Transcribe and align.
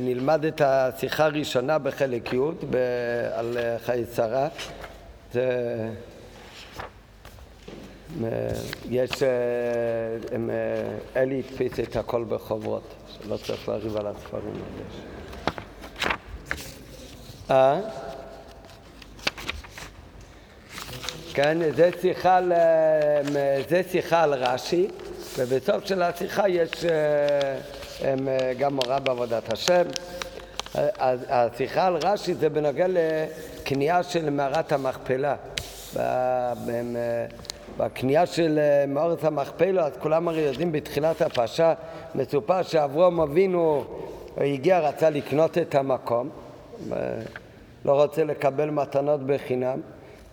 נלמד 0.00 0.44
את 0.44 0.60
השיחה 0.64 1.24
הראשונה 1.24 1.78
בחלק 1.78 2.32
י' 2.32 2.38
על 3.32 3.56
חיי 3.84 4.04
שרה. 4.16 4.48
זה... 5.32 5.88
יש... 8.90 9.10
אלי 11.16 11.42
הדפיס 11.48 11.80
את 11.80 11.96
הכל 11.96 12.24
בחוברות, 12.28 12.94
שלא 13.08 13.36
צריך 13.36 13.68
לריב 13.68 13.96
על 13.96 14.06
הספרים 14.06 14.54
האלה. 14.54 15.06
אה? 17.50 17.80
כן, 21.34 21.58
זה 21.76 21.90
שיחה, 22.00 22.36
על, 22.36 22.52
זה 23.68 23.82
שיחה 23.90 24.22
על 24.22 24.34
רש"י, 24.34 24.88
ובסוף 25.38 25.84
של 25.84 26.02
השיחה 26.02 26.48
יש 26.48 26.70
גם 28.58 28.74
מורה 28.74 28.98
בעבודת 28.98 29.52
השם. 29.52 29.82
השיחה 31.28 31.86
על 31.86 31.96
רש"י 32.04 32.34
זה 32.34 32.48
בנוגע 32.48 32.86
לקנייה 32.88 34.02
של 34.02 34.30
מערת 34.30 34.72
המכפלה. 34.72 35.36
בקנייה 37.78 38.26
של 38.26 38.58
מאורת 38.88 39.24
המכפלה, 39.24 39.86
אז 39.86 39.92
כולם 39.98 40.28
הרי 40.28 40.40
יודעים 40.40 40.72
בתחילת 40.72 41.22
הפרשה, 41.22 41.74
מסופר 42.14 42.62
שאברום 42.62 43.20
אבינו 43.20 43.84
הגיע, 44.36 44.78
רצה 44.80 45.10
לקנות 45.10 45.58
את 45.58 45.74
המקום, 45.74 46.28
לא 47.84 48.02
רוצה 48.02 48.24
לקבל 48.24 48.70
מתנות 48.70 49.26
בחינם. 49.26 49.80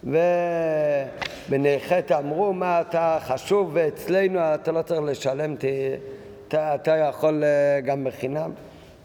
ובני 0.04 1.80
חטא 1.88 2.18
אמרו, 2.20 2.54
מה 2.54 2.82
אתה 2.82 3.18
חשוב 3.22 3.70
ואצלנו 3.74 4.40
אתה 4.40 4.72
לא 4.72 4.82
צריך 4.82 5.02
לשלם, 5.02 5.56
אתה, 6.54 6.76
אתה 6.76 6.98
יכול 6.98 7.44
אה, 7.44 7.82
גם 7.82 8.04
בחינם. 8.04 8.52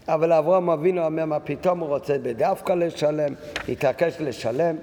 אבל 0.07 0.33
אברהם 0.33 0.69
אבינו 0.69 1.05
אומר, 1.05 1.25
מה 1.25 1.39
פתאום 1.39 1.79
הוא 1.79 1.87
רוצה 1.87 2.17
בדווקא 2.17 2.73
לשלם, 2.73 3.33
התעקש 3.69 4.15
לשלם. 4.19 4.75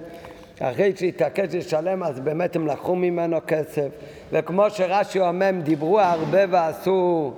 אחרי 0.60 0.96
שהתעקש 0.96 1.54
לשלם, 1.54 2.02
אז 2.02 2.20
באמת 2.20 2.56
הם 2.56 2.66
לקחו 2.66 2.96
ממנו 2.96 3.38
כסף. 3.46 3.88
וכמו 4.32 4.70
שרש"י 4.70 5.20
אומר, 5.20 5.46
הם 5.46 5.60
דיברו 5.60 6.00
הרבה 6.00 6.38
ועשו 6.50 7.32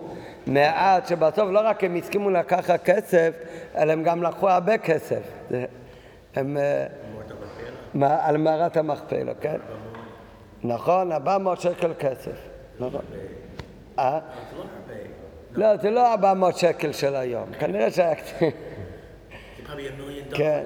מעט, 0.46 1.06
שבסוף 1.06 1.50
לא 1.50 1.60
רק 1.64 1.84
הם 1.84 1.96
הסכימו 1.96 2.30
לקחת 2.30 2.82
כסף, 2.84 3.34
אלא 3.76 3.92
הם 3.92 4.02
גם 4.02 4.22
לקחו 4.22 4.48
הרבה 4.48 4.78
כסף. 4.78 5.22
הם... 6.36 6.56
אה, 6.56 8.26
על 8.26 8.36
מערת 8.36 8.76
המכפלה, 8.76 9.32
כן? 9.40 9.56
נכון, 10.64 11.12
400 11.12 11.60
שקל 11.60 11.92
כסף. 11.98 12.36
נכון. 12.80 13.00
אה? 13.98 14.18
לא, 15.58 15.76
זה 15.76 15.90
לא 15.90 16.12
400 16.12 16.56
שקל 16.56 16.92
של 16.92 17.16
היום, 17.16 17.52
כנראה 17.58 17.90
שהיה 17.90 18.14
קצת... 18.14 18.46
כן, 20.34 20.64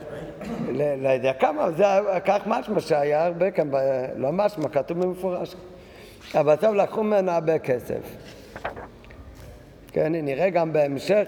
לא 0.76 1.08
יודע 1.08 1.32
כמה, 1.32 1.70
זה 1.70 1.84
כך 2.24 2.42
משמע 2.46 2.80
שהיה 2.80 3.24
הרבה 3.24 3.50
כאן, 3.50 3.70
לא 4.16 4.32
משמע, 4.32 4.68
כתוב 4.68 5.00
במפורש. 5.00 5.54
אבל 6.34 6.56
טוב, 6.56 6.74
לקחו 6.74 7.02
ממנו 7.02 7.30
הרבה 7.30 7.58
כסף. 7.58 8.16
כן, 9.92 10.12
נראה 10.12 10.50
גם 10.50 10.72
בהמשך, 10.72 11.24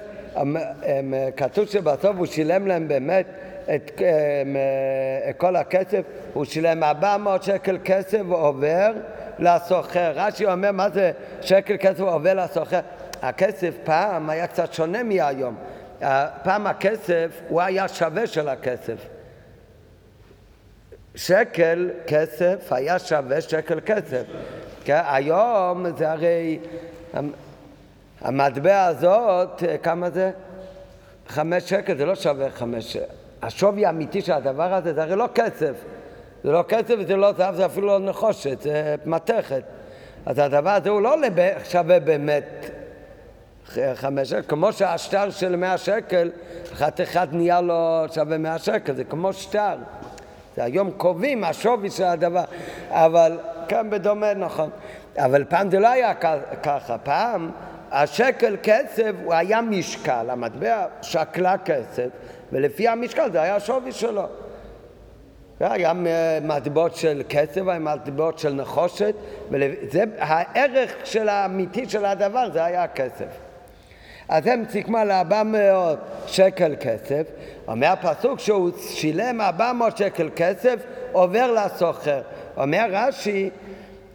כתוב 1.36 1.66
שבסוף 1.66 2.16
הוא 2.16 2.26
שילם 2.26 2.66
להם 2.66 2.88
באמת 2.88 3.26
את 3.74 3.90
אה, 4.00 5.32
כל 5.32 5.56
הכסף, 5.56 6.02
הוא 6.32 6.44
שילם 6.44 6.82
400 6.82 7.42
שקל 7.42 7.78
כסף 7.84 8.20
ועובר 8.28 8.92
לסוחר. 9.38 10.12
רש"י 10.14 10.46
אומר, 10.46 10.72
מה 10.72 10.90
זה 10.90 11.12
שקל 11.40 11.76
כסף 11.80 12.00
ועובר 12.00 12.34
לסוחר? 12.34 12.80
הכסף 13.28 13.74
פעם 13.84 14.30
היה 14.30 14.46
קצת 14.46 14.72
שונה 14.72 15.02
מהיום. 15.02 15.56
פעם 16.42 16.66
הכסף, 16.66 17.40
הוא 17.48 17.60
היה 17.60 17.88
שווה 17.88 18.26
של 18.26 18.48
הכסף. 18.48 18.96
שקל 21.14 21.90
כסף 22.06 22.72
היה 22.72 22.98
שווה 22.98 23.40
שקל 23.40 23.80
כסף. 23.86 24.22
כן, 24.84 25.00
היום 25.06 25.96
זה 25.96 26.10
הרי, 26.10 26.58
המטבע 28.20 28.84
הזאת, 28.84 29.62
כמה 29.82 30.10
זה? 30.10 30.30
חמש 31.28 31.68
שקל, 31.68 31.96
זה 31.96 32.06
לא 32.06 32.14
שווה 32.14 32.50
חמש 32.50 32.92
שקל. 32.92 33.04
השווי 33.42 33.86
האמיתי 33.86 34.20
של 34.20 34.32
הדבר 34.32 34.74
הזה 34.74 34.94
זה 34.94 35.02
הרי 35.02 35.16
לא 35.16 35.28
כסף. 35.34 35.74
זה 36.44 36.52
לא 36.52 36.64
כסף 36.68 36.94
וזה 36.98 37.16
לא 37.16 37.32
זהב, 37.32 37.54
זה 37.54 37.66
אפילו 37.66 37.86
לא 37.86 37.98
נחושת, 37.98 38.60
זה 38.60 38.94
מתכת. 39.04 39.62
אז 40.26 40.38
הדבר 40.38 40.70
הזה 40.70 40.90
הוא 40.90 41.02
לא 41.02 41.16
שווה 41.64 42.00
באמת 42.00 42.70
חמש 43.94 44.30
שקל, 44.30 44.42
כמו 44.48 44.72
שהשטר 44.72 45.30
של 45.30 45.56
מאה 45.56 45.78
שקל, 45.78 46.30
אחד 47.02 47.26
נהיה 47.32 47.60
לו 47.60 48.04
שווה 48.14 48.38
מאה 48.38 48.58
שקל, 48.58 48.94
זה 48.94 49.04
כמו 49.04 49.32
שטר. 49.32 49.76
זה 50.56 50.64
היום 50.64 50.90
קובעים 50.90 51.44
השווי 51.44 51.90
של 51.90 52.04
הדבר, 52.04 52.44
אבל 52.90 53.38
כאן 53.68 53.90
בדומה, 53.90 54.34
נכון. 54.34 54.70
אבל 55.16 55.44
פעם 55.44 55.70
זה 55.70 55.78
לא 55.78 55.88
היה 55.88 56.14
ככה, 56.62 56.98
פעם 56.98 57.50
השקל 57.90 58.56
כסף 58.62 59.10
הוא 59.24 59.34
היה 59.34 59.60
משקל, 59.60 60.30
המטבע 60.30 60.86
שקלה 61.02 61.58
כסף, 61.58 62.08
ולפי 62.52 62.88
המשקל 62.88 63.32
זה 63.32 63.42
היה 63.42 63.56
השווי 63.56 63.92
שלו. 63.92 64.26
היה 65.60 65.92
מטבעות 66.42 66.96
של 66.96 67.22
כסף, 67.28 67.60
היה 67.68 67.78
מטבעות 67.78 68.38
של 68.38 68.52
נחושת, 68.52 69.14
וזה 69.50 70.04
הערך 70.18 70.92
של 71.04 71.28
האמיתי 71.28 71.88
של 71.88 72.04
הדבר, 72.04 72.50
זה 72.52 72.64
היה 72.64 72.82
הכסף. 72.82 73.43
אז 74.28 74.46
הם 74.46 74.64
סיכמו 74.70 74.98
על 74.98 75.10
400 75.10 75.98
שקל 76.26 76.74
כסף, 76.80 77.22
אומר 77.68 77.86
הפסוק 77.88 78.38
שהוא 78.38 78.70
שילם 78.78 79.40
400 79.40 79.96
שקל 79.96 80.30
כסף, 80.36 80.76
עובר 81.12 81.52
לסוחר. 81.52 82.22
אומר 82.56 82.86
רש"י, 82.90 83.50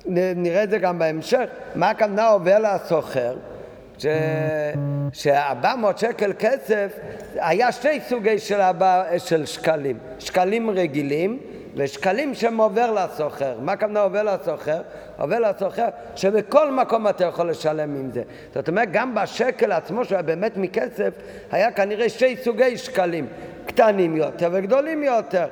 נראה 0.06 0.64
את 0.64 0.70
זה 0.70 0.78
גם 0.78 1.00
בהמשך, 1.00 1.46
מה 1.76 1.90
הכוונה 1.90 2.28
עובר 2.28 2.60
לסוחר? 2.60 3.38
ש-400 5.14 5.98
שקל 5.98 6.34
כסף, 6.40 7.00
היה 7.36 7.72
שתי 7.72 8.00
סוגי 8.10 8.40
של, 8.40 8.62
אבא, 8.62 9.18
של 9.18 9.46
שקלים, 9.46 9.98
שקלים 10.20 10.70
רגילים 10.70 11.40
ושקלים 11.76 12.34
שהם 12.34 12.58
עובר 12.58 12.92
לסוחר. 12.92 13.56
מה 13.62 13.72
הכוונה 13.72 14.00
עובר 14.00 14.24
לסוחר? 14.24 14.82
עובר 15.18 15.40
לסוחר 15.40 15.88
שבכל 16.16 16.72
מקום 16.72 17.08
אתה 17.08 17.26
יכול 17.26 17.50
לשלם 17.50 17.96
עם 17.96 18.12
זה. 18.12 18.24
זאת 18.54 18.68
אומרת, 18.70 18.92
גם 18.92 19.16
בשקל 19.16 19.72
עצמו, 19.72 20.06
שהיה 20.06 20.22
באמת 20.22 20.58
מכסף, 20.58 21.14
היה 21.52 21.72
כנראה 21.72 22.10
שתי 22.10 22.38
סוגי 22.44 22.78
שקלים, 22.78 23.28
קטנים 23.66 24.16
יותר 24.16 24.50
וגדולים 24.52 25.04
יותר. 25.04 25.46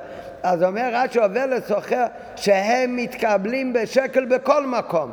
אז 0.44 0.64
אומר 0.64 0.90
רש"י 0.94 1.20
עובר 1.20 1.46
לסוחר 1.46 2.06
שהם 2.36 2.96
מתקבלים 2.96 3.74
בשקל 3.74 4.26
בכל 4.26 4.66
מקום. 4.66 5.12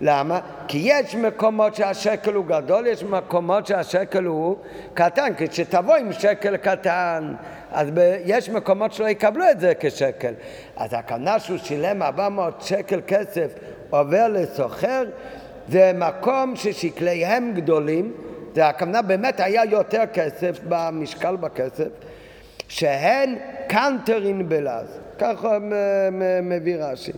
למה? 0.00 0.40
כי 0.68 0.78
יש 0.84 1.14
מקומות 1.14 1.74
שהשקל 1.74 2.34
הוא 2.34 2.44
גדול, 2.46 2.86
יש 2.86 3.04
מקומות 3.04 3.66
שהשקל 3.66 4.24
הוא 4.24 4.56
קטן. 4.94 5.32
כשתבוא 5.36 5.94
עם 5.94 6.12
שקל 6.12 6.56
קטן, 6.56 7.34
אז 7.72 7.88
ב- 7.94 8.16
יש 8.24 8.48
מקומות 8.50 8.92
שלא 8.92 9.08
יקבלו 9.08 9.44
את 9.50 9.60
זה 9.60 9.72
כשקל. 9.80 10.32
אז 10.76 10.90
הכוונה 10.92 11.38
שהוא 11.38 11.58
שילם 11.58 12.02
400 12.02 12.62
שקל 12.62 13.00
כסף 13.06 13.52
עובר 13.90 14.28
לסוחר, 14.28 15.04
זה 15.68 15.92
מקום 15.94 16.56
ששקליהם 16.56 17.52
גדולים, 17.54 18.12
זה 18.54 18.66
הכוונה 18.66 19.02
באמת 19.02 19.40
היה 19.40 19.64
יותר 19.64 20.02
כסף 20.12 20.58
במשקל 20.68 21.36
בכסף, 21.36 21.88
שהן 22.68 23.34
קאנטרין 23.68 24.48
בלעז. 24.48 24.98
ככה 25.18 25.58
מביא 26.42 26.76
רש"י. 26.76 27.12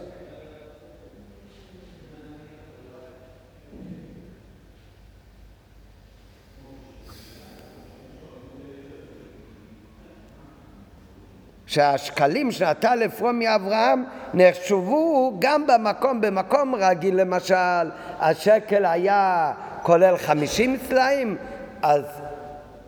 שהשקלים 11.71 12.51
שנטל 12.51 13.03
אפרום 13.07 13.39
מאברהם 13.39 14.05
נחשבו 14.35 15.37
גם 15.39 15.67
במקום, 15.67 16.21
במקום 16.21 16.75
רגיל 16.75 17.21
למשל, 17.21 17.91
השקל 18.21 18.87
היה 18.87 19.53
כולל 19.83 20.17
חמישים 20.17 20.77
סלעים, 20.89 21.37
אז 21.83 22.05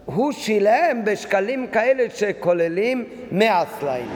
הוא 0.05 0.33
שילם 0.33 1.05
בשקלים 1.05 1.67
כאלה 1.67 2.05
שכוללים 2.15 3.05
מאה 3.33 3.65
סלעים. 3.81 4.09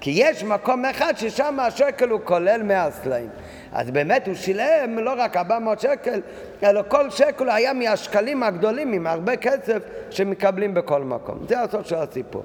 כי 0.00 0.10
יש 0.14 0.44
מקום 0.44 0.84
אחד 0.84 1.12
ששם 1.16 1.60
השקל 1.60 2.08
הוא 2.08 2.20
כולל 2.24 2.62
מאה 2.62 2.90
סלעים. 2.90 3.28
אז 3.72 3.90
באמת 3.90 4.26
הוא 4.26 4.34
שילם 4.34 4.98
לא 4.98 5.14
רק 5.16 5.36
400 5.36 5.80
שקל, 5.80 6.20
אלא 6.62 6.82
כל 6.88 7.10
שקל 7.10 7.50
היה 7.50 7.72
מהשקלים 7.72 8.42
הגדולים, 8.42 8.92
עם 8.92 9.06
הרבה 9.06 9.36
כסף 9.36 9.82
שמקבלים 10.10 10.74
בכל 10.74 11.02
מקום. 11.02 11.38
זה 11.48 11.60
הסוף 11.60 11.86
של 11.86 11.96
הסיפור. 11.96 12.44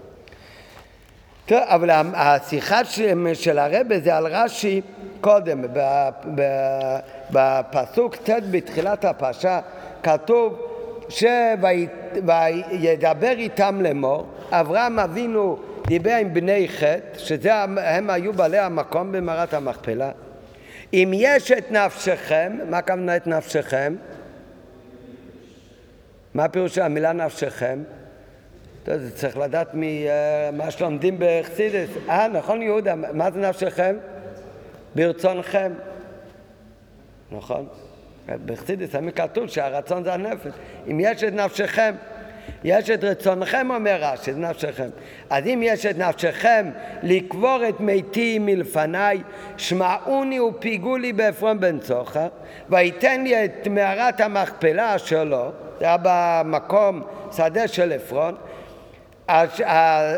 טוב, 1.49 1.59
אבל 1.63 1.89
השיחה 2.13 2.85
של 3.33 3.59
הרבה 3.59 3.99
זה 3.99 4.15
על 4.15 4.27
רש"י 4.27 4.81
קודם, 5.21 5.61
בפסוק 7.31 8.15
ט' 8.15 8.29
בתחילת 8.51 9.05
הפרשה 9.05 9.59
כתוב 10.03 10.69
שוידבר 11.09 12.17
איתם 13.29 13.81
לאמור, 13.81 14.27
אברהם 14.51 14.99
אבינו 14.99 15.59
דיבר 15.87 16.13
עם 16.13 16.33
בני 16.33 16.67
חטא, 16.67 17.17
שהם 17.17 18.09
היו 18.09 18.33
בעלי 18.33 18.59
המקום 18.59 19.11
במערת 19.11 19.53
המכפלה. 19.53 20.11
אם 20.93 21.11
יש 21.13 21.51
את 21.51 21.71
נפשכם, 21.71 22.57
מה 22.69 22.77
הכוונה 22.77 23.15
את 23.15 23.27
נפשכם? 23.27 23.95
מה 26.33 26.47
פירוש 26.47 26.77
המילה 26.77 27.13
נפשכם? 27.13 27.79
זה 28.85 29.11
צריך 29.15 29.37
לדעת 29.37 29.69
ממה 29.73 30.63
אה, 30.63 30.71
שלומדים 30.71 31.15
בחסידס. 31.19 31.89
אה, 32.09 32.27
נכון 32.27 32.61
יהודה, 32.61 32.95
מה 32.95 33.31
זה 33.31 33.39
נפשכם? 33.39 33.95
ברצונכם. 34.95 35.71
נכון? 37.31 37.67
בחסידס 38.45 38.89
תמיד 38.89 39.15
כתוב 39.15 39.47
שהרצון 39.47 40.03
זה 40.03 40.13
הנפש. 40.13 40.51
אם 40.87 40.99
יש 40.99 41.23
את 41.23 41.33
נפשכם, 41.33 41.95
יש 42.63 42.89
את 42.89 43.03
רצונכם, 43.03 43.71
אומר 43.71 43.97
רש"י, 44.01 44.33
זה 44.33 44.39
נפשכם. 44.39 44.89
אז 45.29 45.47
אם 45.47 45.59
יש 45.63 45.85
את 45.85 45.97
נפשכם 45.97 46.69
לקבור 47.03 47.59
את 47.69 47.79
מתי 47.79 48.39
מלפניי, 48.39 49.21
שמעוני 49.57 50.39
ופיגו 50.39 50.97
לי 50.97 51.13
בעפרון 51.13 51.59
בן 51.59 51.79
צוחר, 51.79 52.27
ויתן 52.69 53.23
לי 53.23 53.45
את 53.45 53.67
מערת 53.67 54.19
המכפלה 54.19 54.97
שלו, 54.97 55.51
זה 55.79 55.85
היה 55.85 55.97
במקום 56.01 57.01
שדה 57.31 57.67
של 57.67 57.91
עפרון, 57.91 58.35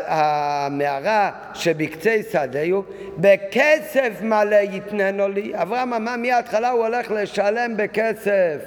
המערה 0.06 1.30
שבקצה 1.54 2.16
שדהו, 2.32 2.84
בכסף 3.18 4.10
מלא 4.22 4.56
יתננו 4.56 5.28
לי. 5.28 5.52
אברהם 5.54 5.94
אמר 5.94 6.16
מההתחלה 6.16 6.70
הוא 6.70 6.84
הולך 6.84 7.10
לשלם 7.10 7.76
בכסף 7.76 8.58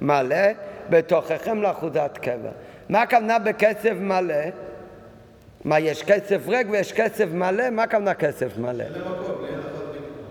מלא 0.00 0.46
בתוככם 0.90 1.62
לאחוזת 1.62 2.18
קבר. 2.22 2.50
מה 2.88 3.02
הכוונה 3.02 3.38
בכסף 3.38 3.94
מלא? 4.00 4.34
מה, 5.64 5.80
יש 5.80 6.02
כסף 6.02 6.48
ריק 6.48 6.66
ויש 6.70 6.92
כסף 6.92 7.26
מלא? 7.32 7.70
מה 7.70 7.82
הכוונה 7.82 8.14
כסף 8.14 8.58
מלא? 8.58 8.84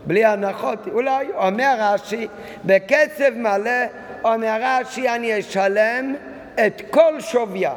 בלי 0.06 0.26
הנחות. 0.26 0.88
אולי, 0.92 1.28
אומר 1.36 1.76
רש"י, 1.80 2.28
בכסף 2.66 3.30
מלא, 3.36 3.72
אומר 4.24 4.58
רש"י, 4.62 5.10
אני 5.10 5.40
אשלם 5.40 6.16
את 6.56 6.82
כל 6.90 7.22
שוויה. 7.22 7.74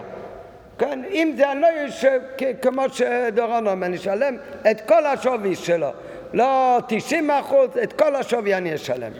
כן, 0.83 1.01
אם 1.11 1.35
זה 1.37 1.53
אני 1.53 1.61
לא 1.61 1.67
כמו 2.63 2.83
שדורון 2.89 3.67
אומר, 3.67 3.87
אני 3.87 3.97
אשלם 3.97 4.37
את 4.71 4.81
כל 4.81 5.07
השווי 5.07 5.57
שלו. 5.57 5.91
לא 6.33 6.79
90 6.89 7.31
אחוז, 7.31 7.69
את 7.83 7.93
כל 7.93 8.17
השווי 8.17 8.55
אני 8.55 8.75
אשלם. 8.75 9.13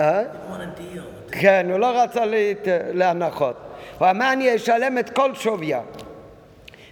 אה? 0.00 0.22
כן, 1.32 1.66
הוא 1.70 1.78
לא 1.78 2.02
רצה 2.02 2.24
להנחות. 2.92 3.56
הוא 3.98 4.10
אמר 4.10 4.32
אני 4.32 4.56
אשלם 4.56 4.98
את 4.98 5.10
כל 5.10 5.34
שוויה. 5.34 5.80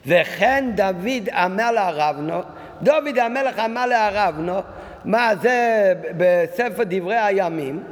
וכן 0.06 0.64
דוד 0.74 1.28
אמר 1.32 1.70
לערבנו, 1.70 2.40
דוד 2.82 3.18
המלך 3.18 3.58
אמר 3.58 3.86
לערבנו, 3.86 4.60
מה 5.04 5.32
זה 5.42 5.92
בספר 6.16 6.82
דברי 6.86 7.18
הימים, 7.18 7.82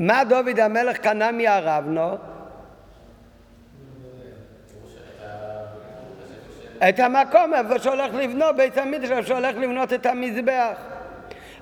מה 0.00 0.24
דוד 0.24 0.60
המלך 0.60 0.98
קנה 0.98 1.32
מערבנו? 1.32 2.16
את 6.88 7.00
המקום 7.00 7.54
איפה 7.54 7.78
שהולך 7.78 8.14
לבנות 8.14 8.56
בית 8.56 8.78
איפה 8.78 9.22
שהולך 9.22 9.56
לבנות 9.56 9.92
את 9.92 10.06
המזבח. 10.06 10.76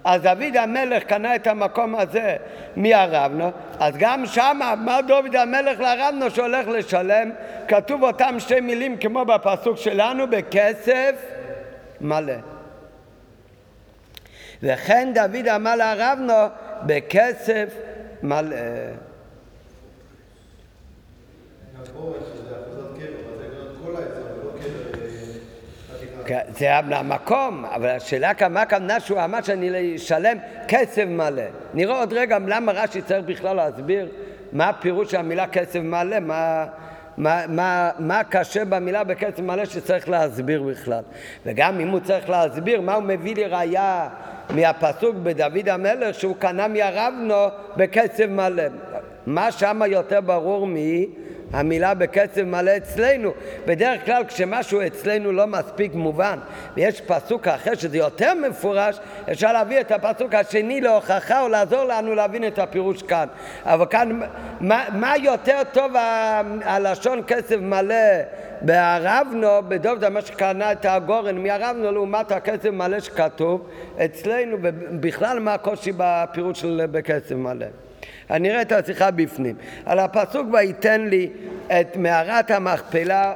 אז 0.05 0.23
דוד 0.23 0.57
המלך 0.57 1.03
קנה 1.03 1.37
את 1.37 1.47
המקום 1.47 1.95
הזה 1.95 2.37
מהרבנו, 2.77 3.51
אז 3.81 3.95
גם 3.99 4.27
שם 4.27 4.61
אמר 4.73 5.01
דוד 5.07 5.37
המלך 5.37 5.81
לרבנו 5.81 6.31
שהולך 6.31 6.69
לשלם, 6.69 7.31
כתוב 7.69 8.03
אותם 8.03 8.35
שתי 8.39 8.61
מילים 8.61 8.97
כמו 8.97 9.25
בפסוק 9.25 9.77
שלנו, 9.77 10.27
בכסף 10.31 11.15
מלא. 12.01 12.35
וכן 14.63 15.13
דוד 15.15 15.49
אמר 15.49 15.77
לרבנו 15.77 16.35
בכסף 16.83 17.75
מלא. 18.23 18.57
זה 26.49 26.77
המקום, 26.77 27.65
אבל 27.65 27.89
השאלה 27.89 28.35
כמה 28.35 28.65
כמנה 28.65 29.01
שהוא 29.01 29.25
אמר 29.25 29.43
שאני 29.43 29.97
אשלם 29.97 30.37
כסף 30.69 31.05
מלא. 31.05 31.43
נראה 31.75 31.99
עוד 31.99 32.13
רגע 32.13 32.39
למה 32.47 32.73
רש"י 32.73 33.03
צריך 33.03 33.25
בכלל 33.25 33.57
להסביר 33.57 34.09
מה 34.53 34.69
הפירוש 34.69 35.11
של 35.11 35.17
המילה 35.17 35.47
כסף 35.47 35.81
מלא, 35.81 36.21
מה, 36.21 36.67
מה, 37.17 37.47
מה, 37.49 37.91
מה 37.99 38.25
קשה 38.25 38.65
במילה 38.65 39.05
בכסף 39.05 39.41
מלא 39.41 39.65
שצריך 39.65 40.09
להסביר 40.09 40.63
בכלל. 40.63 41.03
וגם 41.47 41.81
אם 41.81 41.89
הוא 41.89 42.01
צריך 42.01 42.31
להסביר 42.31 42.81
מה 42.81 42.95
הוא 42.95 43.03
מביא 43.03 43.35
לי 43.35 43.45
ראייה 43.45 44.09
מהפסוק 44.51 45.17
בדוד 45.23 45.69
המלך 45.69 46.15
שהוא 46.15 46.37
קנה 46.39 46.69
מהרבנו 46.69 47.47
בכסף 47.77 48.27
מלא. 48.29 48.63
מה 49.27 49.53
שמה 49.53 49.87
יותר 49.87 50.21
ברור 50.21 50.67
מ... 50.67 50.77
המילה 51.53 51.95
בקצב 51.95 52.43
מלא 52.43 52.77
אצלנו. 52.77 53.33
בדרך 53.67 54.05
כלל 54.05 54.25
כשמשהו 54.29 54.81
אצלנו 54.87 55.33
לא 55.33 55.47
מספיק 55.47 55.95
מובן 55.95 56.39
ויש 56.77 57.01
פסוק 57.01 57.49
אחר 57.49 57.75
שזה 57.75 57.99
יותר 57.99 58.35
מפורש, 58.35 58.99
אפשר 59.33 59.53
להביא 59.53 59.81
את 59.81 59.93
הפסוק 59.93 60.35
השני 60.35 60.81
להוכחה 60.81 61.43
או 61.43 61.49
לעזור 61.49 61.85
לנו 61.85 62.15
להבין 62.15 62.47
את 62.47 62.59
הפירוש 62.59 63.03
כאן. 63.03 63.27
אבל 63.65 63.87
כאן, 63.87 64.21
מה, 64.61 64.85
מה 64.93 65.17
יותר 65.17 65.63
טוב 65.73 65.93
הלשון 66.65 67.23
קצב 67.23 67.57
מלא 67.57 67.95
בערבנו, 68.61 69.49
בדוב 69.69 70.09
מה 70.09 70.23
שקנה 70.23 70.73
את 70.73 70.85
הגורן 70.85 71.39
מערבנו 71.39 71.93
לעומת 71.93 72.33
הקצב 72.33 72.71
מלא 72.71 73.01
שכתוב 73.01 73.69
אצלנו, 74.05 74.57
ובכלל 74.63 75.39
מה 75.39 75.55
הקושי 75.55 75.93
בפירוש 75.97 76.61
של 76.61 76.87
בקצב 76.91 77.35
מלא. 77.35 77.67
אני 78.31 78.51
אראה 78.51 78.63
את 78.63 78.73
השיחה 78.73 79.11
בפנים. 79.11 79.55
על 79.87 79.99
הפסוק 79.99 80.47
ויתן 80.53 81.01
לי 81.01 81.31
את 81.67 81.97
מערת 81.97 82.51
המכפלה 82.51 83.35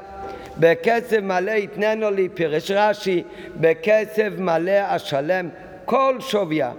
בקצב 0.59 1.21
מלא 1.21 1.51
יתננו 1.51 2.11
לי, 2.11 2.29
פירש 2.29 2.71
רש"י, 2.71 3.23
בקצב 3.57 4.41
מלא 4.41 4.97
אשלם 4.97 5.49
כל 5.85 6.17
שוויה. 6.21 6.73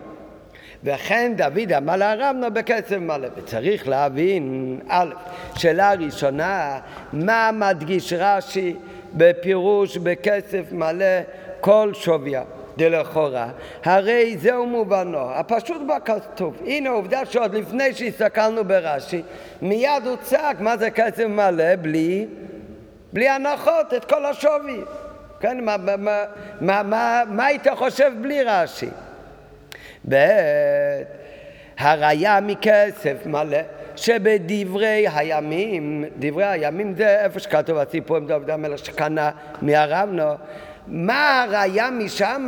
וכן 0.83 1.33
דוד 1.35 1.73
אמר 1.77 1.95
לארמנו 1.95 2.53
בקצב 2.53 2.97
מלא. 2.97 3.27
וצריך 3.35 3.87
להבין, 3.87 4.79
א', 4.87 5.13
שאלה 5.55 5.93
ראשונה, 5.93 6.79
מה 7.13 7.49
מדגיש 7.53 8.13
רש"י 8.17 8.75
בפירוש 9.13 9.97
בקצב 9.97 10.73
מלא 10.73 11.05
כל 11.59 11.91
שוויה? 11.93 12.43
דלכאורה, 12.77 13.47
הרי 13.83 14.37
זהו 14.37 14.65
מובנו, 14.65 15.31
הפשוט 15.31 15.81
בכתוב. 15.87 16.57
הנה 16.65 16.89
עובדה 16.89 17.25
שעוד 17.25 17.55
לפני 17.55 17.93
שהסתכלנו 17.93 18.63
ברש"י, 18.63 19.21
מיד 19.61 20.05
הוא 20.05 20.17
צעק 20.21 20.59
מה 20.59 20.77
זה 20.77 20.89
כסף 20.89 21.25
מלא 21.25 21.75
בלי, 21.81 22.27
בלי 23.13 23.29
הנחות, 23.29 23.93
את 23.93 24.05
כל 24.05 24.25
השווי. 24.25 24.81
כן, 25.39 25.65
מה, 25.65 25.77
מה, 25.77 25.95
מה, 25.97 26.83
מה, 26.83 27.23
מה, 27.27 27.45
היית 27.45 27.67
חושב 27.75 28.11
בלי 28.21 28.43
רש"י? 28.43 28.89
ב' 30.09 30.27
הראיה 31.77 32.39
מכסף 32.39 33.25
מלא 33.25 33.57
שבדברי 33.95 35.05
הימים, 35.15 36.05
דברי 36.19 36.45
הימים 36.45 36.95
זה 36.95 37.19
איפה 37.19 37.39
שכתוב 37.39 37.77
הסיפור 37.77 38.17
עם 38.17 38.27
דוד 38.27 38.49
המלך 38.49 38.85
שקנה 38.85 39.31
מהרבנו 39.61 40.33
מה 40.87 41.43
הראיה 41.43 41.91
משם 41.91 42.47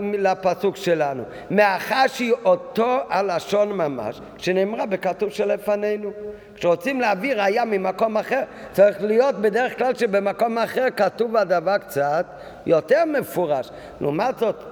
לפסוק 0.00 0.76
שלנו? 0.76 1.22
מאחר 1.50 2.06
שהיא 2.06 2.32
אותו 2.44 2.98
הלשון 3.10 3.72
ממש, 3.72 4.20
שנאמרה 4.36 4.86
בכתוב 4.86 5.30
שלפנינו. 5.30 6.10
כשרוצים 6.54 7.00
להביא 7.00 7.34
ראיה 7.34 7.64
ממקום 7.64 8.16
אחר, 8.16 8.40
צריך 8.72 9.02
להיות 9.02 9.34
בדרך 9.34 9.78
כלל 9.78 9.94
שבמקום 9.94 10.58
אחר 10.58 10.86
כתוב 10.96 11.36
הדבר 11.36 11.78
קצת 11.78 12.26
יותר 12.66 13.04
מפורש. 13.04 13.70
לעומת 14.00 14.38
זאת, 14.38 14.64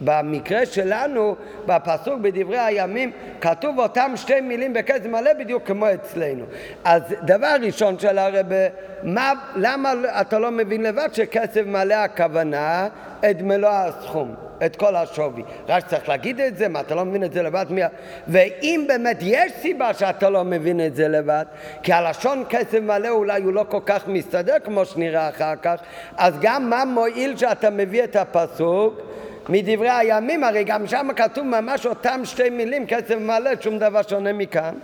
במקרה 0.00 0.66
שלנו, 0.66 1.36
בפסוק 1.66 2.20
בדברי 2.20 2.58
הימים, 2.58 3.10
כתוב 3.40 3.78
אותם 3.78 4.12
שתי 4.16 4.40
מילים 4.40 4.72
בכסף 4.72 5.06
מלא 5.06 5.32
בדיוק 5.32 5.66
כמו 5.66 5.86
אצלנו. 5.94 6.44
אז 6.84 7.02
דבר 7.22 7.54
ראשון 7.62 7.98
של 7.98 8.18
הרבה, 8.18 8.56
מה, 9.02 9.32
למה 9.56 9.92
אתה 10.20 10.38
לא 10.38 10.50
מבין 10.50 10.82
לבד 10.82 11.08
שכסף 11.12 11.62
מלא 11.66 11.94
הכוונה 11.94 12.88
את 13.30 13.42
מלוא 13.42 13.70
הסכום? 13.70 14.34
את 14.66 14.76
כל 14.76 14.96
השווי. 14.96 15.42
רק 15.68 15.86
צריך 15.86 16.08
להגיד 16.08 16.40
את 16.40 16.56
זה, 16.56 16.68
מה 16.68 16.80
אתה 16.80 16.94
לא 16.94 17.04
מבין 17.04 17.24
את 17.24 17.32
זה 17.32 17.42
לבד? 17.42 17.66
מי... 17.70 17.80
ואם 18.28 18.84
באמת 18.88 19.18
יש 19.20 19.52
סיבה 19.52 19.94
שאתה 19.94 20.30
לא 20.30 20.44
מבין 20.44 20.86
את 20.86 20.96
זה 20.96 21.08
לבד, 21.08 21.44
כי 21.82 21.92
הלשון 21.92 22.44
כסף 22.48 22.78
מלא 22.80 23.08
אולי 23.08 23.42
הוא 23.42 23.52
לא 23.52 23.64
כל 23.68 23.80
כך 23.86 24.08
מסתדר 24.08 24.54
כמו 24.64 24.84
שנראה 24.84 25.28
אחר 25.28 25.56
כך, 25.62 25.80
אז 26.16 26.34
גם 26.40 26.70
מה 26.70 26.84
מועיל 26.84 27.36
שאתה 27.36 27.70
מביא 27.70 28.04
את 28.04 28.16
הפסוק 28.16 29.00
מדברי 29.48 29.90
הימים, 29.90 30.44
הרי 30.44 30.64
גם 30.64 30.86
שם 30.86 31.08
כתוב 31.16 31.46
ממש 31.46 31.86
אותם 31.86 32.20
שתי 32.24 32.50
מילים, 32.50 32.86
קצב 32.86 33.18
מלא, 33.18 33.50
שום 33.60 33.78
דבר 33.78 34.02
שונה 34.02 34.32
מכאן. 34.32 34.74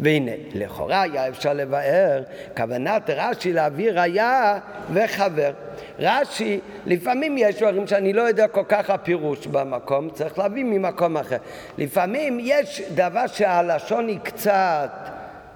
והנה, 0.00 0.30
לכאורה 0.54 1.02
היה 1.02 1.28
אפשר 1.28 1.52
לבאר 1.52 2.22
כוונת 2.56 3.10
רש"י 3.10 3.52
להביא 3.52 3.92
ראייה 3.92 4.58
וחבר. 4.92 5.52
רש"י, 5.98 6.60
לפעמים 6.86 7.38
יש 7.38 7.62
דברים 7.62 7.86
שאני 7.86 8.12
לא 8.12 8.22
יודע 8.22 8.48
כל 8.48 8.64
כך 8.68 8.90
הפירוש 8.90 9.46
במקום, 9.46 10.10
צריך 10.10 10.38
להביא 10.38 10.64
ממקום 10.64 11.16
אחר. 11.16 11.36
לפעמים 11.78 12.38
יש 12.40 12.82
דבר 12.94 13.26
שהלשון 13.26 14.08
היא 14.08 14.18
קצת 14.22 14.90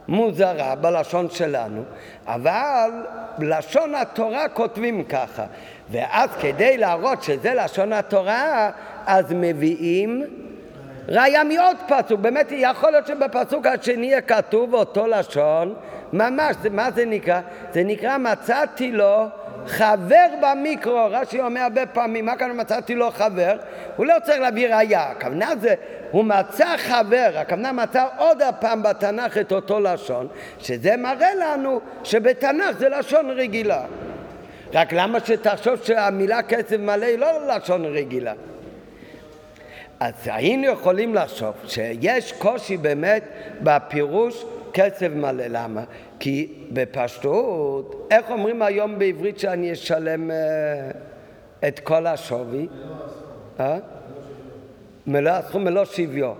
מוזרה 0.08 0.74
בלשון 0.74 1.30
שלנו, 1.30 1.82
אבל 2.26 2.90
לשון 3.38 3.94
התורה 3.94 4.48
כותבים 4.48 5.04
ככה. 5.04 5.44
ואז 5.90 6.30
כדי 6.40 6.76
להראות 6.76 7.22
שזה 7.22 7.54
לשון 7.54 7.92
התורה, 7.92 8.70
אז 9.06 9.24
מביאים 9.30 10.24
ראיה 11.08 11.44
מעוד 11.44 11.76
פסוק. 11.88 12.20
באמת 12.20 12.46
יכול 12.50 12.90
להיות 12.90 13.06
שבפסוק 13.06 13.66
השני 13.66 14.06
יהיה 14.06 14.20
כתוב 14.20 14.74
אותו 14.74 15.06
לשון, 15.06 15.74
ממש, 16.12 16.56
מה 16.70 16.90
זה 16.90 17.04
נקרא? 17.04 17.40
זה 17.72 17.82
נקרא 17.84 18.18
מצאתי 18.18 18.92
לו 18.92 19.26
חבר 19.66 20.26
במיקרו, 20.40 21.06
רש"י 21.10 21.40
אומר 21.40 21.60
הרבה 21.60 21.86
פעמים, 21.86 22.26
מה 22.26 22.36
כאן 22.36 22.60
מצאתי 22.60 22.94
לו 22.94 23.10
חבר? 23.10 23.56
הוא 23.96 24.06
לא 24.06 24.14
צריך 24.24 24.40
להביא 24.40 24.74
ראייה, 24.74 25.10
הכוונה 25.10 25.50
זה, 25.60 25.74
הוא 26.10 26.24
מצא 26.24 26.76
חבר, 26.76 27.30
הכוונה 27.36 27.72
מצא 27.72 28.06
עוד 28.16 28.42
הפעם 28.42 28.82
בתנ"ך 28.82 29.38
את 29.38 29.52
אותו 29.52 29.80
לשון, 29.80 30.28
שזה 30.58 30.96
מראה 30.96 31.34
לנו 31.34 31.80
שבתנ"ך 32.04 32.78
זה 32.78 32.88
לשון 32.88 33.30
רגילה. 33.30 33.82
רק 34.72 34.92
למה 34.92 35.20
שתחשוב 35.20 35.76
שהמילה 35.82 36.42
כסף 36.42 36.76
מלא 36.78 37.06
היא 37.06 37.18
לא 37.18 37.56
לשון 37.56 37.84
רגילה? 37.84 38.32
אז 40.00 40.12
היינו 40.24 40.66
יכולים 40.66 41.14
לחשוב 41.14 41.54
שיש 41.66 42.32
קושי 42.32 42.76
באמת 42.76 43.24
בפירוש 43.62 44.44
כסף 44.72 45.08
מלא. 45.14 45.44
למה? 45.48 45.84
כי 46.18 46.52
בפשטות, 46.70 48.08
איך 48.10 48.30
אומרים 48.30 48.62
היום 48.62 48.98
בעברית 48.98 49.38
שאני 49.38 49.72
אשלם 49.72 50.30
uh, 50.30 50.34
את 51.68 51.78
כל 51.78 52.06
השווי? 52.06 52.66
אה? 53.60 53.78
מלוא 55.06 55.32
הסכום 55.32 55.64
מלוא 55.64 55.84
שוויון. 55.84 56.34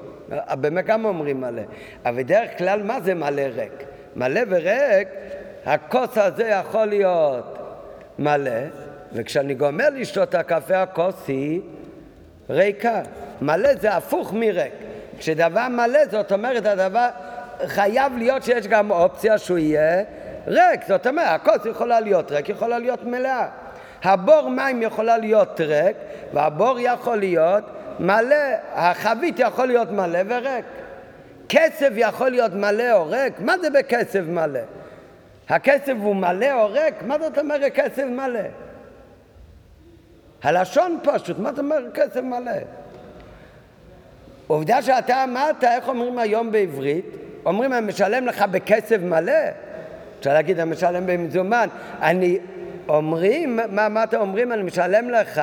באמת 0.61 0.87
גם 0.87 1.05
אומרים 1.05 1.41
מלא. 1.41 1.63
אבל 2.05 2.23
בדרך 2.23 2.59
כלל 2.59 2.83
מה 2.83 3.01
זה 3.01 3.15
מלא 3.15 3.43
ריק? 3.43 3.73
מלא 4.17 4.41
וריק, 4.49 5.09
הכוס 5.67 6.19
הזה 6.19 6.49
יכול 6.49 6.85
להיות 6.85 7.60
מלא, 8.21 8.50
וכשאני 9.12 9.55
גומר 9.55 9.89
לשתות 9.93 10.35
הקפה 10.35 10.83
הכוס 10.83 11.15
היא 11.29 11.61
ריקה. 12.50 13.00
מלא 13.41 13.75
זה 13.75 13.97
הפוך 13.97 14.33
מריק. 14.33 14.73
כשדבר 15.19 15.69
מלא 15.69 16.07
זאת 16.11 16.33
אומרת 16.33 16.67
הדבר 16.67 17.09
חייב 17.67 18.12
להיות 18.17 18.43
שיש 18.43 18.67
גם 18.67 18.91
אופציה 18.91 19.39
שהוא 19.39 19.59
יהיה 19.59 20.03
ריק. 20.47 20.81
זאת 20.89 21.07
אומרת 21.07 21.27
הכוס 21.29 21.67
יכולה 21.67 22.00
להיות 22.00 22.33
ריק, 22.33 22.49
יכולה 22.49 22.79
להיות 22.79 23.05
מלאה. 23.05 23.49
הבור 24.03 24.50
מים 24.50 24.83
יכולה 24.83 25.19
להיות 25.19 25.61
ריק 25.61 25.97
והבור 26.33 26.81
יכול 26.81 27.17
להיות 27.17 27.65
מלא, 28.00 28.37
החבית 28.75 29.39
יכול 29.39 29.67
להיות 29.67 29.91
מלא 29.91 30.19
וריק. 30.29 30.65
כסף 31.49 31.91
יכול 31.95 32.31
להיות 32.31 32.55
מלא 32.55 32.93
או 32.93 33.07
ריק? 33.07 33.41
מה 33.41 33.59
זה 33.59 33.71
בכסף 33.71 34.23
מלא? 34.29 34.61
הכסף 35.50 35.92
הוא 36.02 36.16
מלא 36.16 36.52
או 36.52 36.73
ריק? 36.73 36.95
מה 37.02 37.19
זאת 37.19 37.38
אומרת 37.38 37.73
כסף 37.75 38.04
מלא? 38.04 38.40
הלשון 40.42 40.99
פשוט, 41.02 41.38
מה 41.38 41.50
זאת 41.50 41.59
אומרת 41.59 41.95
כסף 41.95 42.21
מלא? 42.21 42.52
עובדה 44.47 44.83
שאתה 44.83 45.25
אמרת, 45.25 45.64
איך 45.64 45.88
אומרים 45.88 46.19
היום 46.19 46.52
בעברית? 46.52 47.07
אומרים, 47.47 47.73
אני 47.73 47.87
משלם 47.87 48.26
לך 48.26 48.42
בכסף 48.50 48.99
מלא? 49.02 49.33
אפשר 50.19 50.33
להגיד, 50.33 50.61
אני 50.61 50.71
משלם 50.71 51.07
במזומן. 51.07 51.69
אני, 52.02 52.38
אומרים, 52.88 53.59
מה, 53.71 53.88
מה 53.88 54.04
אומרים? 54.16 54.52
אני 54.52 54.62
משלם 54.62 55.11
לך 55.11 55.40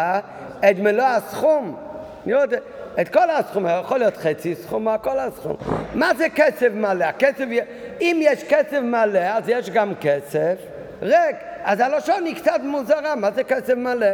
את 0.59 0.79
מלוא 0.79 1.05
הסכום. 1.05 1.77
יודע, 2.25 2.57
את 3.01 3.09
כל 3.09 3.29
הסכום, 3.29 3.65
יכול 3.81 3.99
להיות 3.99 4.17
חצי 4.17 4.55
סכום, 4.55 4.87
כל 5.01 5.19
הסכום. 5.19 5.55
מה 5.93 6.13
זה 6.17 6.27
כסף 6.35 6.69
מלא? 6.73 7.05
הכסף, 7.05 7.45
אם 8.01 8.19
יש 8.21 8.43
כסף 8.43 8.79
מלא, 8.81 9.19
אז 9.19 9.43
יש 9.47 9.69
גם 9.69 9.93
כסף 10.01 10.55
ריק. 11.01 11.35
אז 11.63 11.79
הלשון 11.79 12.25
היא 12.25 12.35
קצת 12.35 12.59
מוזרה, 12.63 13.15
מה 13.15 13.31
זה 13.31 13.43
כסף 13.43 13.73
מלא? 13.73 14.07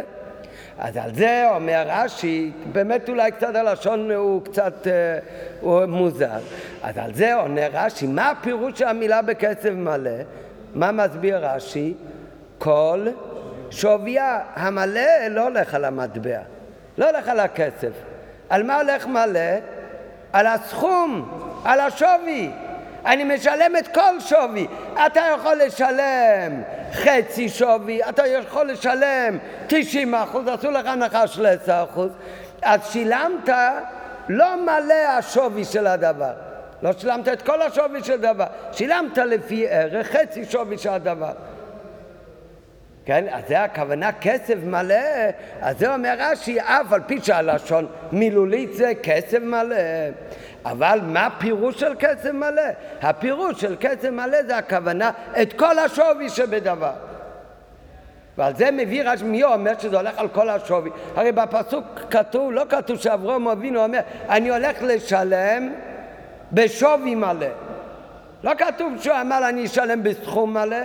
אז 0.79 0.97
על 0.97 1.15
זה 1.15 1.43
אומר 1.55 1.83
רש"י, 1.87 2.51
באמת 2.71 3.09
אולי 3.09 3.31
קצת 3.31 3.55
הלשון 3.55 4.11
הוא 4.11 4.43
קצת 4.43 4.87
אה, 4.87 5.19
הוא 5.61 5.85
מוזר. 5.85 6.39
אז 6.83 6.97
על 6.97 7.13
זה 7.13 7.35
עונה 7.35 7.67
רש"י, 7.73 8.07
מה 8.07 8.29
הפירוש 8.29 8.79
של 8.79 8.87
המילה 8.87 9.21
בכסף 9.21 9.69
מלא? 9.69 10.11
מה 10.73 10.91
מסביר 10.91 11.45
רש"י? 11.45 11.93
כל 12.57 13.07
שוויה. 13.69 14.39
המלא 14.55 15.27
לא 15.29 15.41
הולך 15.41 15.75
על 15.75 15.85
המטבע, 15.85 16.39
לא 16.97 17.09
הולך 17.09 17.27
על 17.27 17.39
הכסף. 17.39 17.91
על 18.49 18.63
מה 18.63 18.75
הולך 18.75 19.07
מלא? 19.07 19.39
על 20.33 20.47
הסכום, 20.47 21.29
על 21.65 21.79
השווי. 21.79 22.51
אני 23.05 23.23
משלם 23.23 23.75
את 23.79 23.87
כל 23.87 24.19
שווי. 24.19 24.67
אתה 25.05 25.21
יכול 25.35 25.55
לשלם 25.55 26.61
חצי 26.93 27.49
שווי, 27.49 28.09
אתה 28.09 28.27
יכול 28.27 28.71
לשלם 28.71 29.37
90 29.67 30.15
אחוז, 30.15 30.47
עשו 30.47 30.71
לך 30.71 30.85
הנחה 30.85 31.27
של 31.27 31.45
10 31.45 31.83
אחוז, 31.83 32.09
אז 32.61 32.79
שילמת 32.91 33.49
לא 34.29 34.63
מלא 34.63 34.93
השווי 35.17 35.65
של 35.65 35.87
הדבר. 35.87 36.33
לא 36.81 36.91
שילמת 36.93 37.27
את 37.27 37.41
כל 37.41 37.61
השווי 37.61 38.03
של 38.03 38.21
דבר, 38.21 38.45
שילמת 38.71 39.17
לפי 39.17 39.67
ערך 39.69 40.07
חצי 40.07 40.45
שווי 40.45 40.77
של 40.77 40.89
הדבר. 40.89 41.33
כן, 43.05 43.25
אז 43.31 43.43
זה 43.47 43.63
הכוונה 43.63 44.11
כסף 44.11 44.55
מלא, 44.65 44.95
אז 45.61 45.79
זה 45.79 45.93
אומר 45.93 46.15
רש"י, 46.19 46.59
אף 46.59 46.93
על 46.93 47.01
פי 47.07 47.19
שהלשון 47.21 47.87
מילולית 48.11 48.73
זה 48.73 48.91
כסף 49.03 49.39
מלא. 49.41 49.75
אבל 50.65 50.99
מה 51.03 51.25
הפירוש 51.25 51.79
של 51.79 51.93
כסף 51.99 52.31
מלא? 52.33 52.61
הפירוש 53.01 53.61
של 53.61 53.75
כסף 53.79 54.09
מלא 54.09 54.43
זה 54.43 54.57
הכוונה 54.57 55.11
את 55.41 55.53
כל 55.53 55.79
השווי 55.79 56.29
שבדבר. 56.29 56.91
ועל 58.37 58.55
זה 58.55 58.71
מביא 58.71 59.03
רש"י, 59.05 59.23
מי 59.23 59.43
אומר 59.43 59.71
שזה 59.79 59.97
הולך 59.97 60.17
על 60.17 60.27
כל 60.27 60.49
השווי? 60.49 60.89
הרי 61.15 61.31
בפסוק 61.31 61.85
כתוב, 62.09 62.51
לא 62.51 62.63
כתוב 62.69 62.97
שאברום 62.97 63.47
אבינו 63.47 63.83
אומר, 63.83 63.99
אני 64.29 64.49
הולך 64.49 64.77
לשלם 64.81 65.73
בשווי 66.51 67.15
מלא. 67.15 67.47
לא 68.43 68.51
כתוב 68.57 68.93
שהוא 69.01 69.15
אמר 69.21 69.49
אני 69.49 69.65
אשלם 69.65 70.03
בסכום 70.03 70.53
מלא, 70.53 70.77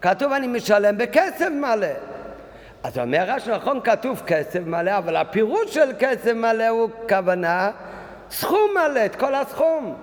כתוב 0.00 0.32
אני 0.32 0.46
משלם 0.46 0.98
בכסף 0.98 1.48
מלא. 1.60 1.86
אז 2.82 2.98
אומר 2.98 3.24
רש"י, 3.26 3.50
נכון 3.50 3.80
כתוב 3.84 4.22
כסף 4.26 4.60
מלא, 4.66 4.98
אבל 4.98 5.16
הפירוש 5.16 5.74
של 5.74 5.92
כסף 5.98 6.32
מלא 6.32 6.68
הוא 6.68 6.90
כוונה 7.08 7.70
סכום 8.30 8.70
מלא, 8.74 9.06
את 9.06 9.16
כל 9.16 9.34
הסכום. 9.34 9.94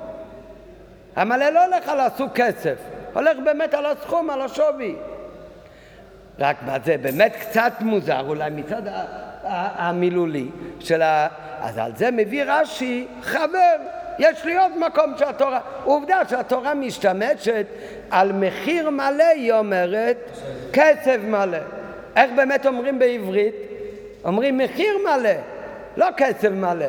המלא 1.15 1.49
לא 1.49 1.65
הולך 1.65 1.89
על 1.89 1.99
הסוג 1.99 2.29
כסף, 2.35 2.75
הולך 3.13 3.37
באמת 3.45 3.73
על 3.73 3.85
הסכום, 3.85 4.29
על 4.29 4.41
השווי. 4.41 4.95
רק 6.39 6.57
מה 6.65 6.77
זה 6.85 6.97
באמת 6.97 7.35
קצת 7.39 7.73
מוזר, 7.79 8.27
אולי 8.27 8.49
מצד 8.49 8.81
המילולי 9.75 10.47
של 10.79 11.01
ה... 11.01 11.27
אז 11.61 11.77
על 11.77 11.91
זה 11.95 12.11
מביא 12.11 12.43
רש"י 12.47 13.07
חבר. 13.21 13.75
יש 14.19 14.45
לי 14.45 14.57
עוד 14.57 14.77
מקום 14.77 15.13
שהתורה... 15.17 15.59
עובדה 15.83 16.21
שהתורה 16.29 16.73
משתמשת 16.73 17.65
על 18.11 18.31
מחיר 18.31 18.89
מלא, 18.89 19.23
היא 19.23 19.53
אומרת, 19.53 20.17
כסף 20.73 21.17
מלא. 21.27 21.57
איך 22.15 22.31
באמת 22.35 22.65
אומרים 22.65 22.99
בעברית? 22.99 23.55
אומרים 24.25 24.57
מחיר 24.57 24.97
מלא, 25.03 25.29
לא 25.97 26.07
כסף 26.17 26.49
מלא. 26.51 26.85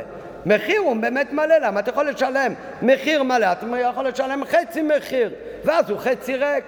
מחיר 0.47 0.81
הוא 0.81 0.97
באמת 0.97 1.33
מלא, 1.33 1.59
למה 1.59 1.81
אתה 1.81 1.91
יכול 1.91 2.09
לשלם 2.09 2.55
מחיר 2.83 3.23
מלא, 3.23 3.53
אתה 3.53 3.67
יכול 3.79 4.09
לשלם 4.09 4.45
חצי 4.45 4.83
מחיר, 4.83 5.31
ואז 5.65 5.91
הוא 5.91 5.99
חצי 5.99 6.37
ריק. 6.37 6.65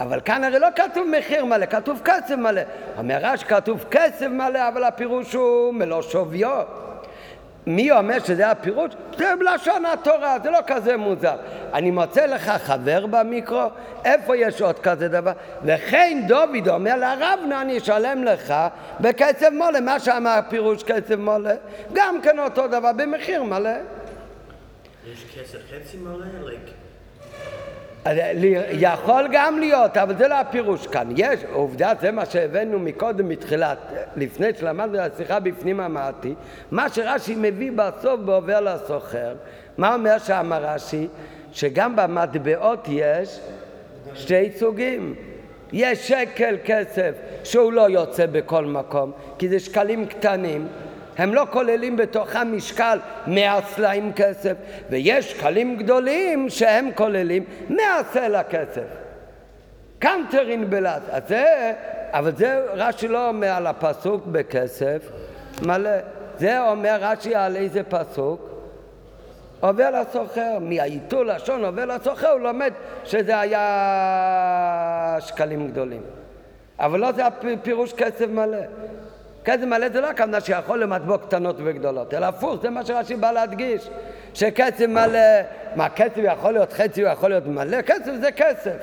אבל 0.00 0.20
כאן 0.24 0.44
הרי 0.44 0.58
לא 0.58 0.68
כתוב 0.76 1.08
מחיר 1.18 1.44
מלא, 1.44 1.66
כתוב 1.66 2.00
כסף 2.04 2.34
מלא. 2.34 2.62
אומר 2.98 3.18
רש 3.22 3.44
כתוב 3.44 3.84
כסף 3.90 4.26
מלא, 4.26 4.68
אבל 4.68 4.84
הפירוש 4.84 5.34
הוא 5.34 5.74
מלוא 5.74 6.02
שוויו. 6.02 6.85
מי 7.66 7.90
אומר 7.90 8.18
שזה 8.24 8.50
הפירוש? 8.50 8.92
זה 9.18 9.32
בלשון 9.38 9.84
התורה, 9.86 10.36
זה 10.42 10.50
לא 10.50 10.58
כזה 10.66 10.96
מוזר. 10.96 11.36
אני 11.74 11.90
מוצא 11.90 12.26
לך 12.26 12.50
חבר 12.50 13.06
במיקרו, 13.06 13.66
איפה 14.04 14.36
יש 14.36 14.62
עוד 14.62 14.78
כזה 14.78 15.08
דבר? 15.08 15.32
וכן 15.64 16.22
דוד 16.28 16.68
אומר 16.68 16.96
לרבנה, 16.96 17.62
אני 17.62 17.78
אשלם 17.78 18.24
לך 18.24 18.54
בכסף 19.00 19.48
מולה, 19.52 19.80
מה 19.80 20.00
שאמר 20.00 20.38
פירוש 20.48 20.82
כסף 20.82 21.16
מולה, 21.18 21.54
גם 21.92 22.20
כן 22.22 22.38
אותו 22.38 22.68
דבר, 22.68 22.92
במחיר 22.96 23.42
מלא. 23.42 23.70
יש 25.12 25.24
כסף 25.34 25.58
חצי 25.70 25.96
מלא? 25.96 26.26
יכול 28.70 29.28
גם 29.32 29.58
להיות, 29.58 29.96
אבל 29.96 30.16
זה 30.16 30.28
לא 30.28 30.34
הפירוש 30.34 30.86
כאן. 30.86 31.08
יש, 31.16 31.40
עובדה, 31.52 31.92
זה 32.00 32.10
מה 32.10 32.26
שהבאנו 32.26 32.78
מקודם, 32.78 33.28
מתחילת, 33.28 33.78
לפני 34.16 34.46
שלמדנו 34.58 35.06
את 35.06 35.14
השיחה 35.14 35.40
בפנים 35.40 35.80
אמרתי, 35.80 36.34
מה 36.70 36.88
שרש"י 36.88 37.34
מביא 37.38 37.72
בסוף 37.72 38.20
בעובר 38.20 38.60
לסוחר, 38.60 39.34
מה 39.78 39.94
אומר 39.94 40.18
שם 40.18 40.52
רש"י? 40.52 41.06
שגם 41.52 41.96
במטבעות 41.96 42.86
יש 42.88 43.40
שתי 44.14 44.50
סוגים. 44.58 45.14
יש 45.72 46.08
שקל 46.08 46.56
כסף 46.64 47.12
שהוא 47.44 47.72
לא 47.72 47.90
יוצא 47.90 48.26
בכל 48.26 48.64
מקום, 48.64 49.12
כי 49.38 49.48
זה 49.48 49.60
שקלים 49.60 50.06
קטנים, 50.06 50.66
הם 51.18 51.34
לא 51.34 51.46
כוללים 51.50 51.96
בתוכם 51.96 52.56
משקל 52.56 52.98
מאה 53.26 53.58
סלעים 53.62 54.12
כסף, 54.12 54.52
ויש 54.90 55.30
שקלים 55.32 55.76
גדולים 55.76 56.50
שהם 56.50 56.90
כוללים 56.94 57.44
מאה 57.68 58.00
סלע 58.12 58.42
כסף. 58.42 58.86
קנטרין 59.98 60.70
בלעד. 60.70 61.02
אז 61.10 61.22
זה, 61.28 61.72
אבל 62.10 62.36
זה 62.36 62.66
רש"י 62.72 63.08
לא 63.08 63.28
אומר 63.28 63.48
על 63.48 63.66
הפסוק 63.66 64.26
בכסף 64.26 65.02
מלא. 65.66 65.90
זה 66.38 66.60
אומר 66.60 66.96
רש"י 67.00 67.34
על 67.34 67.56
איזה 67.56 67.82
פסוק? 67.82 68.50
עובר 69.60 69.90
לסוחר, 69.90 70.58
מהעיתור 70.60 71.24
לשון 71.24 71.64
עובר 71.64 71.84
לסוחר, 71.84 72.28
הוא 72.28 72.40
לומד 72.40 72.72
שזה 73.04 73.40
היה 73.40 75.16
שקלים 75.20 75.68
גדולים. 75.68 76.02
אבל 76.78 77.00
לא 77.00 77.12
זה 77.12 77.26
הפירוש 77.26 77.92
כסף 77.92 78.26
מלא. 78.28 78.58
כסף 79.46 79.62
מלא 79.62 79.88
זה 79.88 80.00
לא 80.00 80.10
הכוונה 80.10 80.40
שיכול 80.40 80.82
למטבוע 80.82 81.18
קטנות 81.18 81.56
וגדולות, 81.64 82.14
אלא 82.14 82.26
הפוך, 82.26 82.62
זה 82.62 82.70
מה 82.70 82.86
שרש"י 82.86 83.14
בא 83.14 83.32
להדגיש. 83.32 83.88
שכסף 84.34 84.86
מלא, 84.88 85.18
מה 85.76 85.88
כסף 85.88 86.18
יכול 86.22 86.52
להיות 86.52 86.72
חצי, 86.72 87.02
הוא 87.02 87.10
יכול 87.10 87.30
להיות 87.30 87.46
מלא? 87.46 87.82
כסף 87.82 88.12
זה 88.20 88.32
כסף. 88.32 88.76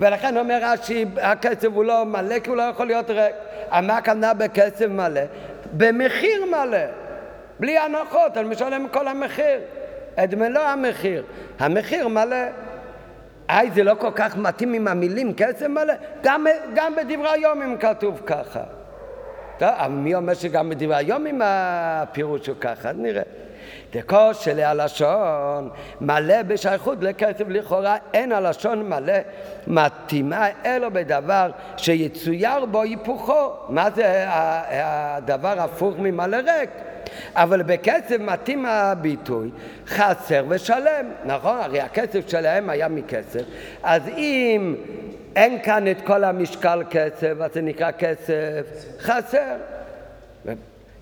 ולכן 0.00 0.36
אומר 0.36 0.58
רש"י, 0.62 1.04
הכסף 1.20 1.68
הוא 1.74 1.84
לא 1.84 2.04
מלא 2.04 2.38
כי 2.38 2.50
הוא 2.50 2.56
לא 2.56 2.62
יכול 2.62 2.86
להיות 2.86 3.10
ריק. 3.10 3.34
מה 3.82 3.96
הכוונה 3.96 4.34
בכסף 4.34 4.86
מלא? 4.86 5.20
במחיר 5.76 6.44
מלא. 6.44 6.78
בלי 7.60 7.78
הנחות, 7.78 8.36
אני 8.36 8.48
משלם 8.48 8.86
כל 8.92 9.08
המחיר. 9.08 9.60
את 10.24 10.34
מלוא 10.34 10.62
המחיר. 10.62 11.24
המחיר 11.58 12.08
מלא. 12.08 12.36
היי, 13.48 13.70
זה 13.70 13.84
לא 13.84 13.94
כל 13.98 14.10
כך 14.14 14.36
מתאים 14.36 14.72
עם 14.72 14.88
המילים 14.88 15.34
כסף 15.34 15.66
מלא? 15.66 15.94
גם, 16.22 16.46
גם 16.74 16.94
בדברי 16.96 17.28
היום 17.28 17.62
אם 17.62 17.76
כתוב 17.76 18.20
ככה. 18.26 18.81
טוב, 19.58 19.68
אבל 19.68 19.92
מי 19.92 20.14
אומר 20.14 20.34
שגם 20.34 20.70
בדברי 20.70 20.96
היום 20.96 21.26
אם 21.26 21.40
הפירוש 21.44 22.46
הוא 22.46 22.56
ככה? 22.60 22.90
אז 22.90 22.96
נראה. 22.98 23.22
דקו 23.92 24.34
של 24.34 24.60
הלשון 24.60 25.70
מלא 26.00 26.42
בשייכות 26.42 26.98
לכסף 27.00 27.44
לכאורה 27.48 27.96
אין 28.14 28.32
הלשון 28.32 28.88
מלא 28.88 29.18
מתאימה 29.66 30.46
אלו 30.64 30.90
בדבר 30.92 31.50
שיצויר 31.76 32.64
בו 32.64 32.82
היפוכו 32.82 33.50
מה 33.68 33.90
זה 33.90 34.24
הדבר 34.28 35.60
הפוך 35.60 35.94
ממלא 35.98 36.36
ריק 36.36 36.70
אבל 37.34 37.62
בכסף 37.62 38.16
מתאים 38.20 38.66
הביטוי 38.66 39.50
חסר 39.86 40.44
ושלם, 40.48 41.06
נכון? 41.24 41.58
הרי 41.60 41.80
הכסף 41.80 42.28
שלהם 42.28 42.70
היה 42.70 42.88
מכסף, 42.88 43.42
אז 43.82 44.02
אם 44.08 44.74
אין 45.36 45.62
כאן 45.62 45.90
את 45.90 45.96
כל 46.04 46.24
המשקל 46.24 46.82
כסף, 46.90 47.32
אז 47.40 47.52
זה 47.54 47.60
נקרא 47.60 47.90
כסף 47.90 48.66
חסר. 49.00 49.56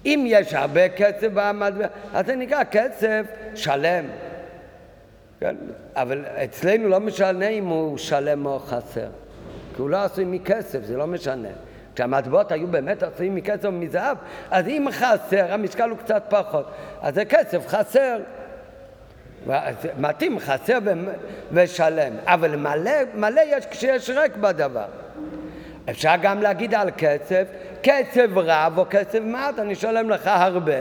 אם 0.06 0.24
יש 0.26 0.54
הרבה 0.54 0.88
כסף 0.88 1.28
במטבע, 1.34 1.86
אז 2.12 2.26
זה 2.26 2.36
נקרא 2.36 2.64
כסף 2.64 3.26
שלם. 3.54 4.04
כן? 5.40 5.56
אבל 5.94 6.24
אצלנו 6.44 6.88
לא 6.88 7.00
משנה 7.00 7.48
אם 7.48 7.66
הוא 7.66 7.98
שלם 7.98 8.46
או 8.46 8.58
חסר, 8.58 9.08
כי 9.76 9.82
הוא 9.82 9.90
לא 9.90 9.96
עשוי 9.96 10.24
מכסף, 10.24 10.78
זה 10.82 10.96
לא 10.96 11.06
משנה. 11.06 11.48
כשהמטבעות 12.00 12.52
היו 12.52 12.66
באמת 12.66 13.02
עשויים 13.02 13.34
מכסף 13.34 13.64
ומזהב, 13.64 14.16
אז 14.50 14.68
אם 14.68 14.86
חסר, 14.92 15.52
המשקל 15.52 15.90
הוא 15.90 15.98
קצת 15.98 16.22
פחות. 16.28 16.70
אז 17.02 17.14
זה 17.14 17.24
כסף 17.24 17.66
חסר. 17.66 18.18
מתאים 19.98 20.38
חסר 20.38 20.78
ושלם, 21.52 22.12
אבל 22.26 22.56
מלא, 22.56 22.92
מלא 23.14 23.40
יש 23.46 23.66
כשיש 23.66 24.10
ריק 24.10 24.36
בדבר. 24.36 24.84
אפשר 25.90 26.14
גם 26.22 26.42
להגיד 26.42 26.74
על 26.74 26.90
כסף, 26.96 27.46
כסף 27.82 28.26
רב 28.34 28.78
או 28.78 28.84
כסף 28.90 29.18
מעט, 29.22 29.58
אני 29.58 29.72
אשלם 29.72 30.10
לך 30.10 30.26
הרבה, 30.26 30.72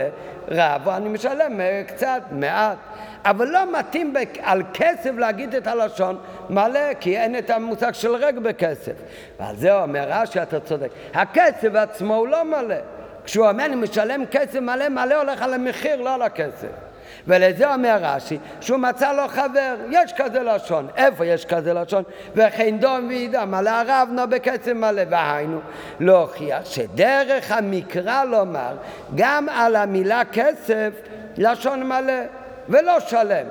רב, 0.48 0.82
או 0.86 0.96
אני 0.96 1.08
משלם 1.08 1.60
אה, 1.60 1.82
קצת, 1.86 2.22
מעט. 2.30 2.76
אבל 3.24 3.48
לא 3.48 3.78
מתאים 3.78 4.14
על 4.42 4.62
כסף 4.74 5.10
להגיד 5.18 5.54
את 5.54 5.66
הלשון 5.66 6.18
מלא, 6.50 6.94
כי 7.00 7.18
אין 7.18 7.38
את 7.38 7.50
המושג 7.50 7.92
של 7.92 8.14
ריק 8.14 8.36
בכסף. 8.36 8.92
ועל 9.40 9.56
זה 9.56 9.82
אומר 9.82 10.04
רש"י, 10.08 10.42
אתה 10.42 10.60
צודק. 10.60 10.88
הכסף 11.14 11.74
עצמו 11.74 12.14
הוא 12.14 12.28
לא 12.28 12.44
מלא. 12.44 12.76
כשהוא 13.24 13.48
אומר 13.48 13.64
אני 13.64 13.76
משלם 13.76 14.24
כסף 14.30 14.58
מלא, 14.58 14.88
מלא 14.88 15.14
הולך 15.14 15.42
על 15.42 15.54
המחיר, 15.54 15.96
לא 15.96 16.14
על 16.14 16.22
הכסף. 16.22 16.89
ולזה 17.26 17.74
אומר 17.74 17.98
רש"י, 18.00 18.38
שהוא 18.60 18.78
מצא 18.78 19.12
לו 19.12 19.28
חבר, 19.28 19.76
יש 19.90 20.12
כזה 20.16 20.42
לשון. 20.42 20.88
איפה 20.96 21.26
יש 21.26 21.44
כזה 21.44 21.74
לשון? 21.74 22.02
וכן 22.34 22.78
דום 22.78 23.08
וידע, 23.08 23.44
מלא 23.44 23.70
הרבנו 23.70 24.22
בקצב 24.28 24.72
מלא. 24.72 25.02
והיינו, 25.10 25.60
להוכיח 26.00 26.64
שדרך 26.64 27.52
המקרא 27.52 28.24
לומר 28.24 28.76
גם 29.14 29.48
על 29.48 29.76
המילה 29.76 30.22
כסף 30.32 30.92
לשון 31.36 31.82
מלא, 31.82 32.22
ולא 32.68 33.00
שלם, 33.00 33.46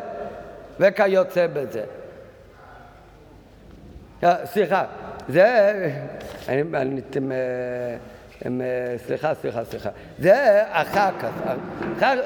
וכיוצא 0.79 1.47
בזה. 1.53 1.83
אה, 4.23 4.45
סליחה, 4.45 4.83
זה... 5.29 5.73
אני, 6.49 6.63
אני, 6.73 7.01
אתם... 7.09 7.31
הם, 8.45 8.61
אה, 8.61 8.97
סליחה, 8.97 9.33
סליחה, 9.33 9.65
סליחה. 9.65 9.89
זה 10.19 10.61
אחר 10.69 11.09
כך. 11.19 11.29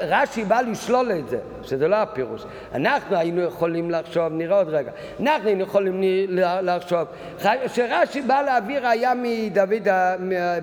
רש"י 0.00 0.44
בא 0.44 0.60
לשלול 0.60 1.12
את 1.12 1.28
זה, 1.28 1.38
שזה 1.62 1.88
לא 1.88 1.96
הפירוש. 1.96 2.44
אנחנו 2.74 3.16
היינו 3.16 3.42
יכולים 3.42 3.90
לחשוב, 3.90 4.32
נראה 4.32 4.56
עוד 4.56 4.68
רגע, 4.68 4.90
אנחנו 5.20 5.46
היינו 5.46 5.62
יכולים 5.62 6.02
לחשוב, 6.62 7.08
שרש"י 7.66 8.22
בא 8.22 8.42
להביא 8.42 8.78
ראיה 8.78 9.12
מדוד, 9.16 9.88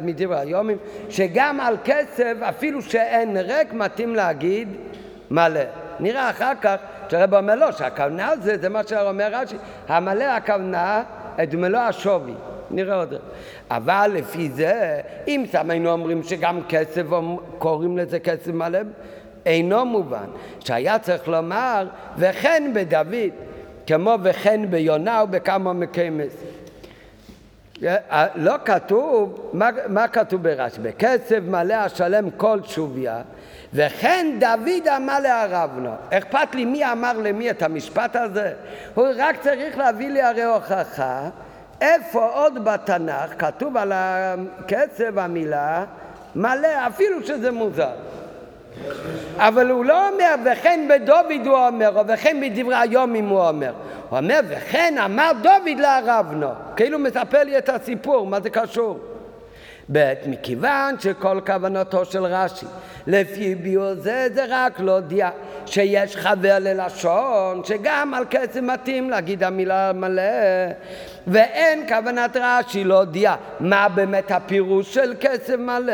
מדברי 0.03 0.39
היומים, 0.39 0.77
שגם 1.09 1.59
על 1.59 1.77
כסף, 1.83 2.33
אפילו 2.41 2.81
שאין 2.81 3.37
ריק, 3.37 3.73
מתאים 3.73 4.15
להגיד 4.15 4.67
מלא. 5.31 5.61
נראה 5.99 6.29
אחר 6.29 6.53
כך 6.61 6.75
שהרב 7.09 7.35
אומר 7.35 7.55
לא, 7.55 7.71
שהכוונה 7.71 8.31
זה, 8.41 8.57
זה 8.57 8.69
מה 8.69 8.81
שאומר 8.87 9.29
רש"י, 9.31 9.55
המלא 9.87 10.23
הכוונה 10.23 11.03
את 11.43 11.53
מלוא 11.53 11.79
השווי. 11.79 12.33
נראה 12.73 12.95
עוד. 12.95 13.13
אבל 13.71 14.11
לפי 14.13 14.49
זה, 14.49 15.01
אם 15.27 15.43
סתם 15.49 15.69
היינו 15.69 15.91
אומרים 15.91 16.23
שגם 16.23 16.59
כסף, 16.69 17.03
קוראים 17.57 17.97
לזה 17.97 18.19
כסף 18.19 18.47
מלא, 18.47 18.79
אינו 19.45 19.85
מובן. 19.85 20.25
שהיה 20.59 20.99
צריך 20.99 21.27
לומר, 21.27 21.87
וכן 22.17 22.71
בדוד, 22.75 23.31
כמו 23.87 24.15
וכן 24.23 24.61
ביונה 24.69 25.23
ובכמה 25.23 25.73
מקיימס. 25.73 26.43
לא 28.35 28.53
כתוב, 28.65 29.49
מה, 29.53 29.69
מה 29.87 30.07
כתוב 30.07 30.43
ברש"י? 30.43 30.81
בכסף 30.81 31.39
מלא 31.47 31.73
השלם 31.73 32.29
כל 32.29 32.59
שוביה, 32.63 33.21
וכן 33.73 34.27
דוד 34.39 34.87
אמר 34.97 35.19
לערבנו. 35.19 35.89
אכפת 36.09 36.55
לי 36.55 36.65
מי 36.65 36.91
אמר 36.91 37.13
למי 37.17 37.49
את 37.49 37.61
המשפט 37.61 38.15
הזה? 38.15 38.53
הוא 38.93 39.07
רק 39.17 39.41
צריך 39.41 39.77
להביא 39.77 40.09
לי 40.09 40.21
הרי 40.21 40.43
הוכחה 40.43 41.29
איפה 41.81 42.29
עוד 42.33 42.63
בתנ"ך 42.65 43.33
כתוב 43.37 43.77
על 43.77 43.91
הקצב 43.95 45.19
המילה 45.19 45.85
מלא, 46.35 46.87
אפילו 46.87 47.23
שזה 47.23 47.51
מוזר. 47.51 47.89
אבל 49.37 49.69
הוא 49.69 49.85
לא 49.85 50.09
אומר, 50.09 50.35
וכן 50.45 50.87
בדוד 50.89 51.25
הוא 51.45 51.67
אומר, 51.67 51.99
או 51.99 52.07
וכן 52.07 52.41
בדברי 52.41 52.75
היומים 52.75 53.29
הוא 53.29 53.47
אומר. 53.47 53.73
הוא 54.09 54.19
אומר, 54.19 54.39
וכן 54.49 54.95
אמר 55.05 55.31
דוד 55.41 55.79
לערבנו. 55.79 56.47
כאילו 56.75 56.99
מספר 56.99 57.43
לי 57.43 57.57
את 57.57 57.69
הסיפור, 57.69 58.27
מה 58.27 58.39
זה 58.41 58.49
קשור? 58.49 58.99
ב' 59.91 60.13
מכיוון 60.27 60.99
שכל 60.99 61.39
כוונתו 61.45 62.05
של 62.05 62.25
רש"י 62.25 62.65
לפי 63.07 63.55
ביור 63.55 63.93
זה 63.93 64.27
זה 64.33 64.45
רק 64.49 64.79
להודיע 64.79 65.29
שיש 65.65 66.15
חבר 66.15 66.57
ללשון 66.59 67.61
שגם 67.63 68.13
על 68.13 68.25
כסף 68.29 68.61
מתאים 68.61 69.09
להגיד 69.09 69.43
המילה 69.43 69.91
מלא 69.93 70.21
ואין 71.27 71.87
כוונת 71.87 72.37
רש"י 72.37 72.83
להודיע 72.83 73.35
מה 73.59 73.89
באמת 73.89 74.31
הפירוש 74.31 74.93
של 74.93 75.13
כסף 75.19 75.55
מלא 75.55 75.93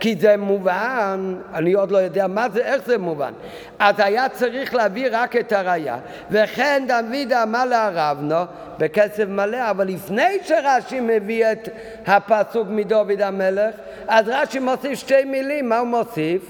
כי 0.00 0.16
זה 0.16 0.36
מובן, 0.36 1.34
אני 1.54 1.72
עוד 1.72 1.90
לא 1.90 1.98
יודע 1.98 2.26
מה 2.26 2.48
זה, 2.48 2.60
איך 2.60 2.86
זה 2.86 2.98
מובן 2.98 3.32
אז 3.78 3.94
היה 3.98 4.28
צריך 4.28 4.74
להביא 4.74 5.08
רק 5.12 5.36
את 5.36 5.52
הראייה 5.52 5.96
וכן 6.30 6.84
דוד 6.88 7.32
אמר 7.32 7.64
לערבנו 7.64 8.36
בכסף 8.78 9.24
מלא 9.28 9.70
אבל 9.70 9.88
לפני 9.88 10.38
שרש"י 10.42 11.00
מביא 11.00 11.52
את 11.52 11.68
הפסוק 12.06 12.68
מדוד 12.70 13.20
המלך 13.20 13.74
אז 14.08 14.28
רש"י 14.28 14.58
מוסיף 14.58 14.98
שתי 14.98 15.24
מילים, 15.24 15.68
מה 15.68 15.78
הוא 15.78 15.86
מוסיף? 15.86 16.42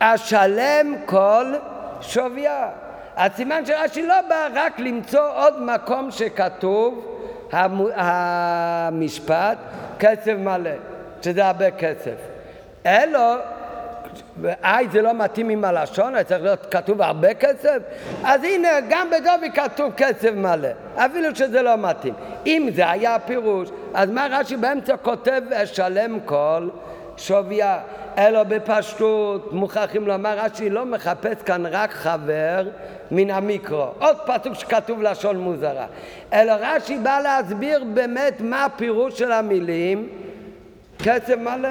השלם 0.00 0.94
כל 1.06 1.44
שוויה. 2.00 2.83
הסימן 3.16 3.66
של 3.66 3.72
רש"י 3.72 4.06
לא 4.06 4.14
בא 4.28 4.48
רק 4.54 4.78
למצוא 4.78 5.28
עוד 5.34 5.62
מקום 5.62 6.10
שכתוב 6.10 7.16
המשפט 7.94 9.58
כסף 9.98 10.34
מלא, 10.38 10.70
שזה 11.22 11.46
הרבה 11.46 11.70
כסף. 11.70 12.16
אלו 12.86 13.34
ואי 14.40 14.86
זה 14.92 15.02
לא 15.02 15.12
מתאים 15.12 15.48
עם 15.48 15.64
הלשון, 15.64 16.22
צריך 16.22 16.42
להיות 16.42 16.66
כתוב 16.70 17.02
הרבה 17.02 17.34
כסף, 17.34 17.78
אז 18.24 18.44
הנה, 18.44 18.68
גם 18.88 19.08
בדובי 19.10 19.50
כתוב 19.54 19.92
כסף 19.96 20.30
מלא, 20.34 20.68
אפילו 20.96 21.36
שזה 21.36 21.62
לא 21.62 21.76
מתאים. 21.76 22.14
אם 22.46 22.68
זה 22.74 22.90
היה 22.90 23.14
הפירוש, 23.14 23.68
אז 23.94 24.10
מה 24.10 24.26
רש"י 24.30 24.56
באמצע 24.56 24.96
כותב 24.96 25.42
שלם 25.64 26.18
כל 26.24 26.68
שוויה? 27.16 27.78
אלא 28.18 28.42
בפשטות 28.42 29.52
מוכרחים 29.52 30.06
לומר, 30.06 30.38
רש"י 30.38 30.70
לא 30.70 30.86
מחפש 30.86 31.42
כאן 31.42 31.66
רק 31.66 31.90
חבר 31.90 32.68
מן 33.10 33.30
המיקרו. 33.30 33.86
עוד 33.98 34.16
פסוק 34.26 34.54
שכתוב 34.54 35.02
לשון 35.02 35.36
מוזרה. 35.36 35.86
אלא 36.32 36.52
רש"י 36.60 36.98
בא 36.98 37.20
להסביר 37.20 37.84
באמת 37.94 38.40
מה 38.40 38.64
הפירוש 38.64 39.18
של 39.18 39.32
המילים 39.32 40.08
כסף 40.98 41.36
מלא. 41.36 41.68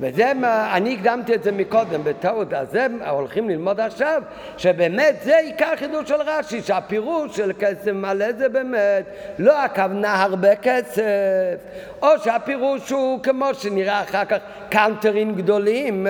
וזה 0.00 0.34
מה, 0.34 0.76
אני 0.76 0.94
הקדמתי 0.94 1.34
את 1.34 1.42
זה 1.42 1.52
מקודם 1.52 2.04
בטעות, 2.04 2.52
אז 2.52 2.70
זה 2.70 2.86
הולכים 3.08 3.48
ללמוד 3.48 3.80
עכשיו, 3.80 4.22
שבאמת 4.56 5.16
זה 5.22 5.36
עיקר 5.38 5.76
חידוש 5.76 6.08
של 6.08 6.22
רש"י, 6.26 6.62
שהפירוש 6.62 7.36
של 7.36 7.52
כסף 7.58 7.92
מלא 7.92 8.32
זה 8.32 8.48
באמת 8.48 9.04
לא 9.38 9.64
הכוונה 9.64 10.22
הרבה 10.22 10.56
כסף, 10.56 11.56
או 12.02 12.08
שהפירוש 12.24 12.90
הוא 12.90 13.22
כמו 13.22 13.54
שנראה 13.54 14.02
אחר 14.02 14.24
כך 14.24 14.38
קאונטרים 14.70 15.34
גדולים, 15.34 16.06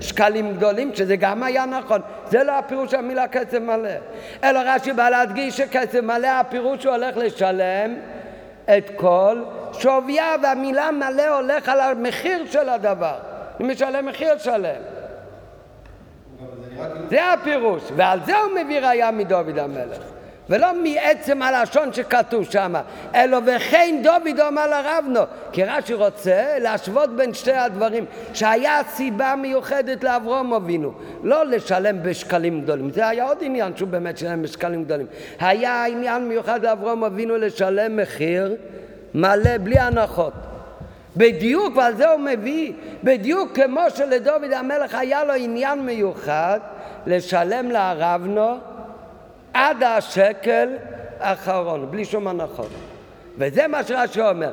שקלים 0.00 0.52
גדולים, 0.56 0.90
שזה 0.94 1.16
גם 1.16 1.42
היה 1.42 1.66
נכון, 1.66 2.00
זה 2.30 2.44
לא 2.44 2.58
הפירוש 2.58 2.90
של 2.90 2.96
המילה 2.96 3.28
כסף 3.28 3.58
מלא, 3.58 3.90
אלא 4.44 4.60
רש"י 4.64 4.92
בא 4.92 5.08
להדגיש 5.08 5.56
שכסף 5.56 6.00
מלא 6.02 6.28
הפירוש 6.40 6.84
הוא 6.84 6.94
הולך 6.94 7.16
לשלם 7.16 7.94
את 8.64 8.90
כל 8.96 9.42
שוויה 9.72 10.34
והמילה 10.42 10.90
מלא 10.90 11.28
הולך 11.28 11.68
על 11.68 11.80
המחיר 11.80 12.46
של 12.46 12.68
הדבר. 12.68 13.14
אני 13.60 13.72
משלם 13.72 14.06
מחיר 14.06 14.38
שלם. 14.38 14.80
זה 17.10 17.32
הפירוש, 17.32 17.82
ועל 17.96 18.20
זה 18.26 18.38
הוא 18.38 18.50
מביא 18.60 18.80
ראיה 18.80 19.10
מדוד 19.10 19.58
המלך. 19.58 19.98
ולא 20.50 20.68
מעצם 20.82 21.42
הלשון 21.42 21.92
שכתוב 21.92 22.44
שם, 22.44 22.74
אלא 23.14 23.38
וכן 23.46 24.00
דוד 24.02 24.40
אומר 24.40 24.66
לרבנו, 24.66 25.20
כי 25.52 25.64
רש"י 25.64 25.94
רוצה 25.94 26.58
להשוות 26.58 27.16
בין 27.16 27.34
שתי 27.34 27.52
הדברים, 27.52 28.04
שהיה 28.34 28.80
סיבה 28.88 29.34
מיוחדת 29.36 30.04
לאברום 30.04 30.54
אבינו, 30.54 30.92
לא 31.22 31.46
לשלם 31.46 32.02
בשקלים 32.02 32.60
גדולים, 32.60 32.90
זה 32.90 33.08
היה 33.08 33.24
עוד 33.24 33.38
עניין 33.40 33.76
שהוא 33.76 33.88
באמת 33.88 34.18
שלם 34.18 34.42
בשקלים 34.42 34.84
גדולים, 34.84 35.06
היה 35.40 35.84
עניין 35.84 36.28
מיוחד 36.28 36.64
לאברום 36.64 37.04
אבינו 37.04 37.36
לשלם 37.36 37.96
מחיר 37.96 38.56
מלא 39.14 39.58
בלי 39.62 39.78
הנחות. 39.78 40.32
בדיוק, 41.16 41.76
ועל 41.76 41.94
זה 41.94 42.10
הוא 42.10 42.20
מביא, 42.20 42.72
בדיוק 43.04 43.54
כמו 43.54 43.80
שלדוד 43.94 44.42
המלך 44.52 44.94
היה 44.94 45.24
לו 45.24 45.32
עניין 45.32 45.86
מיוחד 45.86 46.60
לשלם 47.06 47.70
לארבנו 47.70 48.71
עד 49.54 49.82
השקל 49.82 50.68
האחרון, 51.20 51.90
בלי 51.90 52.04
שום 52.04 52.28
הנחות. 52.28 52.70
וזה 53.38 53.66
מה 53.66 53.84
שרש"י 53.84 54.20
אומר. 54.20 54.50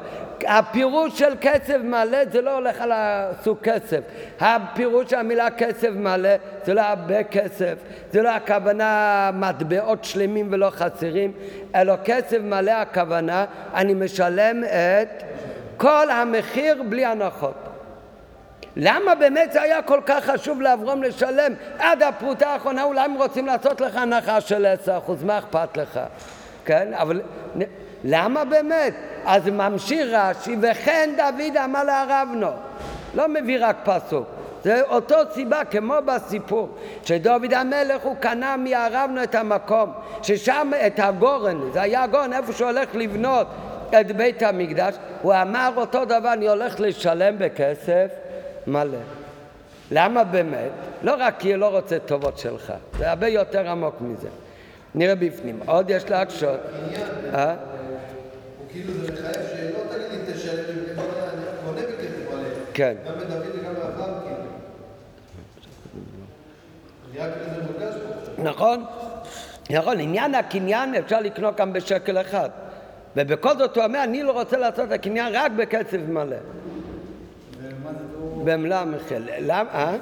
הפירוש 0.48 1.20
של 1.20 1.34
כסף 1.42 1.78
מלא 1.84 2.26
זה 2.32 2.42
לא 2.42 2.56
הולך 2.56 2.82
על 2.82 2.92
הסוג 2.94 3.58
כסף. 3.64 4.00
הפירוש 4.40 5.10
של 5.10 5.16
המילה 5.16 5.52
כסף 5.52 5.90
מלא 5.96 6.30
זה 6.66 6.74
לא 6.74 6.82
הרבה 6.82 7.24
כסף, 7.24 7.76
זה 8.12 8.22
לא 8.22 8.30
הכוונה 8.30 9.32
מטבעות 9.34 10.04
שלמים 10.04 10.48
ולא 10.52 10.70
חסרים, 10.70 11.32
אלא 11.76 11.94
כסף 12.06 12.38
מלא 12.44 12.72
הכוונה, 12.72 13.46
אני 13.74 13.94
משלם 13.94 14.64
את 14.64 15.24
כל 15.78 16.10
המחיר 16.10 16.84
בלי 16.90 17.06
הנחות. 17.06 17.69
למה 18.76 19.16
באמת 19.16 19.52
זה 19.52 19.62
היה 19.62 19.82
כל 19.82 20.00
כך 20.06 20.26
חשוב 20.26 20.62
לאברום 20.62 21.04
לשלם 21.04 21.54
עד 21.80 22.04
הפרוטה 22.04 22.48
האחרונה? 22.48 22.84
אולי 22.84 23.02
הם 23.02 23.14
רוצים 23.14 23.46
לעשות 23.46 23.82
לך 23.82 23.96
הנחה 23.96 24.42
של 24.42 24.68
10%, 24.86 24.90
מה 25.26 25.38
אכפת 25.38 25.78
לך? 25.78 26.00
כן, 26.66 26.94
אבל 26.94 27.22
למה 28.04 28.46
באמת? 28.46 28.94
אז 29.26 29.48
ממשיך 29.48 30.08
רש"י, 30.12 30.56
וכן 30.62 31.10
דוד 31.18 31.58
אמר 31.58 31.84
לערבנו. 31.84 32.48
לא 33.16 33.28
מביא 33.28 33.58
רק 33.62 33.76
פסוק. 33.84 34.26
זה 34.64 34.82
אותו 34.82 35.16
סיבה 35.34 35.66
כמו 35.66 35.96
בסיפור 36.06 36.70
שדוד 37.04 37.54
המלך 37.54 38.04
הוא 38.04 38.16
קנה 38.16 38.58
מערבנו 38.58 39.24
את 39.24 39.36
המקום 39.36 39.92
ששם 40.22 40.72
את 40.88 41.00
הגורן, 41.00 41.72
זה 41.74 41.82
היה 41.82 42.04
הגורן 42.04 42.34
איפה 42.34 42.54
שהוא 42.54 42.68
הולך 42.68 42.90
לבנות 42.94 43.48
את 44.02 44.12
בית 44.12 44.44
המקדש 44.44 44.96
הוא 45.22 45.34
אמר 45.34 45.70
אותו 45.76 46.06
דבר 46.06 46.34
אני 46.34 46.48
הולך 46.48 46.80
לשלם 46.80 47.36
בכסף 47.38 48.08
מלא 48.70 48.98
למה 49.92 50.24
באמת? 50.24 50.72
לא 51.04 51.16
רק 51.20 51.36
כי 51.40 51.54
הוא 51.54 51.60
לא 51.60 51.78
רוצה 51.78 52.00
טובות 52.00 52.38
שלך 52.38 52.74
זה 52.98 53.10
הרבה 53.10 53.28
יותר 53.28 53.70
עמוק 53.70 53.96
מזה 54.02 54.30
נראה 54.96 55.16
בפנים 55.16 55.60
עוד 55.66 55.90
יש 55.90 56.10
להקשות 56.10 56.60
אה? 57.34 57.56
כאילו 58.72 58.94
זה 58.94 59.14
מחייב 59.14 59.34
שלא 59.34 59.80
תגיד 59.90 60.12
לי 60.12 60.34
תשלם 60.34 60.54
אני 60.60 61.46
קונה 61.66 61.82
בכסף 61.82 62.32
מלא. 62.32 62.50
כן. 62.74 62.96
גם 63.06 63.14
בדוד 63.20 63.44
וגם 63.54 63.74
באברהם 63.74 64.14
כאילו. 64.24 64.50
נכון, 68.38 68.86
נכון, 69.70 70.00
עניין 70.00 70.36
הקניין 70.36 70.96
אפשר 70.96 71.20
לקנות 71.20 71.58
גם 71.58 71.74
בשקל 71.74 72.22
אחד. 72.22 72.50
ובכל 73.16 73.58
זאת 73.58 73.76
הוא 73.76 73.84
אומר, 73.84 74.04
אני 74.04 74.24
לא 74.24 74.32
רוצה 74.32 74.58
לעשות 74.58 74.88
את 74.88 74.92
הקניין 74.92 75.34
רק 75.36 75.52
בכסף 75.52 76.00
מלא. 76.08 76.36
המחיר. 78.48 79.22
למה? 79.40 79.70
אה? 79.74 79.96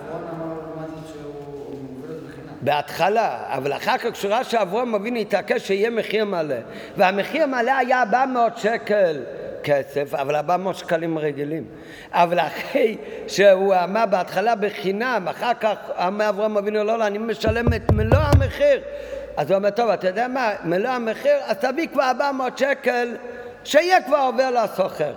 בהתחלה, 2.62 3.44
אבל 3.48 3.74
אחר 3.74 3.98
כך 3.98 4.12
כשראה 4.12 4.44
שאברהם 4.44 4.96
אבינו 4.96 5.20
התעקש 5.20 5.68
שיהיה 5.68 5.90
מחיר 5.90 6.26
מלא, 6.26 6.56
והמחיר 6.98 7.46
מלא 7.46 7.72
היה 7.78 8.00
400 8.00 8.58
שקל 8.58 9.24
כסף, 9.64 10.14
אבל 10.14 10.36
400 10.36 10.76
שקלים 10.76 11.18
רגילים. 11.18 11.64
אבל 12.12 12.40
אחרי 12.40 12.98
שהוא 13.28 13.76
אמר 13.84 14.06
בהתחלה 14.06 14.56
בחינם, 14.56 15.28
אחר 15.30 15.54
כך 15.60 15.76
אמר 16.08 16.30
אברהם 16.30 16.58
אבינו, 16.58 16.84
לא, 16.84 17.00
לא, 17.00 17.08
אני 17.08 17.18
משלם 17.18 17.74
את 17.74 17.92
מלוא 17.92 18.20
המחיר. 18.20 18.82
אז 19.38 19.52
הוא 19.52 19.58
אומר, 19.58 19.70
טוב, 19.70 19.90
אתה 19.90 20.08
יודע 20.08 20.28
מה, 20.28 20.52
מלוא 20.64 20.90
המחיר, 20.90 21.38
אז 21.46 21.58
תביא 21.58 21.88
כבר 21.88 22.04
400 22.04 22.58
שקל, 22.58 23.16
שיהיה 23.68 24.02
כבר 24.02 24.18
עובר 24.18 24.50
לסוחר. 24.52 25.14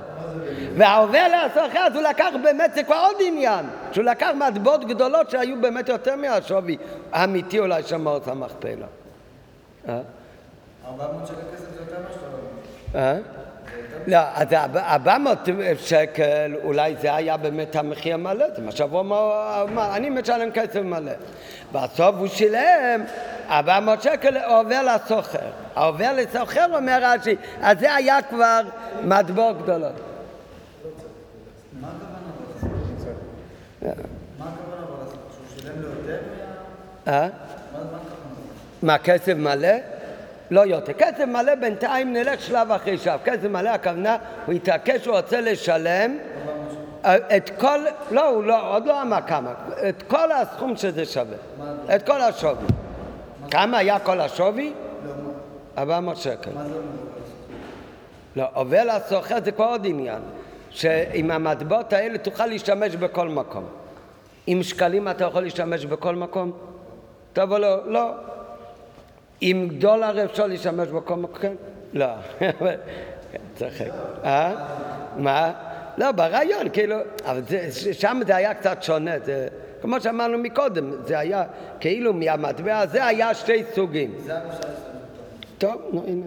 והעובר 0.77 1.27
לסוחר, 1.29 1.79
אז 1.79 1.95
הוא 1.95 2.03
לקח 2.03 2.29
באמת, 2.43 2.75
זה 2.75 2.83
כבר 2.83 2.97
עוד 2.97 3.17
עניין, 3.27 3.67
שהוא 3.93 4.05
לקח 4.05 4.31
מטבעות 4.35 4.85
גדולות 4.85 5.31
שהיו 5.31 5.61
באמת 5.61 5.89
יותר 5.89 6.17
מהשווי 6.17 6.77
האמיתי 7.13 7.59
אולי 7.59 7.83
של 7.83 7.97
מאוס 7.97 8.29
המכפלה. 8.29 8.87
אה? 9.89 10.01
400 10.87 11.27
שקל 11.27 11.37
כסף 11.55 11.65
זה 11.75 11.81
יותר 11.81 11.97
מה 12.03 12.09
שאתה. 12.15 12.99
אה? 12.99 13.19
לא, 14.07 14.19
אז 14.35 14.53
400 14.77 15.39
שקל, 15.79 16.55
אולי 16.65 16.97
זה 17.01 17.15
היה 17.15 17.37
באמת 17.37 17.77
המחיר 17.77 18.15
המלא, 18.15 18.47
זה 18.57 18.63
מה 18.63 18.73
שאברהם 18.73 19.13
אמר, 19.13 19.97
אני 19.97 20.11
משלם 20.11 20.51
כסף 20.51 20.77
מלא. 20.77 21.13
בסוף 21.73 22.17
הוא 22.19 22.27
שילם 22.27 23.05
400 23.51 24.03
שקל 24.03 24.37
עובר 24.39 24.83
לסוחר. 24.83 25.51
העובר 25.77 26.13
לסוחר, 26.13 26.67
אומר 26.77 26.99
רש"י, 27.03 27.37
אז 27.63 27.79
זה 27.79 27.95
היה 27.95 28.23
כבר 28.23 28.61
מטבעות 29.03 29.63
גדולות. 29.63 29.93
מה 31.81 31.89
הכוונה 31.89 32.17
אבל 32.37 32.55
לעשות? 32.55 33.09
מה 34.39 34.45
הכוונה? 34.45 35.11
שהוא 35.33 35.63
שילם 35.63 35.83
לו 35.83 35.89
יותר 35.89 36.19
מה... 37.07 37.13
אה? 37.13 37.25
הכוונה? 37.25 37.99
מה, 38.83 38.99
כסף 38.99 39.35
מלא? 39.37 39.69
לא 40.51 40.61
יותר. 40.61 40.93
כסף 40.93 41.25
מלא 41.25 41.55
בינתיים 41.55 42.13
נלך 42.13 42.41
שלב 42.41 42.71
אחרי 42.71 42.99
שלב. 42.99 43.21
כסף 43.25 43.45
מלא 43.45 43.69
הכוונה, 43.69 44.17
הוא 44.47 44.55
התעקש, 44.55 45.07
הוא 45.07 45.17
רוצה 45.17 45.41
לשלם 45.41 46.17
אה, 47.05 47.37
את 47.37 47.51
כל, 47.59 47.81
לא, 48.11 48.29
הוא 48.29 48.45
לא, 48.45 48.77
עוד 48.77 48.87
לא 48.87 49.03
אמר 49.03 49.19
כמה, 49.27 49.53
את 49.89 50.03
כל 50.03 50.33
הסכום 50.33 50.77
שזה 50.77 51.05
שווה. 51.05 51.37
את 51.95 52.07
כל 52.07 52.21
השווי. 52.21 52.67
כמה 53.51 53.79
היה 53.79 53.99
כל 53.99 54.21
השווי? 54.21 54.73
לא, 55.81 55.87
מה? 55.87 55.95
400 55.95 56.17
שקל. 56.17 56.51
לא, 58.37 58.45
עובר 58.55 58.85
לסוחר 58.85 59.37
זה 59.45 59.53
כבר 59.53 59.65
עוד 59.65 59.87
עניין, 59.87 60.23
שעם 60.71 61.31
המטבעות 61.31 61.93
האלה 61.93 62.19
תוכל 62.19 62.47
להשתמש 62.47 62.97
בכל 62.97 63.29
מקום. 63.29 63.65
עם 64.47 64.63
שקלים 64.63 65.09
אתה 65.09 65.25
יכול 65.25 65.43
להשתמש 65.43 65.85
בכל 65.85 66.15
מקום? 66.15 66.53
טוב 67.33 67.53
או 67.53 67.59
לא? 67.59 67.93
לא. 67.93 68.11
עם 69.41 69.69
דולר 69.69 70.25
אפשר 70.25 70.47
להשתמש 70.47 70.89
בכל 70.89 71.17
מקום? 71.17 71.41
כן. 71.41 71.53
לא. 71.93 72.07
צוחק. 73.57 73.91
אה? 74.25 74.55
מה? 75.17 75.53
לא, 75.99 76.13
ברעיון, 76.13 76.69
כאילו, 76.73 76.97
אבל 77.25 77.43
זה, 77.49 77.95
שם 77.95 78.21
זה 78.27 78.37
היה 78.37 78.55
קצת 78.55 78.83
שונה, 78.83 79.19
זה, 79.25 79.49
כמו 79.83 80.01
שאמרנו 80.01 80.39
מקודם, 80.39 80.91
זה 81.07 81.19
היה 81.19 81.45
כאילו 81.81 82.13
מהמטבע 82.13 82.79
הזה 82.79 83.07
היה 83.07 83.35
שתי 83.35 83.63
סוגים. 83.75 84.15
זה 84.19 84.33
לעשות. 84.33 84.90
טוב, 85.61 85.83
נו 85.93 86.05
הנה. 86.07 86.27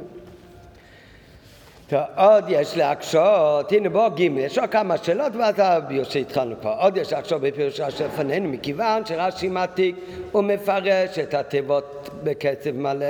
עוד 2.18 2.46
יש 2.48 2.78
להקשות, 2.78 3.72
הנה 3.72 3.90
בוא 3.90 4.10
ג' 4.10 4.20
יש 4.20 4.58
עוד 4.58 4.70
כמה 4.70 4.98
שאלות 4.98 5.36
ואז 5.36 5.56
הביור 5.58 6.04
שהתחלנו 6.04 6.56
פה. 6.62 6.74
עוד 6.74 6.98
יש 6.98 7.14
להקשות 7.14 7.42
בפירושה 7.42 7.92
שלפנינו, 7.92 8.50
מכיוון 8.50 9.06
שרש"י 9.06 9.50
מעתיק 9.50 9.96
ומפרש 10.36 11.20
את 11.20 11.34
התיבות 11.34 12.10
בקצב 12.24 12.72
מלא. 12.72 13.06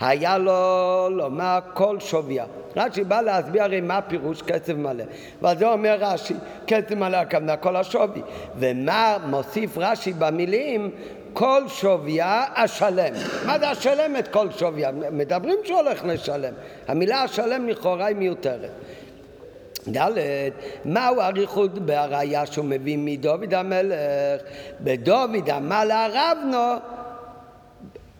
היה 0.00 0.38
לו 0.38 1.08
לומר 1.10 1.58
כל 1.74 2.00
שוויה. 2.00 2.44
רש"י 2.76 3.04
בא 3.04 3.20
להסביר 3.20 3.62
הרי 3.62 3.80
מה 3.80 4.00
פירוש 4.02 4.42
קצב 4.42 4.72
מלא. 4.72 5.04
ועל 5.42 5.58
זה 5.58 5.68
אומר 5.68 5.96
רש"י, 6.00 6.34
קצב 6.66 6.94
מלא 6.94 7.16
הכוונה 7.16 7.56
כל 7.56 7.76
השווי. 7.76 8.22
ומה 8.58 9.16
מוסיף 9.26 9.78
רש"י 9.78 10.12
במילים? 10.12 10.90
כל 11.38 11.62
שוויה 11.68 12.44
השלם. 12.54 13.14
מה 13.46 13.58
זה 13.58 13.68
השלם 13.68 14.16
את 14.16 14.28
כל 14.28 14.50
שוויה? 14.50 14.90
מדברים 14.92 15.56
שהוא 15.64 15.76
הולך 15.76 16.04
לשלם. 16.04 16.52
המילה 16.88 17.22
השלם 17.22 17.68
לכאורה 17.68 18.06
היא 18.06 18.16
מיותרת. 18.16 18.70
ד', 19.96 20.10
מהו 20.84 21.20
אריכות 21.20 21.78
בראייה 21.78 22.46
שהוא 22.46 22.64
מביא 22.64 22.98
מדוד 23.00 23.54
המלך? 23.54 24.40
בדוד 24.80 25.50
אמר 25.56 25.84
לערבנו 25.84 26.74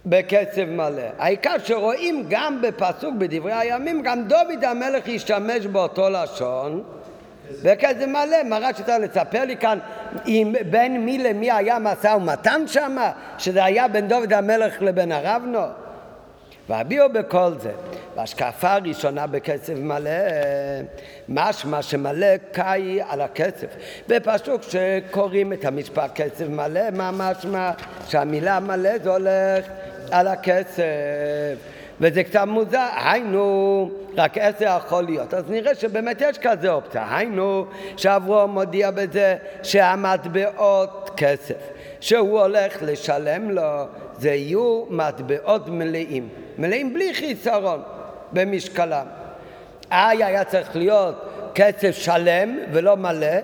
בקצב 0.06 0.64
מלא. 0.64 1.02
העיקר 1.18 1.56
שרואים 1.64 2.26
גם 2.28 2.62
בפסוק 2.62 3.14
בדברי 3.18 3.52
הימים, 3.52 4.02
גם 4.02 4.28
דוד 4.28 4.64
המלך 4.64 5.08
ישתמש 5.08 5.66
באותו 5.66 6.10
לשון 6.10 6.95
בקצב 7.62 8.06
מלא. 8.06 8.56
רק 8.60 8.76
שאתה 8.76 8.98
לספר 8.98 9.44
לי 9.44 9.56
כאן 9.56 9.78
אם 10.26 10.54
בין 10.70 11.04
מי 11.04 11.18
למי 11.18 11.50
היה 11.50 11.78
משא 11.78 12.06
ומתן 12.16 12.62
שם, 12.66 12.96
שזה 13.38 13.64
היה 13.64 13.88
בין 13.88 14.08
דוד 14.08 14.32
המלך 14.32 14.82
לבין 14.82 15.12
הרבנו? 15.12 15.60
והביאו 16.68 17.12
בכל 17.12 17.52
זה. 17.60 17.70
בהשקפה 18.16 18.72
הראשונה 18.72 19.26
בקצב 19.26 19.74
מלא, 19.74 20.10
משמע 21.28 21.82
שמלא 21.82 22.36
קאי 22.52 23.00
על 23.08 23.20
הקצב. 23.20 23.66
בפסוק 24.08 24.62
שקוראים 24.62 25.52
את 25.52 25.64
המשפט 25.64 26.20
קצב 26.20 26.48
מלא, 26.48 26.90
מה 26.92 27.10
משמע? 27.12 27.70
שהמילה 28.08 28.60
מלא 28.60 28.98
זה 28.98 29.10
הולך 29.10 29.66
על 30.10 30.28
הקצב. 30.28 30.82
וזה 32.00 32.24
קצת 32.24 32.44
מוזר, 32.46 32.86
היינו, 33.04 33.90
רק 34.16 34.38
עשר 34.38 34.76
יכול 34.76 35.02
להיות. 35.02 35.34
אז 35.34 35.50
נראה 35.50 35.74
שבאמת 35.74 36.20
יש 36.20 36.38
כזה 36.38 36.72
אופציה. 36.72 37.16
היינו, 37.16 37.66
שאברום 37.96 38.50
מודיע 38.50 38.90
בזה 38.90 39.36
שהמטבעות 39.62 41.10
כסף, 41.16 41.54
שהוא 42.00 42.40
הולך 42.40 42.76
לשלם 42.82 43.50
לו, 43.50 43.84
זה 44.18 44.30
יהיו 44.30 44.84
מטבעות 44.90 45.68
מלאים. 45.68 46.28
מלאים 46.58 46.94
בלי 46.94 47.14
חיסרון 47.14 47.82
במשקלם. 48.32 49.06
איי 49.92 50.24
היה 50.24 50.44
צריך 50.44 50.76
להיות 50.76 51.14
כסף 51.54 51.90
שלם 51.90 52.58
ולא 52.72 52.96
מלא, 52.96 53.36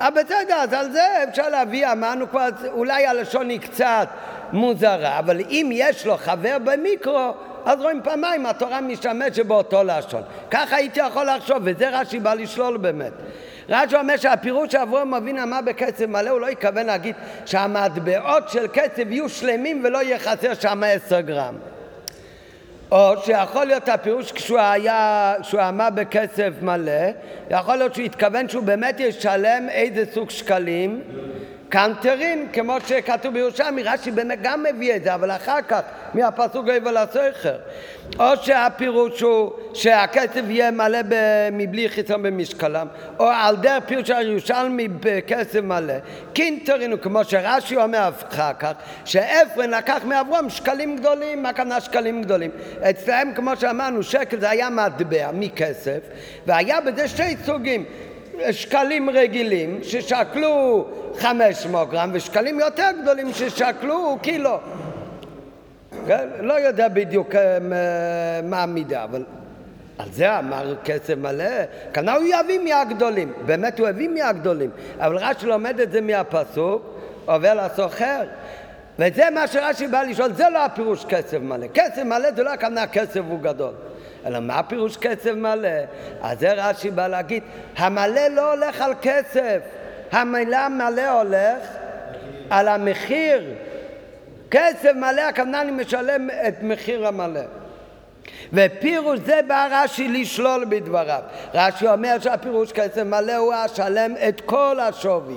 אבל 0.00 0.22
בסדר, 0.22 0.54
אז 0.54 0.72
על 0.72 0.92
זה 0.92 1.24
אפשר 1.28 1.48
להביא, 1.48 1.92
אמרנו 1.92 2.30
כבר, 2.30 2.48
אולי 2.72 3.06
הלשון 3.06 3.48
היא 3.48 3.60
קצת 3.60 4.08
מוזרה, 4.52 5.18
אבל 5.18 5.40
אם 5.40 5.70
יש 5.72 6.06
לו 6.06 6.16
חבר 6.16 6.56
במיקרו, 6.64 7.30
אז 7.64 7.80
רואים 7.80 8.00
פעמיים, 8.04 8.46
התורה 8.46 8.80
משתמשת 8.80 9.46
באותו 9.46 9.82
לשון. 9.84 10.22
ככה 10.50 10.76
הייתי 10.76 11.00
יכול 11.00 11.26
לחשוב, 11.26 11.58
וזה 11.62 11.88
רש"י 12.00 12.18
בא 12.18 12.34
לשלול 12.34 12.76
באמת. 12.76 13.12
רש"י 13.68 13.96
אומר 13.96 14.16
שהפירוש 14.16 14.72
שאברהם 14.72 15.14
אבינו 15.14 15.42
אמר 15.42 15.60
בקצב 15.64 16.06
מלא, 16.06 16.30
הוא 16.30 16.40
לא 16.40 16.48
התכוון 16.48 16.86
להגיד 16.86 17.14
שהמטבעות 17.46 18.48
של 18.48 18.66
קצב 18.66 19.12
יהיו 19.12 19.28
שלמים 19.28 19.80
ולא 19.84 20.02
יהיה 20.02 20.18
חסר 20.18 20.54
שם 20.54 20.82
עשר 20.86 21.20
גרם. 21.20 21.54
או 22.90 23.12
שיכול 23.24 23.64
להיות 23.64 23.88
הפירוש 23.88 24.32
כשהוא 24.32 24.58
היה, 24.58 25.34
כשהוא 25.40 25.60
אמר 25.60 25.88
בקצב 25.94 26.64
מלא, 26.64 27.02
יכול 27.50 27.76
להיות 27.76 27.94
שהוא 27.94 28.04
התכוון 28.04 28.48
שהוא 28.48 28.62
באמת 28.64 29.00
ישלם 29.00 29.68
איזה 29.68 30.04
סוג 30.12 30.30
שקלים 30.30 31.02
קנטרין, 31.70 32.46
כמו 32.52 32.76
שכתוב 32.86 33.34
בירושלמי, 33.34 33.82
רש"י 33.82 34.10
גם 34.42 34.62
מביא 34.62 34.96
את 34.96 35.04
זה, 35.04 35.14
אבל 35.14 35.30
אחר 35.30 35.62
כך, 35.68 35.80
מהפסוק 36.14 36.66
גבל 36.66 36.96
הסכר. 36.96 37.56
או 38.18 38.36
שהפירוש 38.42 39.20
הוא 39.20 39.52
שהכסף 39.74 40.42
יהיה 40.48 40.70
מלא 40.70 40.98
מבלי 41.52 41.88
חיסון 41.88 42.22
במשקלם, 42.22 42.86
או 43.18 43.28
על 43.28 43.56
דרך 43.56 43.84
פירוש 43.86 44.10
הירושלמי 44.10 44.88
בכסף 45.00 45.60
מלא. 45.62 45.94
קינטרין 46.32 46.92
הוא 46.92 47.00
כמו 47.00 47.24
שרש"י 47.24 47.76
אומר 47.76 48.10
אחר 48.28 48.52
כך, 48.58 48.72
שאפרין 49.04 49.70
לקח 49.70 50.00
מאברום 50.04 50.50
שקלים 50.50 50.96
גדולים, 50.96 51.42
מה 51.42 51.48
הכוונה 51.48 51.80
שקלים 51.80 52.22
גדולים? 52.22 52.50
אצלם, 52.90 53.32
כמו 53.34 53.56
שאמרנו, 53.56 54.02
שקל 54.02 54.40
זה 54.40 54.50
היה 54.50 54.70
מטבע 54.70 55.30
מכסף, 55.32 56.00
והיה 56.46 56.80
בזה 56.80 57.08
שתי 57.08 57.36
סוגים. 57.44 57.84
שקלים 58.50 59.10
רגילים 59.10 59.80
ששקלו 59.82 60.86
500 61.18 61.90
גרם 61.90 62.10
ושקלים 62.12 62.60
יותר 62.60 62.88
גדולים 63.02 63.32
ששקלו 63.32 64.18
קילו. 64.22 64.58
כן? 66.06 66.28
לא 66.40 66.54
יודע 66.60 66.88
בדיוק 66.88 67.34
אה, 67.34 67.58
מה 68.42 68.62
המידה, 68.62 69.04
אבל 69.04 69.24
על 69.98 70.08
זה 70.12 70.38
אמר 70.38 70.74
כסף 70.84 71.14
מלא. 71.16 71.44
כנראה 71.92 72.16
הוא 72.16 72.24
יביא 72.24 72.58
מהגדולים, 72.58 73.32
באמת 73.46 73.78
הוא 73.78 73.88
הביא 73.88 74.08
מהגדולים, 74.08 74.70
אבל 74.98 75.16
רש"י 75.16 75.46
לומד 75.46 75.80
את 75.80 75.92
זה 75.92 76.00
מהפסוק, 76.00 76.82
עובר 77.24 77.54
לסוחר. 77.54 78.22
וזה 78.98 79.30
מה 79.34 79.46
שרש"י 79.46 79.86
בא 79.86 80.02
לשאול, 80.02 80.32
זה 80.32 80.44
לא 80.52 80.64
הפירוש 80.64 81.04
כסף 81.04 81.38
מלא. 81.38 81.66
כסף 81.74 82.02
מלא 82.02 82.32
זה 82.36 82.42
לא 82.42 82.52
הכוונה 82.52 82.86
כסף 82.86 83.20
הוא 83.28 83.40
גדול. 83.40 83.72
אלא 84.26 84.40
מה 84.40 84.62
פירוש 84.62 84.96
כסף 84.96 85.32
מלא? 85.34 85.68
אז 86.22 86.38
זה 86.38 86.52
רש"י 86.52 86.90
בא 86.90 87.06
להגיד, 87.08 87.42
המלא 87.76 88.28
לא 88.28 88.52
הולך 88.52 88.80
על 88.80 88.92
כסף, 89.02 89.58
המילה 90.12 90.68
מלא 90.68 91.20
הולך 91.20 91.58
על 92.50 92.68
המחיר. 92.68 93.54
כסף 94.50 94.92
מלא, 94.96 95.20
הכוונה 95.20 95.60
אני 95.60 95.70
משלם 95.70 96.28
את 96.48 96.62
מחיר 96.62 97.06
המלא. 97.06 97.40
ופירוש 98.52 99.18
זה 99.18 99.40
בא 99.46 99.68
רש"י 99.70 100.08
לשלול 100.08 100.64
בדבריו. 100.68 101.22
רש"י 101.54 101.88
אומר 101.88 102.16
שהפירוש 102.20 102.72
כסף 102.72 103.02
מלא 103.02 103.36
הוא 103.36 103.54
השלם 103.54 104.14
את 104.28 104.40
כל 104.40 104.80
השווי. 104.80 105.36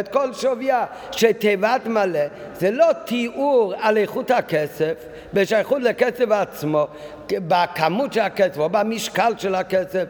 את 0.00 0.08
כל 0.08 0.32
שוויה, 0.32 0.84
שתיבת 1.12 1.86
מלא 1.86 2.20
זה 2.54 2.70
לא 2.70 2.86
תיאור 3.04 3.74
על 3.80 3.96
איכות 3.96 4.30
הכסף 4.30 4.94
בשייכות 5.34 5.82
לכסף 5.82 6.30
עצמו, 6.30 6.86
בכמות 7.32 8.12
של 8.12 8.20
הכסף 8.20 8.58
או 8.58 8.68
במשקל 8.68 9.32
של 9.38 9.54
הכסף, 9.54 10.04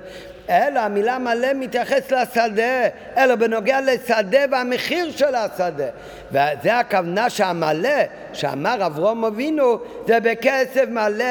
אלא 0.50 0.80
המילה 0.80 1.18
מלא 1.18 1.48
מתייחס 1.54 2.10
לשדה, 2.10 2.88
אלא 3.16 3.34
בנוגע 3.34 3.80
לשדה 3.80 4.38
והמחיר 4.50 5.10
של 5.10 5.34
השדה. 5.34 5.88
וזה 6.30 6.78
הכוונה 6.78 7.30
שהמלא, 7.30 7.98
שאמר 8.32 8.86
אברום 8.86 9.24
אבינו, 9.24 9.78
זה 10.06 10.20
בכסף 10.20 10.84
מלא, 10.88 11.24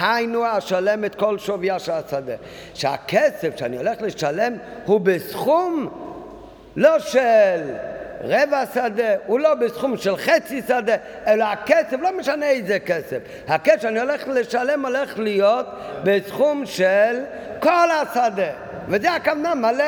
היינו 0.00 0.46
השלם 0.46 1.04
את 1.04 1.14
כל 1.14 1.38
שוויה 1.38 1.78
של 1.78 1.92
השדה. 1.92 2.34
שהכסף 2.74 3.56
שאני 3.56 3.76
הולך 3.76 4.02
לשלם 4.02 4.52
הוא 4.84 5.00
בסכום 5.00 6.03
לא 6.76 6.98
של 6.98 7.60
רבע 8.20 8.64
שדה, 8.74 9.14
הוא 9.26 9.40
לא 9.40 9.54
בסכום 9.54 9.96
של 9.96 10.16
חצי 10.16 10.62
שדה, 10.68 10.94
אלא 11.26 11.44
הכסף, 11.44 11.96
לא 12.00 12.18
משנה 12.18 12.46
איזה 12.46 12.78
כסף. 12.78 13.18
הכסף 13.48 13.82
שאני 13.82 14.00
הולך 14.00 14.28
לשלם 14.28 14.86
הולך 14.86 15.18
להיות 15.18 15.66
בסכום 16.04 16.66
של 16.66 17.20
כל 17.60 17.90
השדה. 17.90 18.50
וזה 18.88 19.12
הכוונה 19.12 19.54
מלא 19.54 19.84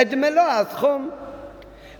את 0.00 0.14
מלוא 0.14 0.42
הסכום. 0.42 1.10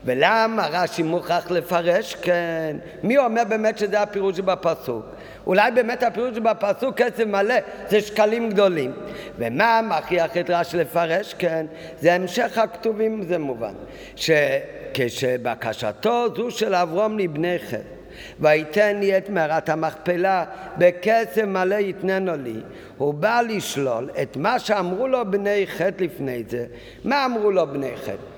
ולמה 0.04 0.66
רש"י 0.66 1.02
מוכרח 1.02 1.50
לפרש? 1.50 2.14
כן. 2.14 2.76
מי 3.02 3.18
אומר 3.18 3.42
באמת 3.48 3.78
שזה 3.78 4.00
הפירוש 4.00 4.40
בפסוק? 4.40 5.06
אולי 5.46 5.70
באמת 5.70 6.02
הפירוש 6.02 6.38
בפסוק 6.38 6.96
כסף 6.96 7.26
מלא 7.26 7.54
זה 7.88 8.00
שקלים 8.00 8.50
גדולים. 8.50 8.92
ומה 9.38 9.80
מכריח 9.84 10.36
את 10.36 10.50
רש"י 10.50 10.76
לפרש? 10.76 11.34
כן. 11.38 11.66
זה 12.00 12.14
המשך 12.14 12.58
הכתובים, 12.58 13.22
זה 13.22 13.38
מובן. 13.38 13.74
שכשבקשתו 14.16 16.26
זו 16.36 16.50
של 16.50 16.74
אברום 16.74 17.18
לבני 17.18 17.58
חטא 17.58 17.94
ויתן 18.40 18.96
לי 18.96 19.18
את 19.18 19.30
מערת 19.30 19.68
המכפלה, 19.68 20.44
בכסף 20.78 21.42
מלא 21.42 21.74
יתננו 21.74 22.36
לי. 22.36 22.60
הוא 22.98 23.14
בא 23.14 23.40
לשלול 23.48 24.10
את 24.22 24.36
מה 24.36 24.58
שאמרו 24.58 25.08
לו 25.08 25.30
בני 25.30 25.66
חטא 25.66 26.04
לפני 26.04 26.42
זה. 26.48 26.66
מה 27.04 27.24
אמרו 27.24 27.50
לו 27.50 27.66
בני 27.66 27.96
חטא? 27.96 28.33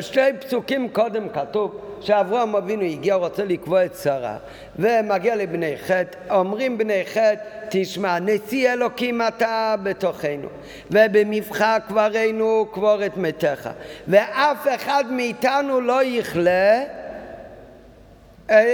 שתי 0.00 0.20
פסוקים 0.40 0.88
קודם 0.88 1.28
כתוב 1.28 1.80
שאברהם 2.00 2.56
אבינו 2.56 2.82
הגיע, 2.82 3.14
רוצה 3.14 3.44
לקבוע 3.44 3.84
את 3.84 3.96
שרה, 3.96 4.36
ומגיע 4.78 5.36
לבני 5.36 5.76
חטא, 5.76 6.16
אומרים 6.30 6.78
בני 6.78 7.02
חטא, 7.06 7.34
תשמע, 7.68 8.18
נשיא 8.18 8.72
אלוקים 8.72 9.22
אתה 9.22 9.74
בתוכנו, 9.82 10.48
ובמבחר 10.90 11.76
קברנו 11.88 12.66
קבור 12.72 13.06
את 13.06 13.16
מתיך, 13.16 13.68
ואף 14.08 14.66
אחד 14.74 15.04
מאיתנו 15.10 15.80
לא 15.80 16.04
יכלה 16.04 16.82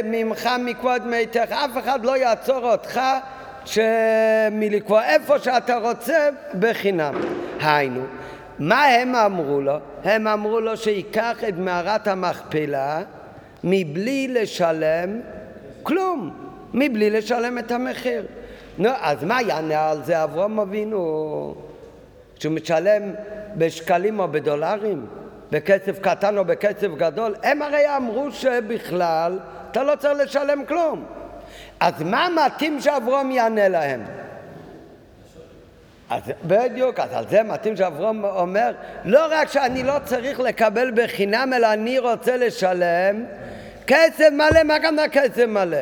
ממך 0.05 0.49
מכבוד 0.59 1.07
מתך, 1.07 1.53
אף 1.53 1.79
אחד 1.79 2.05
לא 2.05 2.17
יעצור 2.17 2.73
אותך 2.73 3.01
מלקבוע 4.53 5.05
איפה 5.05 5.39
שאתה 5.39 5.77
רוצה 5.77 6.29
בחינם. 6.59 7.15
היינו, 7.61 8.03
מה 8.59 8.85
הם 8.85 9.15
אמרו 9.15 9.61
לו? 9.61 9.77
הם 10.05 10.27
אמרו 10.27 10.61
לו 10.61 10.77
שייקח 10.77 11.45
את 11.49 11.55
מערת 11.59 12.09
המכפלה 12.09 13.03
מבלי 13.65 14.29
לשלם 14.29 15.21
כלום, 15.83 16.31
מבלי 16.75 17.11
לשלם 17.11 17.59
את 17.59 17.73
המחיר. 17.73 18.27
נו, 18.79 18.91
אז 19.01 19.25
מה 19.25 19.43
יענה 19.43 19.91
על 19.91 20.05
זה 20.05 20.25
אברום 20.25 20.61
אבינו? 20.61 21.55
שהוא 22.39 22.53
משלם 22.53 23.03
בשקלים 23.57 24.21
או 24.21 24.29
בדולרים? 24.29 25.07
בכסף 25.53 25.99
קטן 26.01 26.39
או 26.39 26.45
בכסף 26.45 26.89
גדול? 26.97 27.35
הם 27.43 27.63
הרי 27.63 27.97
אמרו 27.97 28.33
שבכלל 28.33 29.39
אתה 29.71 29.83
לא 29.83 29.97
צריך 29.97 30.19
לשלם 30.19 30.65
כלום. 30.65 31.05
אז 31.81 32.03
מה 32.03 32.29
מתאים 32.47 32.81
שאברום 32.81 33.31
יענה 33.31 33.69
להם? 33.69 34.05
אז 36.11 36.23
בדיוק, 36.45 37.01
אז 37.01 37.09
על 37.13 37.25
זה 37.31 37.43
מתאים 37.43 37.77
שאברום 37.77 38.25
אומר, 38.25 38.73
לא 39.05 39.27
רק 39.31 39.49
שאני 39.49 39.83
לא 39.83 39.95
צריך 40.05 40.41
לקבל 40.41 40.91
בחינם, 40.95 41.53
אלא 41.57 41.73
אני 41.73 41.99
רוצה 41.99 42.37
לשלם 42.37 43.25
כסף 43.87 44.29
מלא, 44.33 44.63
מה 44.65 44.79
גם 44.79 44.99
הכסף 44.99 45.45
מלא? 45.49 45.79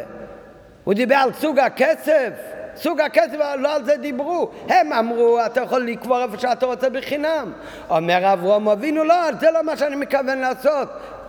הוא 0.84 0.94
דיבר 0.94 1.14
על 1.14 1.32
סוג 1.32 1.58
הכסף, 1.58 2.30
סוג 2.76 3.00
הכסף, 3.00 3.36
לא 3.58 3.74
על 3.74 3.84
זה 3.84 3.96
דיברו. 3.96 4.50
הם 4.68 4.92
אמרו, 4.92 5.38
אתה 5.46 5.60
יכול 5.60 5.82
לקבור 5.82 6.22
איפה 6.22 6.38
שאתה 6.38 6.66
רוצה 6.66 6.90
בחינם. 6.90 7.52
אומר 7.90 8.32
אברום 8.32 8.68
אבינו, 8.68 9.04
לא, 9.04 9.14
זה 9.40 9.50
לא 9.50 9.62
מה 9.62 9.76
שאני 9.76 9.96
מתכוון 9.96 10.38
לעשות, 10.38 10.88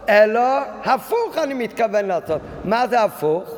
אלא 0.10 0.42
הפוך 0.86 1.38
אני 1.38 1.54
מתכוון 1.54 2.06
לעשות. 2.06 2.42
מה 2.64 2.88
זה 2.88 3.02
הפוך? 3.02 3.56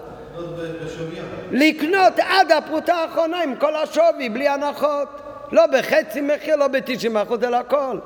לקנות 1.51 2.13
עד 2.19 2.51
הפרוטה 2.51 2.95
האחרונה 2.95 3.41
עם 3.43 3.55
כל 3.55 3.75
השווי, 3.75 4.29
בלי 4.29 4.47
הנחות. 4.47 5.26
לא 5.51 5.65
בחצי 5.67 6.21
מחיר, 6.21 6.55
לא 6.55 6.67
בתשעים 6.67 7.17
אחוז, 7.17 7.43
אלא 7.43 7.57
הכל. 7.57 7.97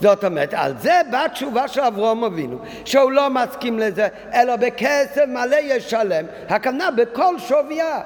זאת 0.00 0.24
אומרת, 0.24 0.54
על 0.54 0.74
זה 0.78 1.00
באה 1.10 1.28
תשובה 1.28 1.68
של 1.68 1.80
אברום 1.80 2.24
אבינו, 2.24 2.58
שהוא 2.84 3.12
לא 3.12 3.30
מסכים 3.30 3.78
לזה, 3.78 4.08
אלא 4.34 4.56
בכסף 4.56 5.24
מלא 5.28 5.56
ישלם, 5.56 6.24
הכוונה 6.48 6.90
בכל 6.90 7.38
שוויה. 7.38 8.00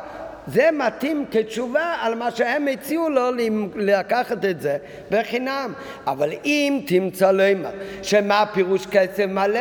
זה 0.47 0.69
מתאים 0.73 1.25
כתשובה 1.31 1.95
על 2.01 2.15
מה 2.15 2.31
שהם 2.31 2.69
הציעו 2.73 3.11
לו 3.11 3.31
לקחת 3.77 4.45
את 4.45 4.61
זה 4.61 4.77
בחינם. 5.11 5.73
אבל 6.07 6.31
אם 6.45 6.81
תמצא 6.87 7.31
למה, 7.31 7.69
שמה 8.03 8.43
הפירוש 8.43 8.87
כסף 8.87 9.25
מלא? 9.29 9.61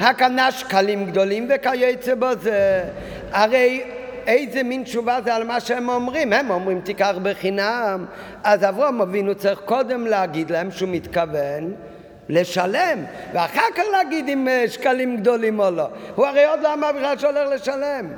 הכוונה 0.00 0.52
שקלים 0.52 1.06
גדולים 1.06 1.48
וכיוצא 1.50 2.14
בזה. 2.14 2.84
הרי 3.32 3.82
איזה 4.30 4.62
מין 4.62 4.82
תשובה 4.82 5.18
זה 5.24 5.34
על 5.34 5.44
מה 5.44 5.60
שהם 5.60 5.88
אומרים? 5.88 6.32
הם 6.32 6.50
אומרים 6.50 6.80
תיקח 6.80 7.14
בחינם. 7.22 8.04
אז 8.44 8.64
אברהם 8.64 9.00
אבינו 9.00 9.34
צריך 9.34 9.60
קודם 9.64 10.06
להגיד 10.06 10.50
להם 10.50 10.70
שהוא 10.70 10.88
מתכוון 10.92 11.74
לשלם, 12.30 13.04
ואחר 13.32 13.60
כך 13.74 13.82
להגיד 13.92 14.28
אם 14.28 14.48
אה, 14.48 14.64
שקלים 14.68 15.16
גדולים 15.16 15.60
או 15.60 15.70
לא. 15.70 15.88
הוא 16.14 16.26
הרי 16.26 16.44
עוד 16.44 16.60
לא 16.60 16.74
אמר 16.74 16.92
בכלל 16.92 17.18
שהולך 17.18 17.48
לשלם. 17.54 18.08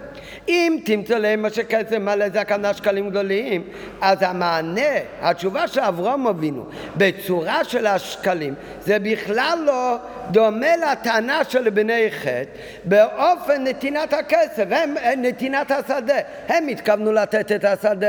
אם 0.48 0.78
תמצא 0.84 1.18
להם 1.18 1.42
מה 1.42 1.50
שכסף 1.50 1.98
מלא 1.98 2.24
הכוונה 2.24 2.74
שקלים 2.74 3.10
גדולים, 3.10 3.62
אז 4.00 4.18
המענה, 4.20 4.90
התשובה 5.20 5.68
של 5.68 5.80
אברהם 5.80 6.26
אבינו 6.26 6.64
בצורה 6.96 7.64
של 7.64 7.86
השקלים, 7.86 8.54
זה 8.80 8.98
בכלל 8.98 9.58
לא 9.66 9.96
דומה 10.30 10.76
לטענה 10.76 11.44
של 11.44 11.70
בני 11.70 12.10
חטא 12.10 12.58
באופן 12.84 13.64
נתינת 13.64 14.12
הכסף, 14.12 14.64
הם, 14.70 14.94
נתינת 15.16 15.70
השדה. 15.70 16.14
הם 16.48 16.68
התכוונו 16.68 17.12
לתת 17.12 17.52
את 17.52 17.64
השדה 17.64 18.06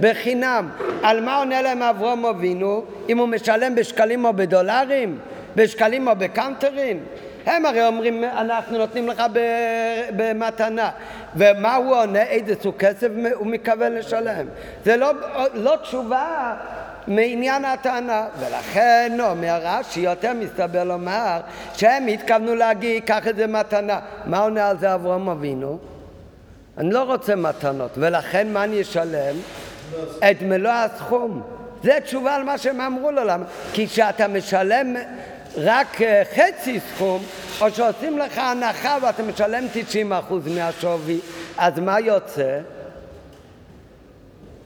בחינם. 0.00 0.68
על 1.02 1.20
מה 1.20 1.36
עונה 1.36 1.62
להם 1.62 1.82
אברהם 1.82 2.26
אבינו? 2.26 2.84
אם 3.08 3.18
הוא 3.18 3.28
משלם 3.28 3.74
בשקלים 3.74 4.24
או 4.24 4.32
בדולרים? 4.32 5.18
בשקלים 5.56 6.08
או 6.08 6.16
בקאנטרים? 6.16 7.00
הם 7.46 7.66
הרי 7.66 7.86
אומרים, 7.86 8.24
אנחנו 8.24 8.78
נותנים 8.78 9.08
לך 9.08 9.22
במתנה. 10.16 10.90
ומה 11.36 11.74
הוא 11.74 11.96
עונה? 11.96 12.22
איזה 12.22 12.54
סוג 12.62 12.76
כסף 12.76 13.08
הוא 13.34 13.46
מתכוון 13.46 13.92
לשלם. 13.92 14.46
זה 14.84 14.96
לא, 14.96 15.10
לא 15.54 15.76
תשובה 15.82 16.54
מעניין 17.16 17.64
הטענה. 17.64 18.26
ולכן 18.38 19.18
אומר 19.20 19.60
רש"י, 19.62 20.00
יותר 20.00 20.32
מסתבר 20.34 20.84
לומר, 20.84 21.40
שהם 21.74 22.06
התכוונו 22.06 22.54
להגיד, 22.54 23.04
קח 23.04 23.28
את 23.28 23.36
זה 23.36 23.46
מתנה. 23.46 24.00
מה 24.26 24.38
עונה 24.38 24.68
על 24.68 24.78
זה 24.78 24.94
אברהם 24.94 25.28
אבינו? 25.28 25.78
אני 26.78 26.90
לא 26.90 27.02
רוצה 27.02 27.36
מתנות, 27.36 27.90
ולכן 27.96 28.52
מה 28.52 28.64
אני 28.64 28.82
אשלם? 28.82 29.36
את 30.18 30.42
מלוא 30.42 30.70
הסכום. 30.70 31.42
זה 31.82 31.98
תשובה 32.04 32.34
על 32.34 32.42
מה 32.42 32.58
שהם 32.58 32.80
אמרו 32.80 33.10
לו, 33.10 33.24
למה? 33.24 33.44
כי 33.72 33.86
כשאתה 33.86 34.28
משלם 34.28 34.96
רק 35.56 36.02
אה, 36.02 36.22
חצי 36.34 36.80
סכום, 36.80 37.22
או 37.60 37.70
שעושים 37.70 38.18
לך 38.18 38.38
הנחה 38.38 38.98
ואתה 39.02 39.22
משלם 39.22 39.64
90% 40.10 40.32
מהשווי, 40.54 41.20
אז 41.58 41.78
מה 41.78 42.00
יוצא? 42.00 42.58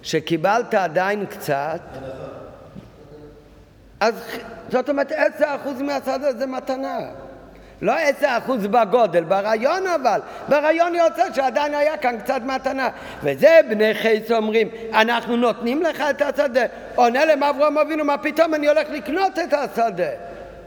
שקיבלת 0.03 0.75
עדיין 0.75 1.27
קצת, 1.27 1.81
אז 4.01 4.15
זאת 4.71 4.89
אומרת 4.89 5.13
10% 5.13 5.43
מהצד 5.83 6.25
הזה 6.25 6.47
מתנה. 6.47 6.99
לא 7.83 7.93
10% 8.21 8.25
בגודל, 8.71 9.25
ברעיון 9.25 9.87
אבל. 9.87 10.21
ברעיון 10.49 10.95
יוצא 10.95 11.33
שעדיין 11.35 11.75
היה 11.75 11.97
כאן 11.97 12.19
קצת 12.19 12.41
מתנה. 12.45 12.89
וזה 13.23 13.61
בני 13.69 13.95
חייס 13.95 14.31
אומרים, 14.31 14.69
אנחנו 14.95 15.37
נותנים 15.37 15.83
לך 15.83 16.05
את 16.11 16.23
השדה. 16.23 16.65
עונה 16.95 17.25
להם 17.25 17.43
אברהם 17.43 17.79
אבינו, 17.79 18.05
מה 18.05 18.19
פתאום 18.19 18.55
אני 18.55 18.69
הולך 18.69 18.91
לקנות 18.91 19.39
את 19.39 19.55
השדה? 19.55 20.11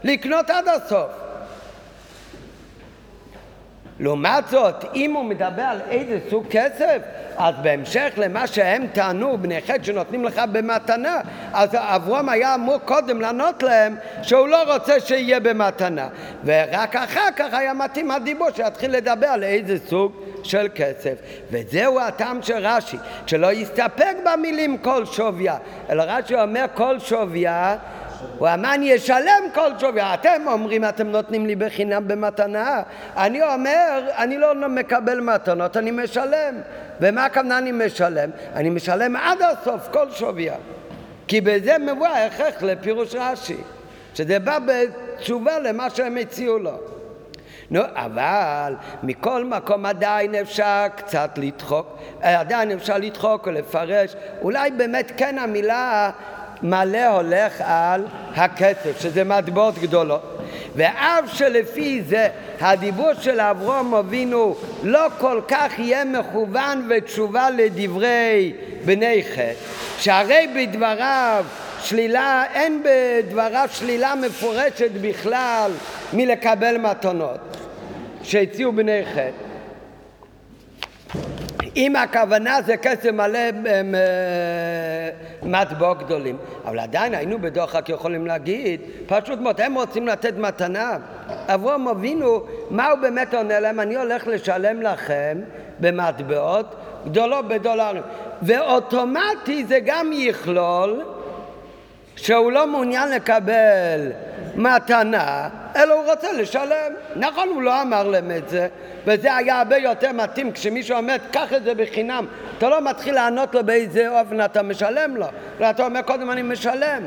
לקנות 0.04 0.50
עד 0.50 0.68
הסוף. 0.68 1.29
לעומת 4.00 4.48
זאת, 4.48 4.84
אם 4.94 5.12
הוא 5.12 5.24
מדבר 5.24 5.62
על 5.62 5.80
איזה 5.90 6.18
סוג 6.30 6.46
כסף, 6.50 6.98
אז 7.36 7.54
בהמשך 7.62 8.12
למה 8.16 8.46
שהם 8.46 8.86
טענו, 8.92 9.38
בני 9.38 9.60
חטא 9.60 9.82
שנותנים 9.82 10.24
לך 10.24 10.42
במתנה, 10.52 11.20
אז 11.52 11.68
אברום 11.74 12.28
היה 12.28 12.54
אמור 12.54 12.78
קודם 12.84 13.20
לענות 13.20 13.62
להם 13.62 13.96
שהוא 14.22 14.48
לא 14.48 14.74
רוצה 14.74 15.00
שיהיה 15.00 15.40
במתנה. 15.40 16.08
ורק 16.44 16.96
אחר 16.96 17.28
כך 17.36 17.54
היה 17.54 17.74
מתאים 17.74 18.10
הדיבור 18.10 18.48
שיתחיל 18.50 18.90
לדבר 18.90 19.26
על 19.26 19.44
איזה 19.44 19.76
סוג 19.88 20.12
של 20.42 20.68
כסף. 20.74 21.14
וזהו 21.50 22.00
הטעם 22.00 22.42
של 22.42 22.66
רש"י, 22.66 22.96
שלא 23.26 23.52
יסתפק 23.52 24.16
במילים 24.24 24.78
כל 24.78 25.04
שוויה, 25.06 25.56
אלא 25.90 26.02
רש"י 26.06 26.34
אומר 26.34 26.64
כל 26.74 26.98
שוויה 26.98 27.76
אמר 28.40 28.74
אני 28.74 28.96
אשלם 28.96 29.42
כל 29.54 29.70
שווי, 29.78 30.00
אתם 30.14 30.42
אומרים 30.46 30.84
אתם 30.84 31.06
נותנים 31.06 31.46
לי 31.46 31.56
בחינם 31.56 32.08
במתנה, 32.08 32.82
אני 33.16 33.42
אומר 33.42 34.08
אני 34.16 34.38
לא 34.38 34.68
מקבל 34.68 35.20
מתנות, 35.20 35.76
אני 35.76 35.90
משלם, 35.90 36.54
ומה 37.00 37.24
הכוונה 37.24 37.58
אני 37.58 37.72
משלם? 37.72 38.30
אני 38.54 38.70
משלם 38.70 39.16
עד 39.16 39.38
הסוף 39.42 39.88
כל 39.92 40.10
שוויה, 40.10 40.54
כי 41.28 41.40
בזה 41.40 41.78
מבוא 41.78 42.06
ההכרח 42.06 42.62
לפירוש 42.62 43.14
רש"י, 43.14 43.56
שזה 44.14 44.38
בא 44.38 44.58
בתשובה 44.58 45.58
למה 45.58 45.90
שהם 45.90 46.16
הציעו 46.16 46.58
לו. 46.58 46.78
נו, 47.70 47.80
אבל 47.94 48.74
מכל 49.02 49.44
מקום 49.44 49.86
עדיין 49.86 50.34
אפשר 50.34 50.86
קצת 50.96 51.30
לדחוק, 51.36 51.98
עדיין 52.22 52.70
אפשר 52.70 52.98
לדחוק 52.98 53.46
או 53.46 53.52
לפרש, 53.52 54.16
אולי 54.42 54.70
באמת 54.70 55.12
כן 55.16 55.38
המילה 55.38 56.10
מלא 56.62 57.06
הולך 57.06 57.52
על 57.64 58.04
הכסף, 58.34 59.00
שזה 59.00 59.24
מטבעות 59.24 59.78
גדולות. 59.78 60.38
ואף 60.76 61.34
שלפי 61.34 62.02
זה 62.02 62.28
הדיבור 62.60 63.10
של 63.20 63.40
אברום 63.40 63.94
אבינו 63.94 64.54
לא 64.82 65.06
כל 65.18 65.40
כך 65.48 65.78
יהיה 65.78 66.04
מכוון 66.04 66.88
ותשובה 66.90 67.50
לדברי 67.50 68.52
בני 68.84 69.22
חטא, 69.32 69.52
שהרי 69.98 70.48
בדבריו 70.56 71.44
שלילה, 71.82 72.44
אין 72.54 72.82
בדבריו 72.84 73.68
שלילה 73.72 74.14
מפורשת 74.14 74.90
בכלל 75.00 75.70
מלקבל 76.12 76.78
מתנות 76.78 77.56
שהציעו 78.22 78.72
בני 78.72 79.02
חטא. 79.12 79.49
אם 81.76 81.96
הכוונה 81.96 82.62
זה 82.62 82.76
כסף 82.76 83.10
מלא 83.10 83.38
אה, 83.38 83.50
מטבעות 85.42 85.98
גדולים. 85.98 86.36
אבל 86.64 86.78
עדיין 86.78 87.14
היינו 87.14 87.38
בדוחק 87.38 87.88
יכולים 87.88 88.26
להגיד, 88.26 88.80
פשוט 89.06 89.38
מאוד, 89.38 89.60
הם 89.60 89.74
רוצים 89.74 90.06
לתת 90.06 90.34
מתנה. 90.36 90.96
אברהם 91.28 91.88
אבינו, 91.88 92.42
מה 92.70 92.90
הוא 92.90 92.98
באמת 92.98 93.34
עונה 93.34 93.60
להם? 93.60 93.80
אני 93.80 93.96
הולך 93.96 94.26
לשלם 94.26 94.82
לכם 94.82 95.38
במטבעות 95.80 96.74
גדולות 97.04 97.48
בדולרים. 97.48 98.02
ואוטומטי 98.42 99.64
זה 99.64 99.78
גם 99.84 100.10
יכלול 100.12 101.04
שהוא 102.16 102.52
לא 102.52 102.66
מעוניין 102.66 103.08
לקבל 103.08 104.12
מתנה 104.56 105.48
אלא 105.76 105.94
הוא 105.94 106.10
רוצה 106.10 106.32
לשלם. 106.32 106.92
נכון, 107.16 107.48
הוא 107.48 107.62
לא 107.62 107.82
אמר 107.82 108.08
להם 108.08 108.30
את 108.30 108.48
זה, 108.48 108.68
וזה 109.06 109.34
היה 109.34 109.58
הרבה 109.58 109.76
יותר 109.76 110.12
מתאים 110.12 110.52
כשמישהו 110.52 110.96
אומר, 110.96 111.16
קח 111.30 111.52
את 111.52 111.64
זה 111.64 111.74
בחינם. 111.74 112.26
אתה 112.58 112.68
לא 112.68 112.80
מתחיל 112.80 113.14
לענות 113.14 113.54
לו 113.54 113.64
באיזה 113.64 114.20
אופן 114.20 114.44
אתה 114.44 114.62
משלם 114.62 115.16
לו, 115.16 115.26
אלא 115.60 115.70
אתה 115.70 115.84
אומר, 115.84 116.02
קודם 116.02 116.30
אני 116.30 116.42
משלם. 116.42 117.02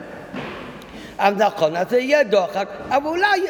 אז 1.18 1.36
נכון, 1.38 1.76
אז 1.76 1.90
זה 1.90 2.00
יהיה 2.00 2.24
דוחק, 2.24 2.68
אבל 2.90 3.08
אולי 3.08 3.42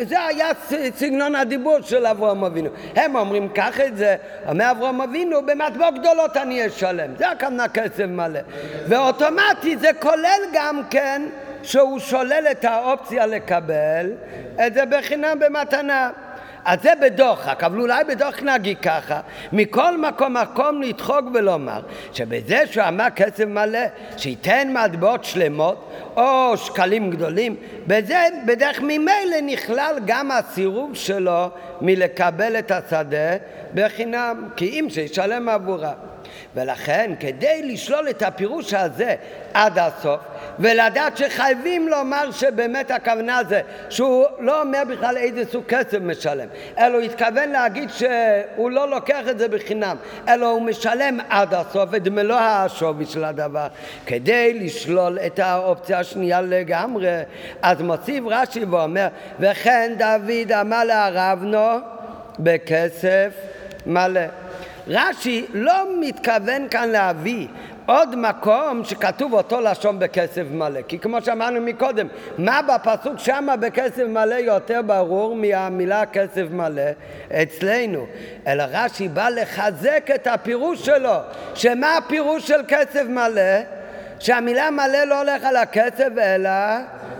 זה 0.00 0.24
היה 0.24 0.48
סגנון 0.94 1.34
הדיבור 1.34 1.80
של 1.82 2.06
אברהם 2.06 2.44
אבינו. 2.44 2.70
הם 2.96 3.16
אומרים, 3.16 3.48
קח 3.48 3.80
את 3.80 3.96
זה, 3.96 4.16
אומר 4.48 4.70
אברהם 4.70 5.00
אבינו, 5.00 5.46
במטבע 5.46 5.90
גדולות 5.90 6.36
אני 6.36 6.66
אשלם. 6.66 7.10
זה 7.18 7.30
הכוונה 7.30 7.68
כסף 7.68 8.04
מלא. 8.08 8.40
ואוטומטית 8.88 9.80
זה 9.80 9.90
כולל 10.00 10.40
גם 10.52 10.82
כן 10.90 11.22
שהוא 11.62 11.98
שולל 11.98 12.44
את 12.50 12.64
האופציה 12.64 13.26
לקבל 13.26 14.12
את 14.66 14.74
זה 14.74 14.84
בחינם 14.86 15.38
במתנה. 15.38 16.10
אז 16.64 16.82
זה 16.82 16.92
בדוחק, 17.02 17.64
אבל 17.64 17.80
אולי 17.80 18.04
בדוחק 18.04 18.42
נגיד 18.42 18.78
ככה, 18.78 19.20
מכל 19.52 19.98
מקום 19.98 20.36
מקום 20.36 20.82
לדחוק 20.82 21.24
ולומר 21.34 21.80
שבזה 22.12 22.66
שהוא 22.66 22.84
אמר 22.88 23.10
כסף 23.16 23.44
מלא, 23.44 23.78
שייתן 24.16 24.72
מטבעות 24.72 25.24
שלמות 25.24 25.90
או 26.16 26.56
שקלים 26.56 27.10
גדולים, 27.10 27.56
בזה 27.86 28.22
בדרך 28.46 28.80
ממילא 28.80 29.40
נכלל 29.42 29.96
גם 30.04 30.30
הסירוב 30.30 30.94
שלו 30.94 31.50
מלקבל 31.80 32.58
את 32.58 32.70
השדה 32.70 33.36
בחינם, 33.74 34.48
כי 34.56 34.80
אם 34.80 34.86
שישלם 34.90 35.48
עבורה. 35.48 35.92
ולכן 36.54 37.10
כדי 37.20 37.62
לשלול 37.62 38.08
את 38.10 38.22
הפירוש 38.22 38.74
הזה 38.74 39.14
עד 39.54 39.78
הסוף 39.78 40.20
ולדעת 40.58 41.16
שחייבים 41.16 41.88
לומר 41.88 42.30
שבאמת 42.30 42.90
הכוונה 42.90 43.40
זה 43.48 43.60
שהוא 43.90 44.24
לא 44.38 44.62
אומר 44.62 44.82
בכלל 44.88 45.16
איזה 45.16 45.44
סוג 45.52 45.64
כסף 45.64 45.98
משלם 46.00 46.48
אלא 46.78 46.94
הוא 46.96 47.02
התכוון 47.02 47.50
להגיד 47.50 47.90
שהוא 47.90 48.70
לא 48.70 48.90
לוקח 48.90 49.28
את 49.30 49.38
זה 49.38 49.48
בחינם 49.48 49.96
אלא 50.28 50.46
הוא 50.46 50.62
משלם 50.62 51.18
עד 51.28 51.54
הסוף 51.54 51.94
את 51.94 52.08
מלוא 52.08 52.36
השווי 52.36 53.06
של 53.06 53.24
הדבר. 53.24 53.66
כדי 54.06 54.54
לשלול 54.54 55.18
את 55.26 55.38
האופציה 55.38 55.98
השנייה 55.98 56.40
לגמרי 56.40 57.20
אז 57.62 57.82
מוסיף 57.82 58.24
רש"י 58.26 58.64
ואומר 58.64 59.06
וכן 59.40 59.92
דוד 59.98 60.52
אמר 60.52 60.84
לערבנו 60.84 61.78
בכסף 62.38 63.32
מלא 63.86 64.20
רש"י 64.88 65.46
לא 65.54 66.00
מתכוון 66.00 66.68
כאן 66.68 66.88
להביא 66.88 67.46
עוד 67.86 68.16
מקום 68.16 68.84
שכתוב 68.84 69.32
אותו 69.34 69.60
לשון 69.60 69.98
בכסף 69.98 70.42
מלא. 70.50 70.80
כי 70.88 70.98
כמו 70.98 71.22
שאמרנו 71.22 71.60
מקודם, 71.60 72.06
מה 72.38 72.60
בפסוק 72.62 73.18
שמה 73.18 73.56
בכסף 73.56 74.02
מלא 74.08 74.34
יותר 74.34 74.80
ברור 74.86 75.36
מהמילה 75.36 76.06
כסף 76.06 76.44
מלא 76.50 76.82
אצלנו? 77.32 78.06
אלא 78.46 78.64
רש"י 78.72 79.08
בא 79.08 79.28
לחזק 79.28 80.10
את 80.14 80.26
הפירוש 80.26 80.86
שלו, 80.86 81.14
שמה 81.54 81.96
הפירוש 81.96 82.48
של 82.48 82.60
כסף 82.68 83.04
מלא? 83.08 83.58
שהמילה 84.18 84.70
מלא 84.70 85.04
לא 85.04 85.18
הולך 85.18 85.44
על 85.44 85.56
הכסף 85.56 86.08
אלא 86.18 86.50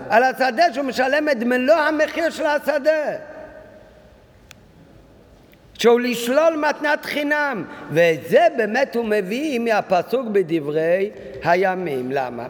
על 0.09 0.23
השדה 0.23 0.73
שהוא 0.73 0.85
משלם 0.85 1.29
את 1.29 1.37
מלוא 1.43 1.75
המחיר 1.75 2.29
של 2.29 2.45
השדה. 2.45 3.32
שהוא 5.83 5.99
לשלול 5.99 6.65
מתנת 6.69 7.05
חינם, 7.05 7.63
ואת 7.91 8.19
זה 8.29 8.47
באמת 8.57 8.95
הוא 8.95 9.05
מביא 9.05 9.59
מהפסוק 9.59 10.27
בדברי 10.31 11.09
הימים. 11.43 12.11
למה? 12.11 12.45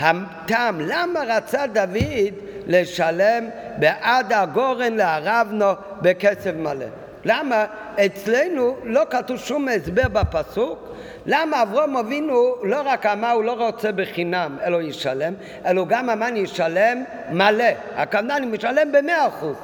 הטעם, 0.00 0.80
למה 0.80 1.20
רצה 1.28 1.66
דוד 1.66 2.34
לשלם 2.66 3.48
בעד 3.78 4.32
הגורן 4.32 4.92
לערבנו 4.96 5.66
בכסף 6.02 6.52
מלא? 6.56 6.86
למה 7.24 7.64
אצלנו 8.06 8.76
לא 8.84 9.02
כתוב 9.10 9.36
שום 9.36 9.68
הסבר 9.68 10.08
בפסוק 10.12 10.94
למה 11.26 11.62
אברום 11.62 11.96
אבינו 11.96 12.54
לא 12.62 12.82
רק 12.84 13.06
אמר 13.06 13.30
הוא 13.30 13.44
לא 13.44 13.66
רוצה 13.66 13.92
בחינם 13.92 14.56
אלא 14.64 14.82
ישלם, 14.82 15.34
אלא 15.66 15.84
גם 15.88 16.10
אמר 16.10 16.28
אני 16.28 16.44
אשלם 16.44 17.04
מלא, 17.30 17.64
הכוונה 17.96 18.36
אני 18.36 18.46
משלם 18.46 18.92
במאה 18.92 19.28
אחוז, 19.28 19.56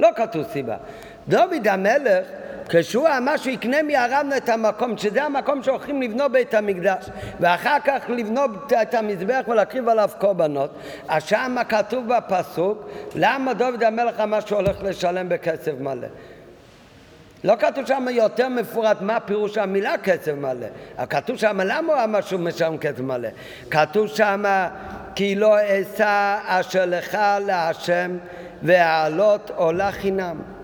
לא 0.00 0.08
כתוב 0.16 0.44
סיבה. 0.52 0.76
דוד 1.28 1.68
המלך 1.68 2.26
כשהוא 2.68 3.08
אמר 3.18 3.36
שהוא 3.36 3.52
יקנה 3.52 3.82
מהרבנה 3.82 4.36
את 4.36 4.48
המקום, 4.48 4.98
שזה 4.98 5.22
המקום 5.22 5.62
שהולכים 5.62 6.02
לבנות 6.02 6.32
בית 6.32 6.54
המקדש, 6.54 7.10
ואחר 7.40 7.76
כך 7.84 8.04
לבנות 8.08 8.72
את 8.82 8.94
המזבח 8.94 9.40
ולהקריב 9.48 9.88
עליו 9.88 10.10
קורבנות, 10.18 10.70
אז 11.08 11.22
שמה 11.24 11.64
כתוב 11.64 12.04
בפסוק, 12.08 12.88
למה 13.14 13.54
דוד 13.54 13.82
המלך 13.82 14.20
אמר 14.20 14.40
שהוא 14.40 14.56
הולך 14.56 14.76
לשלם 14.82 15.28
בכסף 15.28 15.72
מלא? 15.80 16.08
לא 17.44 17.54
כתוב 17.58 17.86
שם 17.86 18.06
יותר 18.10 18.48
מפורט 18.48 19.00
מה 19.00 19.20
פירוש 19.20 19.58
המילה 19.58 19.94
כסף 20.02 20.32
מלא. 20.32 20.66
כתוב 21.10 21.36
שם 21.36 21.60
למה 21.64 21.92
הוא 21.92 22.04
אמר 22.04 22.20
שהוא 22.20 22.40
משלם 22.40 22.78
כסף 22.78 23.00
מלא. 23.00 23.28
כתוב 23.70 24.06
שם 24.06 24.44
כי 25.14 25.34
לא 25.34 25.56
אשא 25.60 26.38
אשר 26.46 26.84
לך 26.86 27.18
להשם 27.46 28.16
והעלות 28.62 29.50
עולה 29.56 29.92
חינם. 29.92 30.55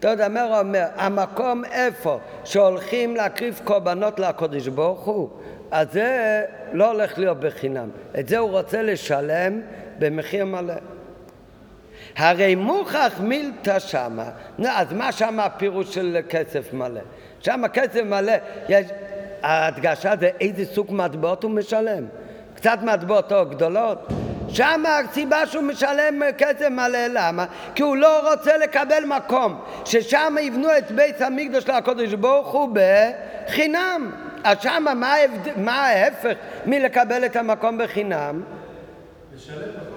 דוד 0.00 0.20
המר 0.20 0.58
אומר, 0.60 0.84
המקום 0.96 1.64
איפה 1.64 2.18
שהולכים 2.44 3.16
להקריב 3.16 3.60
קורבנות 3.64 4.20
לקודש 4.20 4.68
ברוך 4.68 5.00
הוא, 5.04 5.28
אז 5.70 5.92
זה 5.92 6.44
לא 6.72 6.90
הולך 6.92 7.18
להיות 7.18 7.40
בחינם. 7.40 7.88
את 8.18 8.28
זה 8.28 8.38
הוא 8.38 8.50
רוצה 8.50 8.82
לשלם 8.82 9.60
במחיר 9.98 10.44
מלא. 10.44 10.74
הרי 12.16 12.54
מוכח 12.54 13.20
מילתא 13.20 13.78
שמה, 13.78 14.30
אז 14.68 14.92
מה 14.92 15.12
שמה 15.12 15.44
הפירוש 15.44 15.94
של 15.94 16.18
כסף 16.28 16.72
מלא? 16.72 17.00
שמה 17.40 17.68
כסף 17.68 18.00
מלא, 18.04 18.32
יש, 18.68 18.86
ההדגשה 19.42 20.12
זה 20.20 20.30
איזה 20.40 20.64
סוג 20.64 20.86
מטבעות 20.90 21.42
הוא 21.42 21.50
משלם. 21.50 22.04
קצת 22.54 22.78
מטבעות 22.82 23.32
או 23.32 23.46
גדולות, 23.46 24.08
שם 24.48 24.82
הסיבה 24.86 25.46
שהוא 25.46 25.62
משלם 25.62 26.22
כסף 26.38 26.68
מלא, 26.70 27.06
למה? 27.10 27.44
כי 27.74 27.82
הוא 27.82 27.96
לא 27.96 28.30
רוצה 28.30 28.56
לקבל 28.56 29.04
מקום 29.06 29.60
ששם 29.84 30.34
יבנו 30.40 30.68
את 30.78 30.90
בית 30.90 31.20
המקדוש 31.20 31.68
לקודש 31.68 32.12
ברוך 32.12 32.52
הוא 32.52 32.68
בחינם. 32.72 34.12
אז 34.44 34.56
שם 34.60 34.84
מה, 34.96 35.14
מה 35.56 35.86
ההפך 35.86 36.34
מלקבל 36.66 37.24
את 37.24 37.36
המקום 37.36 37.78
בחינם? 37.78 38.42
לשלם 39.34 39.87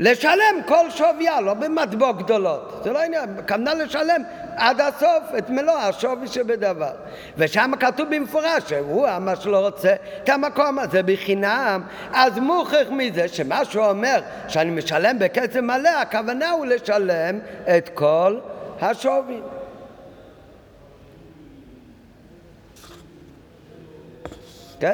לשלם 0.00 0.62
כל 0.66 0.90
שוויה, 0.90 1.40
לא 1.40 1.54
במטבוע 1.54 2.12
גדולות. 2.12 2.80
זה 2.84 2.92
לא 2.92 3.02
עניין, 3.02 3.28
כמובן 3.46 3.78
לשלם 3.78 4.22
עד 4.56 4.80
הסוף 4.80 5.34
את 5.38 5.50
מלוא 5.50 5.78
השווי 5.78 6.26
שבדבר. 6.28 6.92
ושם 7.36 7.72
כתוב 7.80 8.08
במפורש 8.14 8.62
שהוא 8.68 9.08
אמר 9.16 9.34
שלא 9.34 9.66
רוצה 9.66 9.94
את 10.24 10.28
המקום 10.28 10.78
הזה 10.78 11.02
בחינם, 11.02 11.82
אז 12.12 12.38
מוכרח 12.38 12.88
מזה 12.90 13.28
שמה 13.28 13.64
שהוא 13.64 13.84
אומר 13.84 14.20
שאני 14.48 14.70
משלם 14.70 15.18
בקצב 15.18 15.60
מלא, 15.60 15.88
הכוונה 15.88 16.50
הוא 16.50 16.66
לשלם 16.66 17.38
את 17.76 17.90
כל 17.94 18.38
השווי. 18.80 19.40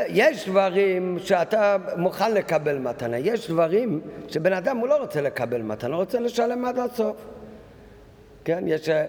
יש 0.08 0.48
דברים 0.48 1.18
שאתה 1.18 1.76
מוכן 1.96 2.34
לקבל 2.34 2.78
מתנה, 2.78 3.18
יש 3.18 3.50
דברים 3.50 4.00
שבן 4.28 4.52
אדם 4.52 4.76
הוא 4.76 4.88
לא 4.88 4.96
רוצה 4.96 5.20
לקבל 5.20 5.62
מתנה, 5.62 5.94
הוא 5.94 6.00
רוצה 6.00 6.20
לשלם 6.20 6.64
עד 6.64 6.78
הסוף. 6.78 7.16
כן, 8.46 8.64
יש... 8.66 8.88
אה, 8.88 9.04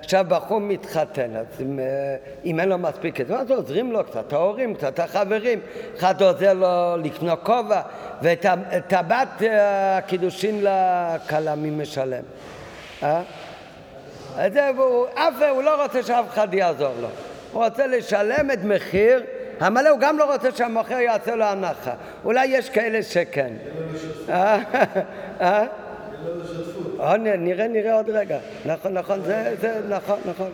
עכשיו 0.00 0.24
בחור 0.28 0.60
מתחתן, 0.60 1.36
אז 1.36 1.46
אם, 1.60 1.78
אה, 1.78 1.84
אם 2.44 2.60
אין 2.60 2.68
לו 2.68 2.78
מספיק 2.78 3.16
כסף, 3.16 3.30
אז 3.30 3.50
עוזרים 3.50 3.92
לו 3.92 4.04
קצת, 4.04 4.32
ההורים, 4.32 4.74
קצת 4.74 4.98
החברים. 4.98 5.60
אחד 5.96 6.22
עוזר 6.22 6.52
לו 6.52 6.96
לקנות 7.02 7.38
כובע, 7.42 7.80
ואת 8.22 8.92
הבת 8.92 9.42
אה, 9.42 9.96
הקידושין 9.96 10.64
לכלה, 10.64 11.54
מי 11.54 11.70
משלם? 11.70 12.22
אה? 13.02 13.22
זה, 14.52 14.68
הוא, 14.68 15.06
אף, 15.14 15.34
הוא 15.50 15.62
לא 15.62 15.82
רוצה 15.82 16.02
שאף 16.02 16.24
אחד 16.28 16.54
יעזור 16.54 16.92
לו. 17.00 17.08
הוא 17.52 17.64
רוצה 17.64 17.86
לשלם 17.86 18.50
את 18.50 18.64
מחיר 18.64 19.22
המלא, 19.60 19.88
הוא 19.88 19.98
גם 20.00 20.18
לא 20.18 20.32
רוצה 20.32 20.48
שהמוכר 20.56 20.98
יעשה 20.98 21.34
לו 21.34 21.44
הנחה. 21.44 21.94
אולי 22.24 22.46
יש 22.46 22.70
כאלה 22.70 23.02
שכן. 23.02 23.52
אה? 24.28 24.58
אה? 25.40 25.64
אה, 27.00 27.16
נראה, 27.16 27.68
נראה 27.68 27.94
עוד 27.94 28.10
רגע. 28.10 28.38
נכון, 28.66 28.92
נכון, 28.92 29.22
זה, 29.22 29.54
זה, 29.60 29.80
נכון, 29.88 30.18
נכון. 30.24 30.50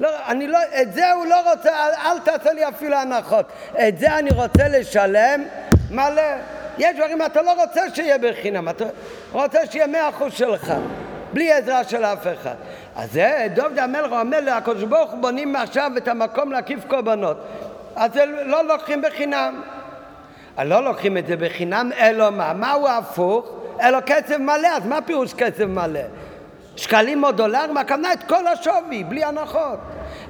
לא, 0.00 0.08
אני 0.28 0.46
לא, 0.46 0.58
את 0.82 0.92
זה 0.92 1.12
הוא 1.12 1.26
לא 1.26 1.50
רוצה, 1.50 1.70
אל, 1.70 1.90
אל 2.06 2.18
תעשה 2.18 2.52
לי 2.52 2.68
אפילו 2.68 2.96
הנחות. 2.96 3.46
את 3.88 3.98
זה 3.98 4.18
אני 4.18 4.30
רוצה 4.30 4.68
לשלם 4.68 5.44
מלא. 5.90 6.22
יש 6.78 6.96
דברים, 6.96 7.22
אתה 7.22 7.42
לא 7.42 7.62
רוצה 7.62 7.80
שיהיה 7.94 8.18
בחינם, 8.18 8.68
אתה 8.68 8.84
רוצה 9.32 9.66
שיהיה 9.66 9.86
מאה 9.86 10.08
אחוז 10.08 10.32
שלך, 10.32 10.72
בלי 11.32 11.52
עזרה 11.52 11.84
של 11.84 12.04
אף 12.04 12.26
אחד. 12.26 12.54
אז 12.96 13.12
זה, 13.12 13.46
דוד 13.54 13.78
המלך 13.78 14.12
אומר 14.12 14.40
לקדוש 14.40 14.82
ברוך 14.82 15.10
הוא 15.10 15.20
בונים 15.20 15.56
עכשיו 15.56 15.90
את 15.96 16.08
המקום 16.08 16.52
להקיף 16.52 16.84
קורבנות. 16.88 17.36
אז 17.96 18.12
זה 18.12 18.24
לא 18.26 18.64
לוקחים 18.64 19.02
בחינם. 19.02 19.62
לא 20.64 20.84
לוקחים 20.84 21.18
את 21.18 21.26
זה 21.26 21.36
בחינם, 21.36 21.90
אלא 21.98 22.30
מה? 22.30 22.52
מהו 22.52 22.88
הפוך? 22.88 23.46
אלא 23.80 24.00
קצב 24.00 24.36
מלא, 24.36 24.68
אז 24.76 24.86
מה 24.86 25.02
פירוש 25.02 25.34
קצב 25.34 25.64
מלא? 25.64 26.00
שקלים 26.76 27.24
או 27.24 27.32
דולרים, 27.32 27.76
הכוונה 27.76 28.12
את 28.12 28.22
כל 28.22 28.46
השווי, 28.46 29.04
בלי 29.04 29.24
הנחות. 29.24 29.78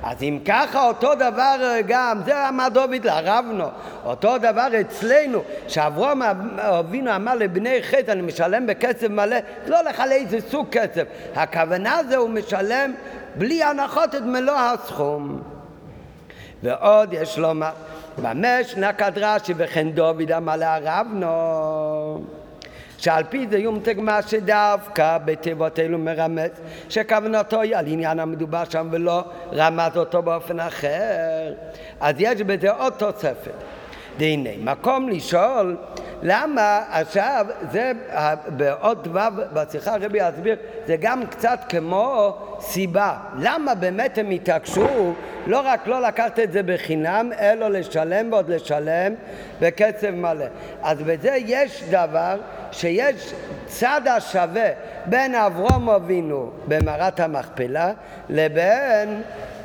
אז 0.03 0.23
אם 0.23 0.39
ככה 0.45 0.87
אותו 0.87 1.15
דבר 1.15 1.75
גם, 1.87 2.21
זה 2.25 2.49
אמר 2.49 2.69
דוד 2.69 3.05
לרבנו, 3.05 3.65
אותו 4.05 4.39
דבר 4.39 4.69
אצלנו, 4.81 5.43
שאברום 5.69 6.23
אבינו 6.59 7.17
אמר 7.17 7.35
לבני 7.35 7.83
חטא, 7.83 8.11
אני 8.11 8.23
משלם 8.23 8.67
בקצב 8.67 9.09
מלא, 9.09 9.37
לא 9.67 9.83
לך 9.83 10.03
לאיזה 10.09 10.39
סוג 10.51 10.67
קצב, 10.71 11.03
הכוונה 11.35 12.01
זה 12.09 12.17
הוא 12.17 12.31
משלם 12.31 12.93
בלי 13.35 13.63
הנחות 13.63 14.15
את 14.15 14.23
מלוא 14.23 14.55
הסכום. 14.55 15.43
ועוד 16.63 17.13
יש 17.13 17.39
לומר, 17.39 17.71
ממש 18.23 18.77
נקד 18.77 19.13
רש"י 19.17 19.55
וכן 19.57 19.91
דוד 19.91 20.33
אמר 20.33 20.57
לרבנו 20.57 21.29
שעל 22.99 23.25
פי 23.25 23.47
זה 23.51 23.59
יומתג 23.59 24.01
מה 24.01 24.23
שדווקא 24.23 25.19
בתיבות 25.25 25.79
אלו 25.79 25.99
מרמז 25.99 26.51
שכוונתו 26.89 27.61
היא 27.61 27.77
על 27.77 27.87
עניין 27.87 28.21
המדובר 28.21 28.65
שם 28.65 28.89
ולא 28.91 29.25
רמז 29.53 29.97
אותו 29.97 30.23
באופן 30.23 30.61
אחר. 30.61 31.55
אז 32.01 32.15
יש 32.19 32.43
בזה 32.43 32.71
עוד 32.71 32.93
תוספת. 32.93 33.53
והנה 34.19 34.51
מקום 34.59 35.09
לשאול 35.09 35.77
למה? 36.23 36.83
עכשיו 36.91 37.47
זה 37.73 37.93
בעוד 38.49 39.09
ו' 39.13 39.19
בשיחה 39.53 39.95
הרבי 39.95 40.19
יסביר 40.29 40.57
זה 40.87 40.97
גם 41.01 41.27
קצת 41.27 41.61
כמו 41.69 42.37
סיבה. 42.61 43.17
למה 43.39 43.75
באמת 43.75 44.19
הם 44.19 44.31
התעקשו 44.31 45.15
לא 45.47 45.61
רק 45.65 45.87
לא 45.87 46.03
לקחת 46.03 46.39
את 46.39 46.53
זה 46.53 46.63
בחינם 46.63 47.31
אלא 47.41 47.71
לשלם 47.71 48.33
ועוד 48.33 48.51
לשלם 48.51 49.15
בקצב 49.61 50.11
מלא? 50.11 50.45
אז 50.83 51.03
בזה 51.03 51.37
יש 51.47 51.85
דבר 51.91 52.37
שיש 52.73 53.35
צד 53.67 54.01
השווה 54.17 54.69
בין 55.07 55.35
אברום 55.35 55.91
אבינו 55.91 56.51
במערת 56.69 57.21
המכפלה 57.21 57.93
לבין 58.29 59.23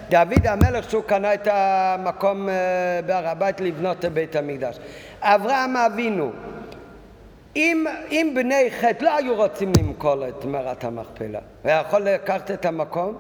דוד 0.10 0.48
המלך 0.48 0.90
שהוא 0.90 1.04
קנה 1.04 1.34
את 1.34 1.48
המקום 1.52 2.50
אה, 2.50 2.54
בהר 3.06 3.28
הבית 3.28 3.62
לבנות 3.62 4.06
את 4.06 4.14
בית 4.14 4.36
המקדש. 4.36 4.80
אברהם 5.24 5.78
אבינו, 5.78 6.32
אם, 7.56 7.86
אם 8.12 8.32
בני 8.36 8.72
חטא 8.72 9.04
לא 9.04 9.16
היו 9.16 9.36
רוצים 9.36 9.72
למכור 9.78 10.28
את 10.28 10.46
מערת 10.46 10.84
המכפלה, 10.84 11.40
הוא 11.64 11.72
יכול 11.72 12.02
לקחת 12.02 12.52
את 12.52 12.66
המקום? 12.66 13.18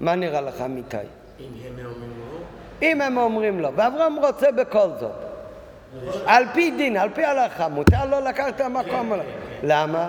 מה 0.00 0.14
נראה 0.14 0.40
לך, 0.40 0.60
אמיתי? 0.60 0.96
אם 1.40 1.46
הם 1.66 1.86
אומרים 1.86 2.10
לו? 2.18 2.38
אם 2.82 3.00
הם 3.00 3.18
אומרים 3.18 3.60
לו, 3.60 3.72
ואברהם 3.76 4.16
רוצה 4.16 4.52
בכל 4.52 4.88
זאת. 5.00 5.12
על 6.26 6.44
פי 6.52 6.70
דין, 6.70 6.96
על 6.96 7.08
פי 7.14 7.24
הלכה, 7.24 7.68
מותר 7.68 8.06
לו 8.10 8.20
לקחת 8.20 8.54
את 8.54 8.60
המקום. 8.60 9.12
למה? 9.62 10.08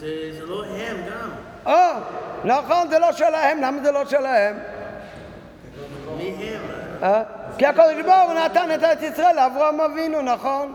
זה 0.00 0.46
לא 0.46 0.64
הם 0.64 0.96
גם. 1.10 1.30
או, 1.66 2.00
נכון, 2.44 2.88
זה 2.88 2.98
לא 2.98 3.12
שלהם, 3.12 3.62
למה 3.62 3.82
זה 3.82 3.92
לא 3.92 4.04
שלהם? 4.04 4.56
מי 6.18 6.56
הם? 7.02 7.43
כי 7.58 7.66
הקדוש 7.66 8.02
ברוך 8.04 8.30
הוא 8.30 8.34
נתן 8.34 8.68
את 8.74 8.84
ארץ 8.84 9.02
ישראל 9.02 9.36
לאברהם 9.36 9.80
אבינו, 9.80 10.22
נכון? 10.22 10.74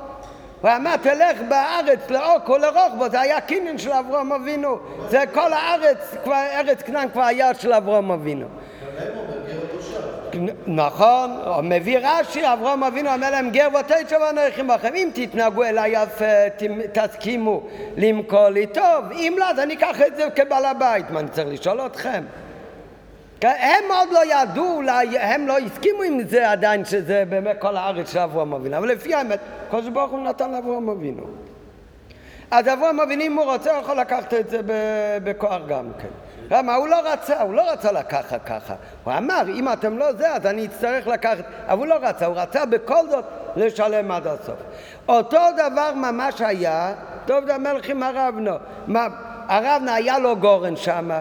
הוא 0.62 0.72
אמר, 0.76 0.98
תלך 0.98 1.42
בארץ 1.50 2.10
לאורך 2.10 2.50
ולרוחבו, 2.50 3.10
זה 3.10 3.22
היה 3.22 3.42
קינון 3.42 3.78
של 3.78 3.92
אברהם 3.92 4.32
אבינו. 4.32 4.80
זה 5.10 5.24
כל 5.34 5.54
הארץ, 5.54 6.16
כבר, 6.24 6.36
ארץ 6.54 6.82
כנען 6.82 7.10
כבר 7.10 7.24
היה 7.24 7.54
של 7.54 7.74
אברהם 7.74 8.12
אבינו. 8.12 8.46
נכון, 10.68 11.32
מביא 11.64 12.00
רש"י, 12.02 12.54
אברהם 12.54 12.84
אבינו 12.84 13.14
אומר 13.14 13.32
להם 13.32 13.50
גר 13.50 13.68
ותשע 13.80 14.18
ואנוכי 14.22 14.64
בכם 14.64 14.96
אם 14.96 15.10
תתנהגו 15.14 15.64
אליי 15.64 15.94
יפה, 16.04 16.66
תסכימו 16.94 17.64
למכור 17.98 18.50
לי 18.50 18.68
טוב, 18.68 19.12
אם 19.12 19.36
לא 19.38 19.50
אז 19.50 19.60
אני 19.60 19.74
אקח 19.74 20.02
את 20.02 20.16
זה 20.16 20.28
כבעל 20.36 20.66
הבית, 20.66 21.10
מה 21.10 21.20
אני 21.20 21.30
צריך 21.30 21.48
לשאול 21.48 21.86
אתכם? 21.86 22.24
הם 23.42 23.84
עוד 23.90 24.10
לא 24.12 24.20
ידעו, 24.26 24.82
הם 25.20 25.48
לא 25.48 25.58
הסכימו 25.58 26.04
עם 26.04 26.20
זה 26.28 26.52
עדיין 26.52 26.86
שזה 26.86 27.24
באמת 27.30 27.56
כל 27.60 27.78
הארץ 27.78 28.12
של 28.12 28.20
אברהם 28.20 28.54
אבינו, 28.54 28.78
אבל 28.78 28.88
לפי 28.88 29.14
האמת, 29.14 29.40
הקדוש 29.68 29.90
ברוך 29.90 30.12
הוא 30.12 30.20
נתן 30.20 30.52
לאברהם 30.52 30.90
אבינו. 30.90 31.24
אז 32.52 32.68
אברהם 32.68 33.00
אבינו 33.00 33.24
אם 33.24 33.34
הוא 33.34 33.46
רוצה 33.46 33.72
הוא 33.72 33.82
יכול 33.82 34.00
לקחת 34.00 34.34
את 34.34 34.50
זה 34.50 34.60
בכוח 35.24 35.62
גם 35.68 35.86
כן. 36.02 36.08
למה? 36.52 36.76
הוא 36.76 36.88
לא 36.88 37.00
רצה, 37.04 37.42
הוא 37.42 37.54
לא 37.54 37.72
רצה 37.72 37.92
לקחת 37.92 38.40
ככה. 38.46 38.74
הוא 39.04 39.14
אמר, 39.14 39.42
אם 39.48 39.74
אתם 39.74 39.98
לא 39.98 40.14
זה, 40.14 40.34
אז 40.34 40.46
אני 40.46 40.66
אצטרך 40.66 41.08
לקחת. 41.08 41.44
אבל 41.68 41.78
הוא 41.78 41.88
לא 41.88 41.96
רצה, 42.02 42.26
הוא 42.26 42.36
רצה 42.36 42.66
בכל 42.66 43.10
זאת 43.10 43.26
לשלם 43.56 44.12
עד 44.12 44.28
הסוף. 44.28 44.56
אותו 45.08 45.42
דבר 45.54 45.94
ממש 45.96 46.42
היה, 46.42 46.94
דוד 47.26 47.50
המלך 47.50 47.90
עם 47.90 48.04
הרבנו. 48.04 48.52
הרבנו 49.48 49.92
היה 49.92 50.20
לו 50.20 50.36
גורן 50.36 50.76
שמה, 50.76 51.20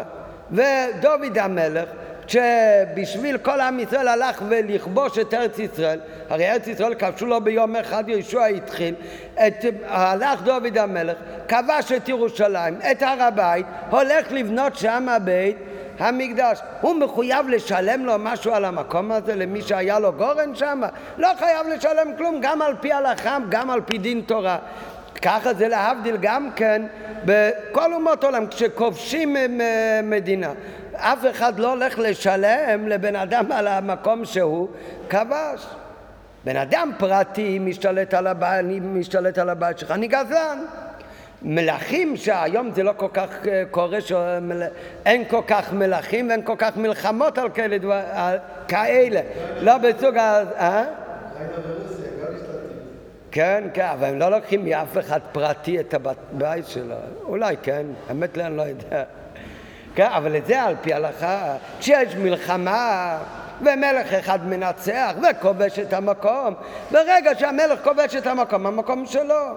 ודוד 0.52 1.38
המלך, 1.38 1.88
שבשביל 2.28 3.38
כל 3.38 3.60
עם 3.60 3.80
ישראל 3.80 4.08
הלך 4.08 4.42
ולכבוש 4.48 5.18
את 5.18 5.34
ארץ 5.34 5.58
ישראל, 5.58 6.00
הרי 6.30 6.50
ארץ 6.50 6.66
ישראל 6.66 6.94
כבשו 6.94 7.26
לו 7.26 7.40
ביום 7.40 7.76
אחד, 7.76 8.04
ישוע 8.08 8.46
התחיל, 8.46 8.94
את, 9.34 9.64
הלך 9.86 10.42
דוד 10.42 10.78
המלך, 10.78 11.16
כבש 11.48 11.92
את 11.92 12.08
ירושלים, 12.08 12.78
את 12.90 13.02
הר 13.02 13.22
הבית, 13.22 13.66
הולך 13.90 14.32
לבנות 14.32 14.76
שם 14.76 15.06
בית 15.24 15.56
המקדש. 15.98 16.60
הוא 16.80 16.94
מחויב 16.94 17.48
לשלם 17.48 18.04
לו 18.04 18.12
משהו 18.18 18.54
על 18.54 18.64
המקום 18.64 19.12
הזה 19.12 19.34
למי 19.34 19.62
שהיה 19.62 19.98
לו 19.98 20.12
גורן 20.12 20.54
שם? 20.54 20.80
לא 21.16 21.28
חייב 21.38 21.66
לשלם 21.66 22.16
כלום, 22.16 22.38
גם 22.40 22.62
על 22.62 22.74
פי 22.80 22.92
הלכה, 22.92 23.38
גם 23.48 23.70
על 23.70 23.80
פי 23.80 23.98
דין 23.98 24.20
תורה. 24.20 24.58
ככה 25.22 25.54
זה 25.54 25.68
להבדיל 25.68 26.16
גם 26.20 26.48
כן 26.56 26.82
בכל 27.24 27.92
אומות 27.94 28.24
עולם, 28.24 28.46
כשכובשים 28.46 29.36
מדינה. 30.02 30.52
אף 30.98 31.18
אחד 31.30 31.58
לא 31.58 31.72
הולך 31.72 31.98
לשלם 31.98 32.88
לבן 32.88 33.16
אדם 33.16 33.52
על 33.52 33.66
המקום 33.66 34.24
שהוא 34.24 34.68
כבש. 35.10 35.66
בן 36.44 36.56
אדם 36.56 36.90
פרטי 36.98 37.58
משתלט 37.58 38.14
על 38.14 38.26
הבית, 38.26 38.64
אני 38.64 38.80
משתלט 38.80 39.38
על 39.38 39.48
הבית 39.48 39.78
שלך, 39.78 39.90
אני 39.90 40.06
גזלן. 40.06 40.58
מלכים 41.42 42.16
שהיום 42.16 42.70
זה 42.74 42.82
לא 42.82 42.92
כל 42.96 43.08
כך 43.12 43.46
אה, 43.46 43.62
קורה, 43.70 44.00
שאין 44.00 45.24
כל 45.28 45.42
כך 45.46 45.72
מלכים 45.72 46.28
ואין 46.28 46.42
כל 46.42 46.54
כך 46.58 46.76
מלחמות 46.76 47.38
על 47.38 47.48
כאלה 47.50 47.78
דברים, 47.78 48.04
כאלה. 48.68 49.20
לא 49.60 49.78
בסוג 49.78 50.16
ה... 50.16 50.42
אה? 50.58 50.84
כן, 53.30 53.64
כן, 53.74 53.86
אבל 53.92 54.06
הם 54.08 54.18
לא 54.18 54.30
לוקחים 54.30 54.64
מאף 54.64 54.98
אחד 54.98 55.20
פרטי 55.32 55.80
את 55.80 55.94
הבית 55.94 56.66
שלו. 56.66 56.94
אולי 57.22 57.56
כן, 57.62 57.86
האמת 58.08 58.36
לי 58.36 58.44
אני 58.44 58.56
לא 58.56 58.62
יודע. 58.62 59.04
כן, 59.98 60.08
אבל 60.10 60.36
את 60.36 60.46
זה 60.46 60.62
על 60.62 60.74
פי 60.80 60.94
הלכה, 60.94 61.54
כשיש 61.80 62.14
מלחמה 62.14 63.18
ומלך 63.60 64.12
אחד 64.12 64.46
מנצח 64.46 65.12
וכובש 65.22 65.78
את 65.78 65.92
המקום, 65.92 66.54
ברגע 66.90 67.30
שהמלך 67.38 67.84
כובש 67.84 68.16
את 68.16 68.26
המקום, 68.26 68.66
המקום 68.66 69.06
שלו. 69.06 69.56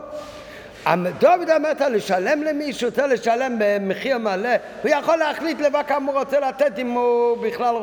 דוד 1.19 1.49
אמרת 1.49 1.82
לשלם 1.82 2.43
למישהו, 2.43 2.89
רוצה 2.89 3.07
לשלם 3.07 3.55
במחיר 3.59 4.17
מלא, 4.17 4.49
הוא 4.84 4.91
יכול 4.91 5.15
להחליט 5.15 5.59
לבד 5.59 5.82
כמה 5.88 6.11
הוא 6.11 6.19
רוצה 6.19 6.39
לתת 6.39 6.79
אם 6.79 6.91
הוא 6.91 7.38
בכלל 7.38 7.75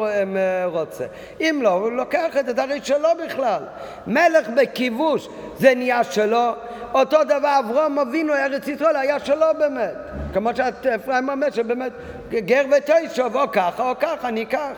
רוצה. 0.64 1.05
אם 1.40 1.61
לא, 1.62 1.68
הוא 1.68 1.92
לוקח 1.92 2.36
את 2.36 2.46
זה, 2.46 2.62
הרי 2.62 2.80
שלו 2.82 3.09
בכלל. 3.26 3.62
מלך 4.07 4.49
בכיבוש 4.49 5.28
זה 5.59 5.74
נהיה 5.74 6.05
שלו, 6.05 6.53
אותו 6.94 7.24
דבר 7.24 7.59
אברום 7.59 7.99
אבינו 7.99 8.34
ארץ 8.34 8.68
ישראל 8.68 8.96
היה 8.96 9.20
שלו 9.20 9.46
באמת. 9.59 9.94
כמו 10.32 10.51
שאפרים 10.57 11.28
אומר 11.28 11.51
שבאמת 11.51 11.92
גר 12.30 12.64
ותשוב 12.76 13.36
או 13.36 13.53
ככה 13.53 13.90
או 13.90 13.94
ככה 14.01 14.30
ניקח. 14.30 14.74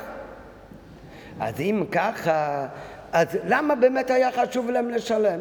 אז 1.41 1.61
אם 1.61 1.85
ככה, 1.93 2.67
אז 3.13 3.27
למה 3.45 3.75
באמת 3.75 4.11
היה 4.11 4.31
חשוב 4.33 4.71
להם 4.71 4.91
לשלם? 4.91 5.41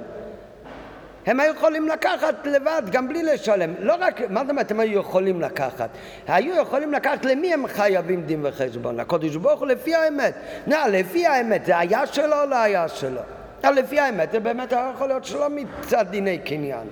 הם 1.29 1.39
היו 1.39 1.53
יכולים 1.53 1.87
לקחת 1.87 2.47
לבד, 2.47 2.81
גם 2.91 3.07
בלי 3.07 3.23
לשלם. 3.23 3.73
לא 3.79 3.95
רק, 3.99 4.21
מה 4.29 4.41
זאת 4.41 4.49
אומרת 4.49 4.71
הם 4.71 4.79
היו 4.79 4.99
יכולים 4.99 5.41
לקחת? 5.41 5.89
היו 6.27 6.61
יכולים 6.61 6.93
לקחת 6.93 7.25
למי 7.25 7.53
הם 7.53 7.67
חייבים 7.67 8.21
דין 8.21 8.45
וחשבון? 8.45 8.99
הקודש 8.99 9.35
ברוך 9.35 9.59
הוא 9.59 9.67
לפי 9.67 9.95
האמת. 9.95 10.33
נא, 10.67 10.75
לפי 10.91 11.27
האמת, 11.27 11.65
זה 11.65 11.77
היה 11.77 12.05
שלו 12.05 12.41
או 12.41 12.45
לא 12.45 12.55
היה 12.55 12.87
שלו? 12.87 13.21
לפי 13.63 13.99
האמת, 13.99 14.31
זה 14.31 14.39
באמת 14.39 14.73
היה 14.73 14.91
יכול 14.95 15.07
להיות 15.07 15.25
שלא 15.25 15.47
מצד 15.49 16.05
דיני 16.09 16.37
קניין. 16.37 16.87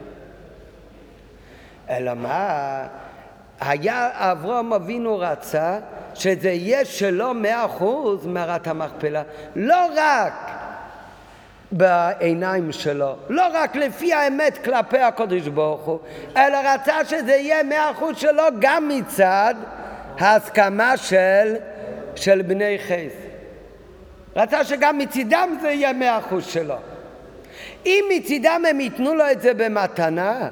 אלא 1.89 2.13
מה? 2.13 2.83
היה 3.61 4.09
אברהם 4.13 4.73
אבינו 4.73 5.19
רצה 5.19 5.79
שזה 6.13 6.49
יהיה 6.49 6.85
שלו 6.85 7.33
מאה 7.33 7.65
אחוז 7.65 8.25
מערת 8.25 8.67
המכפלה. 8.67 9.23
לא 9.55 9.85
רק 9.95 10.66
בעיניים 11.71 12.71
שלו, 12.71 13.15
לא 13.29 13.43
רק 13.53 13.75
לפי 13.75 14.13
האמת 14.13 14.57
כלפי 14.63 14.97
הקודש 14.97 15.47
ברוך 15.47 15.81
הוא, 15.81 15.99
אלא 16.37 16.57
רצה 16.63 17.05
שזה 17.05 17.31
יהיה 17.31 17.63
מאה 17.63 17.91
אחוז 17.91 18.17
שלו 18.17 18.43
גם 18.59 18.87
מצד 18.87 19.55
ההסכמה 20.19 20.97
של, 20.97 21.55
של 22.15 22.41
בני 22.41 22.77
חס. 22.79 23.27
רצה 24.35 24.63
שגם 24.63 24.97
מצידם 24.97 25.57
זה 25.61 25.71
יהיה 25.71 25.93
מאה 25.93 26.17
אחוז 26.17 26.45
שלו. 26.45 26.75
אם 27.85 28.05
מצידם 28.17 28.63
הם 28.69 28.79
ייתנו 28.79 29.15
לו 29.15 29.31
את 29.31 29.41
זה 29.41 29.53
במתנה, 29.53 30.49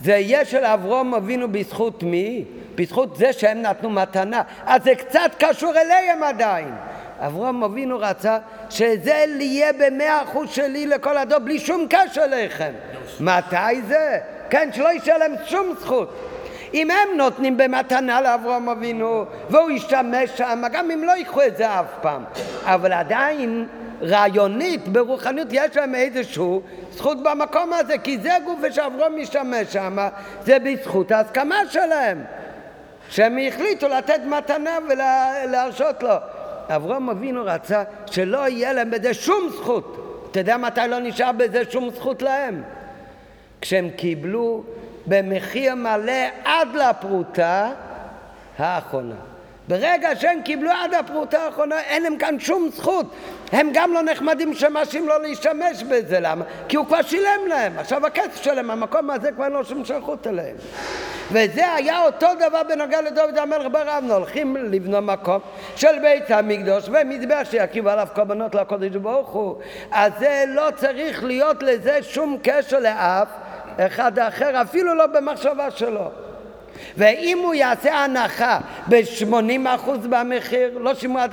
זה 0.00 0.12
יהיה 0.12 0.44
של 0.44 0.64
אברום 0.64 1.14
אבינו 1.14 1.52
בזכות 1.52 2.02
מי? 2.02 2.44
בזכות 2.74 3.16
זה 3.16 3.32
שהם 3.32 3.62
נתנו 3.62 3.90
מתנה. 3.90 4.42
אז 4.66 4.84
זה 4.84 4.94
קצת 4.94 5.30
קשור 5.38 5.72
אליהם 5.76 6.22
עדיין. 6.22 6.74
אברום 7.20 7.64
אבינו 7.64 7.98
רצה 7.98 8.38
שזה 8.70 9.24
יהיה 9.40 9.72
במאה 9.72 10.22
אחוז 10.22 10.50
שלי 10.50 10.86
לכל 10.86 11.16
הדור, 11.16 11.38
בלי 11.38 11.58
שום 11.58 11.86
קשר 11.90 12.24
אליכם. 12.24 12.72
מתי 13.20 13.82
זה? 13.88 14.18
כן, 14.50 14.68
שלא 14.72 14.88
יישאר 14.88 15.18
להם 15.18 15.34
שום 15.46 15.74
זכות. 15.80 16.14
אם 16.74 16.90
הם 16.90 17.16
נותנים 17.16 17.56
במתנה 17.56 18.20
לאברהם 18.20 18.68
אבינו 18.68 19.24
והוא 19.50 19.70
ישתמש 19.70 20.30
שם, 20.36 20.62
גם 20.72 20.90
אם 20.90 21.04
לא 21.04 21.12
ייקחו 21.12 21.42
את 21.42 21.56
זה 21.56 21.80
אף 21.80 21.86
פעם, 22.00 22.24
אבל 22.64 22.92
עדיין 22.92 23.66
רעיונית, 24.02 24.88
ברוחניות, 24.88 25.48
יש 25.50 25.76
להם 25.76 25.94
איזשהו 25.94 26.62
זכות 26.90 27.22
במקום 27.22 27.72
הזה, 27.72 27.98
כי 27.98 28.18
זה 28.18 28.30
גוף 28.44 28.58
שאברהם 28.70 29.20
משתמש 29.20 29.72
שם, 29.72 29.98
זה 30.44 30.58
בזכות 30.58 31.12
ההסכמה 31.12 31.56
שלהם, 31.70 32.24
שהם 33.08 33.38
החליטו 33.48 33.88
לתת 33.88 34.20
מתנה 34.26 34.78
ולהרשות 34.88 36.02
לו. 36.02 36.14
אברהם 36.68 37.10
אבינו 37.10 37.42
רצה 37.44 37.82
שלא 38.06 38.48
יהיה 38.48 38.72
להם 38.72 38.90
בזה 38.90 39.14
שום 39.14 39.48
זכות. 39.56 39.96
אתה 40.30 40.40
יודע 40.40 40.56
מתי 40.56 40.80
לא 40.88 40.98
נשאר 40.98 41.32
בזה 41.32 41.62
שום 41.70 41.90
זכות 41.90 42.22
להם? 42.22 42.62
כשהם 43.60 43.90
קיבלו 43.90 44.62
במחיר 45.06 45.74
מלא 45.74 46.22
עד 46.44 46.68
לפרוטה 46.74 47.72
האחרונה. 48.58 49.29
ברגע 49.70 50.16
שהם 50.16 50.42
קיבלו 50.42 50.70
עד 50.70 50.94
הפרוטה 50.94 51.38
האחרונה, 51.38 51.80
אין 51.80 52.02
להם 52.02 52.16
כאן 52.16 52.40
שום 52.40 52.68
זכות. 52.74 53.06
הם 53.52 53.70
גם 53.72 53.92
לא 53.92 54.02
נחמדים 54.02 54.54
שמאשים 54.54 55.08
לא 55.08 55.22
להשתמש 55.22 55.82
בזה, 55.82 56.20
למה? 56.20 56.44
כי 56.68 56.76
הוא 56.76 56.86
כבר 56.86 57.02
שילם 57.02 57.46
להם. 57.48 57.78
עכשיו 57.78 58.06
הכסף 58.06 58.42
שלהם, 58.42 58.70
המקום 58.70 59.10
הזה 59.10 59.32
כבר 59.32 59.48
לא 59.48 59.64
שום 59.64 59.84
שייכות 59.84 60.26
אליהם. 60.26 60.56
וזה 61.32 61.74
היה 61.74 62.04
אותו 62.04 62.26
דבר 62.38 62.62
בנוגע 62.68 63.00
לדוד 63.00 63.38
המלך 63.38 63.66
ברבנו, 63.72 64.14
הולכים 64.14 64.56
לבנות 64.56 65.04
מקום 65.04 65.40
של 65.76 65.98
בית 66.02 66.30
המקדוש 66.30 66.88
ומזבח 66.88 67.42
שיקיבו 67.50 67.88
עליו 67.88 68.08
קורבנות 68.14 68.54
לקודש 68.54 68.96
ברוך 68.96 69.28
הוא. 69.28 69.56
אז 69.90 70.12
זה 70.18 70.44
לא 70.48 70.68
צריך 70.76 71.24
להיות 71.24 71.62
לזה 71.62 72.02
שום 72.02 72.36
קשר 72.42 72.78
לאף 72.78 73.28
אחד 73.78 74.18
אחר, 74.18 74.62
אפילו 74.62 74.94
לא 74.94 75.06
במחשבה 75.06 75.70
שלו. 75.70 76.10
ואם 76.96 77.38
הוא 77.42 77.54
יעשה 77.54 77.94
הנחה 77.94 78.58
ב-80% 78.88 79.90
במחיר, 80.10 80.78
לא 80.78 80.94
שימוע, 80.94 81.24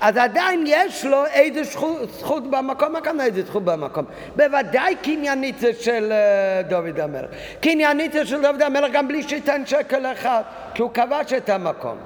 אז 0.00 0.16
עדיין 0.16 0.64
יש 0.66 1.04
לו 1.04 1.26
איזה 1.26 1.62
זכות, 1.62 2.10
זכות 2.10 2.50
במקום, 2.50 3.00
כאן 3.00 3.20
איזה 3.20 3.42
זכות 3.42 3.64
במקום? 3.64 4.04
בוודאי 4.36 4.96
קניינית 5.02 5.58
זה 5.58 5.70
של 5.80 6.12
אה, 6.12 6.62
דוד 6.62 7.00
המלך. 7.00 7.30
קניינית 7.60 8.12
זה 8.12 8.26
של 8.26 8.42
דוד 8.42 8.62
המלך 8.62 8.92
גם 8.92 9.08
בלי 9.08 9.22
שייתן 9.22 9.66
שקל 9.66 10.06
אחד, 10.12 10.42
כי 10.74 10.82
הוא 10.82 10.90
כבש 10.94 11.32
את 11.32 11.48
המקום. 11.48 11.96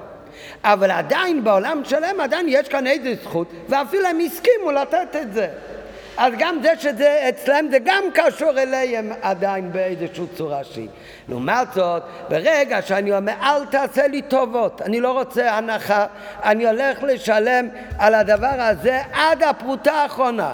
אבל 0.63 0.91
עדיין 0.91 1.43
בעולם 1.43 1.81
שלהם 1.83 2.21
עדיין 2.21 2.45
יש 2.49 2.69
כאן 2.69 2.87
איזה 2.87 3.13
זכות, 3.23 3.51
ואפילו 3.69 4.07
הם 4.07 4.19
הסכימו 4.25 4.71
לתת 4.71 5.15
את 5.21 5.33
זה. 5.33 5.47
אז 6.19 6.33
גם 6.37 6.57
זה 6.63 6.69
שזה 6.79 7.29
אצלם 7.29 7.67
זה 7.71 7.77
גם 7.83 8.03
קשור 8.13 8.59
אליהם 8.59 9.11
עדיין 9.21 9.71
באיזושהי 9.71 10.27
צורה 10.37 10.63
שהיא. 10.63 10.87
לעומת 11.29 11.67
זאת, 11.73 12.03
ברגע 12.29 12.81
שאני 12.81 13.17
אומר 13.17 13.33
אל 13.41 13.65
תעשה 13.65 14.07
לי 14.07 14.21
טובות, 14.21 14.81
אני 14.81 14.99
לא 14.99 15.11
רוצה 15.11 15.57
הנחה, 15.57 16.05
אני 16.43 16.67
הולך 16.67 17.03
לשלם 17.03 17.67
על 17.97 18.15
הדבר 18.15 18.55
הזה 18.57 19.01
עד 19.13 19.43
הפרוטה 19.43 19.93
האחרונה. 19.93 20.53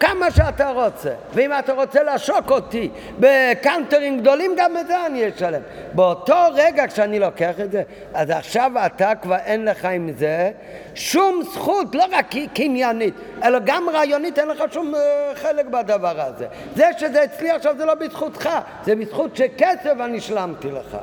כמה 0.00 0.30
שאתה 0.30 0.70
רוצה. 0.70 1.10
ואם 1.34 1.50
אתה 1.58 1.72
רוצה 1.72 2.02
לעשוק 2.02 2.50
אותי 2.50 2.90
בקאנטרים 3.20 4.20
גדולים, 4.20 4.52
גם 4.56 4.76
את 4.76 4.86
זה 4.86 5.06
אני 5.06 5.28
אשלם. 5.28 5.60
באותו 5.92 6.34
רגע 6.54 6.86
כשאני 6.86 7.18
לוקח 7.18 7.60
את 7.64 7.72
זה, 7.72 7.82
אז 8.14 8.30
עכשיו 8.30 8.72
אתה 8.86 9.12
כבר 9.14 9.36
אין 9.36 9.64
לך 9.64 9.84
עם 9.84 10.10
זה 10.18 10.50
שום 10.94 11.42
זכות, 11.52 11.94
לא 11.94 12.04
רק 12.12 12.34
קניינית, 12.54 13.14
אלא 13.44 13.58
גם 13.64 13.88
רעיונית, 13.92 14.38
אין 14.38 14.48
לך 14.48 14.64
שום 14.72 14.94
uh, 14.94 14.98
חלק 15.38 15.66
בדבר 15.66 16.20
הזה. 16.20 16.46
זה 16.76 16.90
שזה 16.98 17.24
אצלי 17.24 17.50
עכשיו 17.50 17.74
זה 17.78 17.84
לא 17.84 17.94
בזכותך, 17.94 18.48
זה 18.84 18.96
בזכות 18.96 19.36
שכסף 19.36 19.94
אני 20.00 20.20
שלמתי 20.20 20.68
לך. 20.70 20.96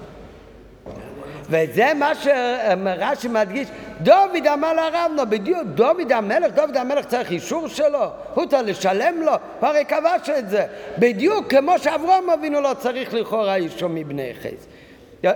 וזה 1.49 1.93
מה 1.93 2.15
שרש"י 2.15 3.27
מדגיש, 3.27 3.67
דוד 4.01 4.47
אמר 4.53 4.73
לרבנו, 4.73 5.29
בדיוק, 5.29 5.63
דוד 5.75 6.11
המלך, 6.11 6.53
דוד 6.53 6.77
המלך 6.77 7.05
צריך 7.05 7.31
אישור 7.31 7.67
שלו, 7.67 8.05
הוא 8.33 8.45
צריך 8.45 8.67
לשלם 8.67 9.21
לו, 9.21 9.31
הוא 9.31 9.69
הרי 9.69 9.85
כבש 9.85 10.29
את 10.29 10.49
זה, 10.49 10.65
בדיוק 10.99 11.53
כמו 11.53 11.79
שאברום 11.79 12.29
אבינו 12.29 12.61
לא 12.61 12.73
צריך 12.79 13.13
לכאורה 13.13 13.55
אישור 13.55 13.89
מבני 13.89 14.33
חס. 14.41 14.67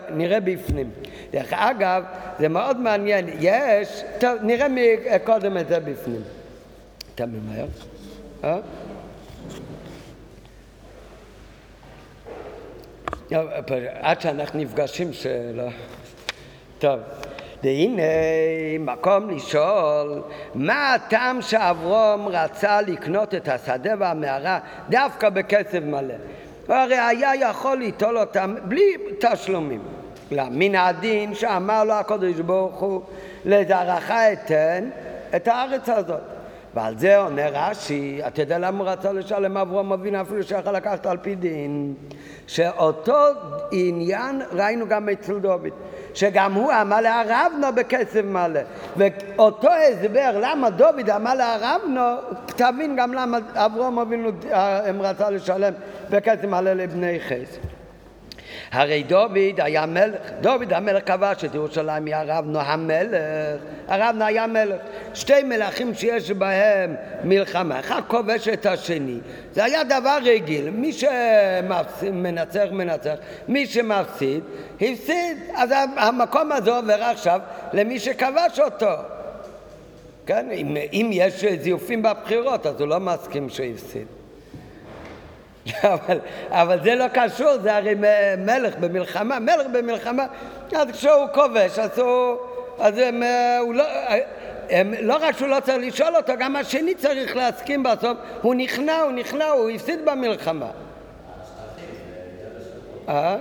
נראה 0.09 0.39
בפנים. 0.39 0.89
דרך 1.31 1.53
אגב, 1.53 2.03
זה 2.39 2.47
מאוד 2.47 2.79
מעניין, 2.79 3.25
יש, 3.39 4.03
טוב, 4.19 4.31
נראה 4.41 4.67
קודם 5.23 5.57
את 5.57 5.67
זה 5.67 5.79
בפנים. 5.79 6.21
אתה 7.15 7.25
ממהר? 7.25 7.65
אה? 8.43 8.57
עד 14.01 14.21
שאנחנו 14.21 14.59
נפגשים, 14.59 15.13
שלא... 15.13 15.63
טוב, 16.81 16.99
והנה 17.63 18.01
מקום 18.79 19.29
לשאול 19.29 20.21
מה 20.55 20.93
הטעם 20.93 21.41
שאברום 21.41 22.27
רצה 22.27 22.81
לקנות 22.81 23.35
את 23.35 23.47
השדה 23.47 23.93
והמערה 23.99 24.59
דווקא 24.89 25.29
בכסף 25.29 25.79
מלא? 25.83 26.13
הרי 26.67 26.97
היה 26.97 27.35
יכול 27.35 27.77
ליטול 27.77 28.17
אותם 28.17 28.55
בלי 28.63 28.93
תשלומים. 29.19 29.81
מן 30.31 30.75
הדין 30.75 31.35
שאמר 31.35 31.83
לו 31.83 31.93
הקדוש 31.93 32.39
ברוך 32.39 32.79
הוא 32.79 33.01
לזרעך 33.45 34.11
אתן 34.11 34.89
את 35.35 35.47
הארץ 35.47 35.89
הזאת. 35.89 36.30
ועל 36.75 36.97
זה 36.97 37.17
עונה 37.17 37.47
רש"י, 37.47 38.21
אתה 38.27 38.41
יודע 38.41 38.57
למה 38.57 38.79
הוא 38.83 38.89
רצה 38.89 39.11
לשלם 39.13 39.57
אברום 39.57 39.93
אבינו 39.93 40.21
אפילו 40.21 40.43
שיכול 40.43 40.73
לקחת 40.73 41.05
על 41.05 41.17
פי 41.17 41.35
דין? 41.35 41.93
שאותו 42.47 43.17
עניין 43.71 44.41
ראינו 44.51 44.87
גם 44.87 45.09
אצל 45.09 45.39
דוד. 45.39 45.69
שגם 46.13 46.53
הוא 46.53 46.71
אמר 46.81 47.01
לערבנו 47.01 47.67
בכסף 47.75 48.21
מלא. 48.23 48.59
ואותו 48.97 49.69
הסבר 49.69 50.39
למה 50.41 50.69
דוד 50.69 51.09
אמר 51.09 51.33
לערבנו, 51.33 52.01
תבין 52.45 52.95
גם 52.95 53.13
למה 53.13 53.37
אבינו 54.01 54.29
אה, 54.51 54.89
הם 54.89 55.01
רצה 55.01 55.29
לשלם 55.29 55.73
בכסף 56.09 56.43
מלא 56.43 56.73
לבני 56.73 57.19
חסד. 57.19 57.80
הרי 58.71 59.03
דוד 59.03 59.37
היה 59.57 59.85
מלך, 59.85 60.17
דוד 60.41 60.73
המלך 60.73 61.07
כבש 61.07 61.45
את 61.45 61.55
ירושלים 61.55 62.05
מהרבנו 62.05 62.59
המלך, 62.59 63.61
הרבנו 63.87 64.25
היה 64.25 64.47
מלך. 64.47 64.81
שתי 65.13 65.43
מלכים 65.43 65.93
שיש 65.93 66.31
בהם 66.31 66.95
מלחמה, 67.23 67.79
אחד 67.79 68.01
כובש 68.07 68.47
את 68.47 68.65
השני. 68.65 69.17
זה 69.53 69.63
היה 69.63 69.83
דבר 69.83 70.17
רגיל, 70.23 70.69
מי 70.69 70.91
שמנצח 70.93 72.65
מנצח, 72.71 73.15
מי 73.47 73.65
שמפסיד 73.65 74.43
הפסיד. 74.75 75.37
אז 75.55 75.69
המקום 75.97 76.51
הזה 76.51 76.75
עובר 76.75 77.03
עכשיו 77.03 77.39
למי 77.73 77.99
שכבש 77.99 78.59
אותו. 78.59 78.91
כן, 80.25 80.51
אם, 80.51 80.77
אם 80.93 81.09
יש 81.13 81.45
זיופים 81.45 82.01
בבחירות 82.01 82.65
אז 82.65 82.81
הוא 82.81 82.87
לא 82.87 82.99
מסכים 82.99 83.49
שהוא 83.49 83.65
הפסיד. 83.65 84.20
אבל, 85.83 86.19
אבל 86.49 86.83
זה 86.83 86.95
לא 86.95 87.05
קשור, 87.13 87.57
זה 87.61 87.75
הרי 87.75 87.95
מלך 88.37 88.77
במלחמה, 88.79 89.39
מלך 89.39 89.67
במלחמה, 89.73 90.25
אז 90.75 90.87
כשהוא 90.91 91.27
כובש, 91.33 91.79
אז 91.79 91.99
הוא... 91.99 92.37
אז 92.79 92.97
הם, 92.97 93.23
הוא 93.59 93.73
לא, 93.73 93.83
הם, 94.69 94.93
לא 95.01 95.17
רק 95.21 95.37
שהוא 95.37 95.47
לא 95.47 95.59
צריך 95.59 95.77
לשאול 95.77 96.15
אותו, 96.15 96.33
גם 96.39 96.55
השני 96.55 96.95
צריך 96.95 97.35
להסכים 97.35 97.83
בסוף, 97.83 98.17
הוא 98.41 98.55
נכנע, 98.55 99.01
הוא 99.01 99.11
נכנע, 99.11 99.45
הוא 99.45 99.69
הפסיד 99.69 100.05
במלחמה. 100.05 100.69
אה? 103.09 103.37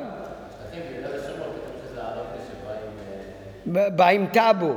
באים 3.66 4.26
טאבו. 4.32 4.72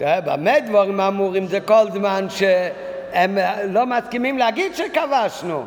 במה 0.00 0.60
דברים 0.60 1.00
אמורים 1.00 1.46
זה 1.46 1.60
כל 1.60 1.90
זמן 1.92 2.26
שהם 2.30 3.38
לא 3.64 3.86
מסכימים 3.86 4.38
להגיד 4.38 4.74
שכבשנו. 4.74 5.64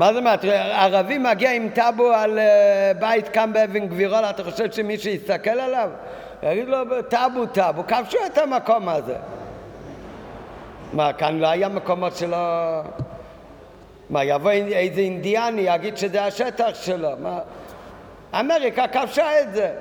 מה 0.00 0.12
זאת 0.12 0.16
אומרת? 0.16 0.44
ערבי 0.72 1.18
מגיע 1.18 1.52
עם 1.52 1.68
טאבו 1.74 2.12
על 2.12 2.38
אה, 2.38 2.92
בית 3.00 3.28
קם 3.28 3.52
באבן 3.52 3.86
גבירול, 3.86 4.24
אתה 4.24 4.44
חושב 4.44 4.72
שמישהו 4.72 5.10
יסתכל 5.10 5.50
עליו? 5.50 5.90
יגיד 6.42 6.68
לו, 6.68 7.02
טאבו, 7.08 7.46
טאבו, 7.46 7.82
כבשו 7.86 8.18
את 8.26 8.38
המקום 8.38 8.88
הזה. 8.88 9.16
מה, 10.92 11.12
כאן 11.12 11.38
לא 11.38 11.46
היה 11.46 11.68
מקומות 11.68 12.16
שלא... 12.16 12.36
מה, 14.10 14.24
יבוא 14.24 14.50
איזה 14.50 15.00
אינדיאני, 15.00 15.60
יגיד 15.60 15.96
שזה 15.96 16.24
השטח 16.24 16.70
שלו, 16.74 17.10
מה... 17.18 17.38
אמריקה 18.40 18.88
כבשה 18.88 19.40
את 19.40 19.52
זה. 19.52 19.72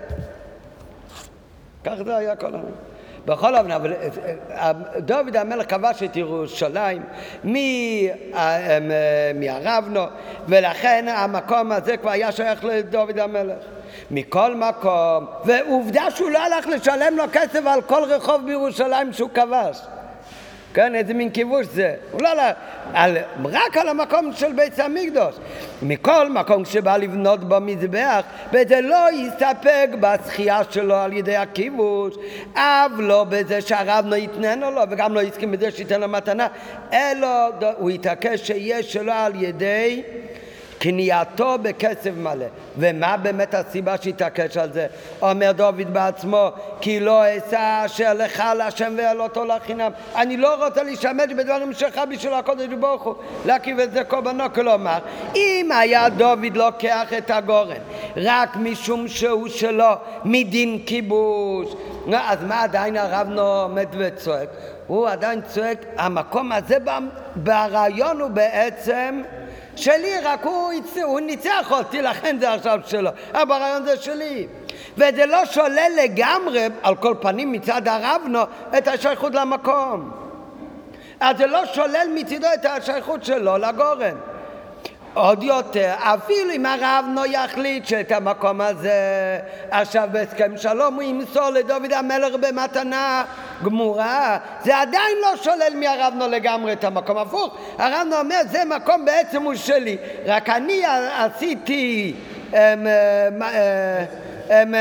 כך 1.83 1.93
זה 2.05 2.17
היה 2.17 2.35
כל 2.35 2.47
הזמן. 2.47 2.71
בכל 3.29 3.55
אופן, 3.55 3.71
אבל 3.71 3.93
אה, 3.93 4.07
אה, 4.51 4.71
דוד 4.97 5.35
המלך 5.35 5.69
כבש 5.69 6.03
את 6.03 6.15
ירושלים 6.15 7.01
מהרבנו, 9.35 10.01
ולכן 10.47 11.05
המקום 11.09 11.71
הזה 11.71 11.97
כבר 11.97 12.09
היה 12.09 12.31
שייך 12.31 12.65
לדוד 12.65 13.19
המלך. 13.19 13.57
מכל 14.11 14.55
מקום, 14.55 15.25
ועובדה 15.45 16.11
שהוא 16.11 16.29
לא 16.29 16.39
הלך 16.39 16.67
לשלם 16.67 17.17
לו 17.17 17.23
כסף 17.33 17.65
על 17.65 17.81
כל 17.81 18.03
רחוב 18.03 18.45
בירושלים 18.45 19.13
שהוא 19.13 19.29
כבש. 19.33 19.81
כן, 20.73 20.95
איזה 20.95 21.13
מין 21.13 21.29
כיבוש 21.29 21.65
זה. 21.65 21.95
הוא 22.11 22.21
לא, 22.21 22.29
על, 22.93 23.17
רק 23.45 23.77
על 23.77 23.89
המקום 23.89 24.31
של 24.33 24.53
בית 24.53 24.79
המקדוש. 24.79 25.35
מכל 25.81 26.29
מקום 26.29 26.65
שבא 26.65 26.97
לבנות 26.97 27.43
במזבח, 27.43 28.21
וזה 28.53 28.81
לא 28.81 29.11
יסתפק 29.13 29.89
בזכייה 29.99 30.61
שלו 30.69 30.95
על 30.95 31.13
ידי 31.13 31.35
הכיבוש, 31.35 32.15
אף 32.53 32.91
לא 32.97 33.25
בזה 33.29 33.61
שהרב 33.61 34.05
לא 34.07 34.15
יתננו 34.15 34.71
לו, 34.71 34.81
וגם 34.89 35.13
לא 35.13 35.21
הסכים 35.21 35.51
בזה 35.51 35.71
שייתן 35.71 36.01
לו 36.01 36.07
מתנה, 36.07 36.47
אלא 36.93 37.27
הוא 37.77 37.91
יתעקש 37.91 38.47
שיש 38.47 38.93
שלו 38.93 39.11
על 39.11 39.43
ידי 39.43 40.03
קנייתו 40.79 41.55
בכסף 41.61 42.11
מלא. 42.17 42.45
ומה 42.77 43.17
באמת 43.17 43.53
הסיבה 43.53 43.95
שהתעקש 44.01 44.57
על 44.57 44.73
זה? 44.73 44.87
אומר 45.21 45.51
דוד 45.51 45.93
בעצמו, 45.93 46.49
כי 46.81 46.99
לא 46.99 47.23
אשא 47.37 47.81
אשר 47.85 48.13
לך 48.13 48.43
להשם 48.57 48.93
ואלותו 48.97 49.45
לחינם. 49.45 49.91
אני 50.15 50.37
לא 50.37 50.65
רוצה 50.65 50.83
להשתמש 50.83 51.33
בדברים 51.37 51.73
שלך 51.73 52.01
בשביל 52.09 52.33
הקודש 52.33 52.67
ברוך 52.79 53.03
הוא, 53.03 53.15
להקיב 53.45 53.79
את 53.79 53.91
זה 53.91 54.03
קורבנו, 54.03 54.43
כלומר, 54.53 54.97
אם 55.35 55.69
היה 55.79 56.09
דוד 56.09 56.57
לוקח 56.57 57.13
את 57.17 57.29
הגורן 57.29 57.75
רק 58.17 58.55
משום 58.55 59.07
שהוא 59.07 59.47
שלו 59.47 59.93
מדין 60.25 60.79
כיבוש, 60.85 61.67
אז 62.13 62.43
מה 62.43 62.63
עדיין 62.63 62.97
הרב 62.97 63.39
עומד 63.39 63.87
וצועק? 63.97 64.49
הוא 64.87 65.07
עדיין 65.07 65.41
צועק, 65.41 65.85
המקום 65.97 66.51
הזה 66.51 66.77
ברעיון 67.35 68.21
הוא 68.21 68.29
בעצם 68.29 69.21
שלי, 69.75 70.19
רק 70.23 70.45
הוא, 70.45 70.71
הוא 71.03 71.19
ניצח 71.19 71.71
אותי, 71.71 72.01
לכן 72.01 72.37
זה 72.39 72.53
עכשיו 72.53 72.79
שלו. 72.85 73.09
הרעיון 73.33 73.85
זה 73.85 73.97
שלי. 73.97 74.47
וזה 74.97 75.25
לא 75.25 75.45
שולל 75.45 75.91
לגמרי, 76.03 76.67
על 76.83 76.95
כל 76.95 77.15
פנים 77.21 77.51
מצד 77.51 77.87
הרבנו, 77.87 78.39
את 78.77 78.87
השייכות 78.87 79.35
למקום. 79.35 80.11
אז 81.19 81.37
זה 81.37 81.45
לא 81.45 81.65
שולל 81.65 82.07
מצידו 82.15 82.47
את 82.53 82.65
השייכות 82.65 83.23
שלו 83.23 83.57
לגורן. 83.57 84.15
עוד 85.13 85.43
יותר, 85.43 85.93
אפילו 85.97 86.51
אם 86.51 86.65
הרב 86.65 87.05
לא 87.15 87.27
יחליט 87.27 87.85
שאת 87.85 88.11
המקום 88.11 88.61
הזה 88.61 89.39
עכשיו 89.71 90.09
בהסכם 90.11 90.57
שלום 90.57 90.95
הוא 90.95 91.03
ימסור 91.03 91.49
לדוד 91.49 91.93
המלך 91.93 92.33
במתנה 92.39 93.23
גמורה, 93.63 94.37
זה 94.63 94.77
עדיין 94.77 95.17
לא 95.21 95.35
שולל 95.35 95.73
מהרבנו 95.75 96.27
לגמרי 96.27 96.73
את 96.73 96.83
המקום. 96.83 97.17
הפוך, 97.17 97.57
הרבנו 97.77 98.15
אומר 98.15 98.41
זה 98.51 98.65
מקום 98.65 99.05
בעצם 99.05 99.43
הוא 99.43 99.55
שלי, 99.55 99.97
רק 100.25 100.49
אני 100.49 100.83
עשיתי 101.17 102.13
אמ, 102.53 102.57
אמ, 102.57 103.43
אמ, 104.49 104.73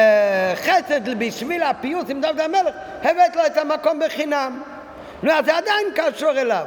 חסד 0.55 1.19
בשביל 1.19 1.63
הפיוס 1.63 2.05
עם 2.11 2.21
דוד 2.21 2.41
המלך, 2.41 2.75
הבאת 3.03 3.37
לו 3.37 3.47
את 3.47 3.57
המקום 3.57 4.01
בחינם. 4.07 4.63
נו, 5.23 5.33
אז 5.33 5.45
זה 5.45 5.57
עדיין 5.57 5.87
קשור 5.95 6.31
אליו. 6.31 6.65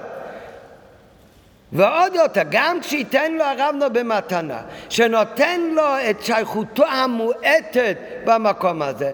ועוד 1.74 2.15
יותר, 2.15 2.41
גם 2.49 2.80
כשייתן 2.82 3.32
לו 3.32 3.43
הרבנו 3.43 3.86
במתנה, 3.93 4.61
שנותן 4.89 5.61
לו 5.74 5.84
את 6.09 6.24
שייכותו 6.24 6.84
המועטת 6.86 7.97
במקום 8.26 8.82
הזה. 8.82 9.11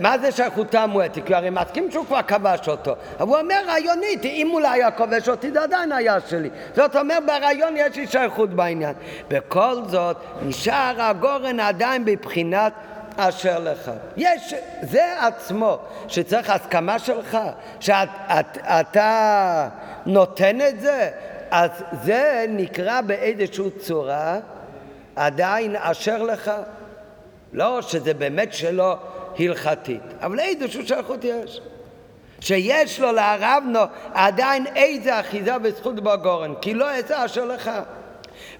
מה 0.00 0.18
זה 0.18 0.32
שייכותו 0.32 0.78
המועטת? 0.78 1.26
כי 1.26 1.34
הרי 1.34 1.50
מסכים 1.50 1.90
שהוא 1.90 2.06
כבר 2.06 2.22
כבש 2.22 2.68
אותו. 2.68 2.94
אבל 3.20 3.28
הוא 3.28 3.38
אומר 3.38 3.62
רעיונית, 3.66 4.24
אם 4.24 4.48
הוא 4.52 4.60
לא 4.60 4.70
היה 4.70 4.90
כובש 4.90 5.28
אותי, 5.28 5.50
זה 5.50 5.62
עדיין 5.62 5.92
היה 5.92 6.16
שלי. 6.28 6.50
זאת 6.74 6.96
אומרת, 6.96 7.26
ברעיון 7.26 7.74
יש 7.76 7.96
לי 7.96 8.06
שייכות 8.06 8.50
בעניין. 8.50 8.94
בכל 9.28 9.76
זאת, 9.86 10.16
נשאר 10.42 11.02
הגורן 11.02 11.60
עדיין 11.60 12.04
בבחינת 12.04 12.72
אשר 13.16 13.58
לך. 13.58 13.90
יש, 14.16 14.54
זה 14.82 15.26
עצמו, 15.26 15.78
שצריך 16.08 16.50
הסכמה 16.50 16.98
שלך, 16.98 17.38
שאתה 17.80 19.68
נותן 20.06 20.60
את 20.60 20.80
זה, 20.80 21.10
אז 21.50 21.70
זה 22.02 22.46
נקרא 22.48 23.00
באיזושהי 23.00 23.70
צורה 23.70 24.38
עדיין 25.16 25.76
אשר 25.76 26.22
לך. 26.22 26.50
לא 27.52 27.82
שזה 27.82 28.14
באמת 28.14 28.52
שלו 28.52 28.94
הלכתית, 29.38 30.02
אבל 30.20 30.40
איזושהי 30.40 30.86
שייכות 30.86 31.24
יש. 31.24 31.60
שיש 32.40 33.00
לו 33.00 33.12
לערבנו 33.12 33.80
עדיין 34.14 34.66
איזה 34.76 35.20
אחיזה 35.20 35.52
וזכות 35.62 35.94
בגורן, 35.94 36.54
כי 36.60 36.74
לא 36.74 36.90
אעשה 36.90 37.24
אשר 37.24 37.44
לך. 37.44 37.70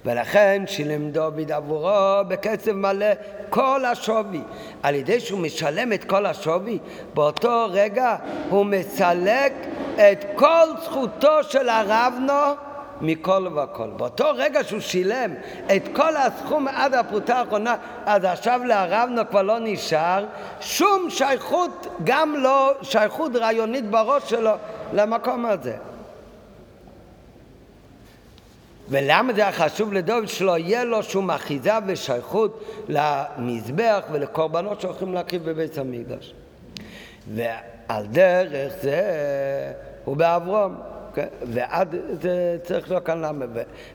ולכן 0.05 0.63
שילם 0.67 1.11
דוד 1.11 1.53
עבורו 1.53 2.25
בכסף 2.29 2.73
מלא 2.73 3.07
כל 3.51 3.85
השווי. 3.85 4.41
על 4.83 4.95
ידי 4.95 5.21
שהוא 5.21 5.41
משלם 5.41 5.93
את 5.93 6.05
כל 6.05 6.27
השווי, 6.27 6.79
באותו 7.15 7.67
רגע 7.71 8.17
הוא 8.49 8.67
מסלק 8.67 9.53
את 9.97 10.25
כל 10.35 10.67
זכותו 10.85 11.45
של 11.45 11.69
הרבנו 11.69 12.55
מכל 13.05 13.49
וכל. 13.57 13.89
באותו 13.97 14.25
רגע 14.37 14.65
שהוא 14.65 14.81
שילם 14.81 15.35
את 15.77 15.83
כל 15.93 16.17
הסכום 16.17 16.69
עד 16.69 16.95
הפרוטה 16.95 17.37
האחרונה, 17.37 17.77
אז 18.05 18.25
עכשיו 18.25 18.61
להרבנו 18.65 19.23
כבר 19.31 19.43
לא 19.43 19.57
נשאר 19.61 20.25
שום 20.61 21.11
שייכות, 21.11 21.87
גם 22.05 22.35
לא 22.37 22.73
שייכות 22.83 23.37
רעיונית 23.37 23.91
בראש 23.91 24.31
שלו 24.31 24.53
למקום 24.93 25.47
הזה. 25.47 25.77
ולמה 28.89 29.33
זה 29.33 29.41
היה 29.41 29.53
חשוב 29.53 29.93
לדוד 29.93 30.29
שלא 30.29 30.59
יהיה 30.59 30.85
לו 30.85 31.03
שום 31.03 31.31
אחיזה 31.31 31.73
ושייכות 31.87 32.65
למזבח 32.89 34.05
ולקורבנות 34.13 34.81
שהולכים 34.81 35.15
להקריב 35.15 35.51
בבית 35.51 35.79
המקדש. 35.79 36.35
ועל 37.35 38.07
דרך 38.07 38.73
זה 38.83 39.03
הוא 40.05 40.17
באברום. 40.17 40.94
ועד 41.43 41.95
זה 42.23 42.57
צריך 42.63 42.91
להיות 42.91 43.07
כאן 43.07 43.21
למה, 43.21 43.45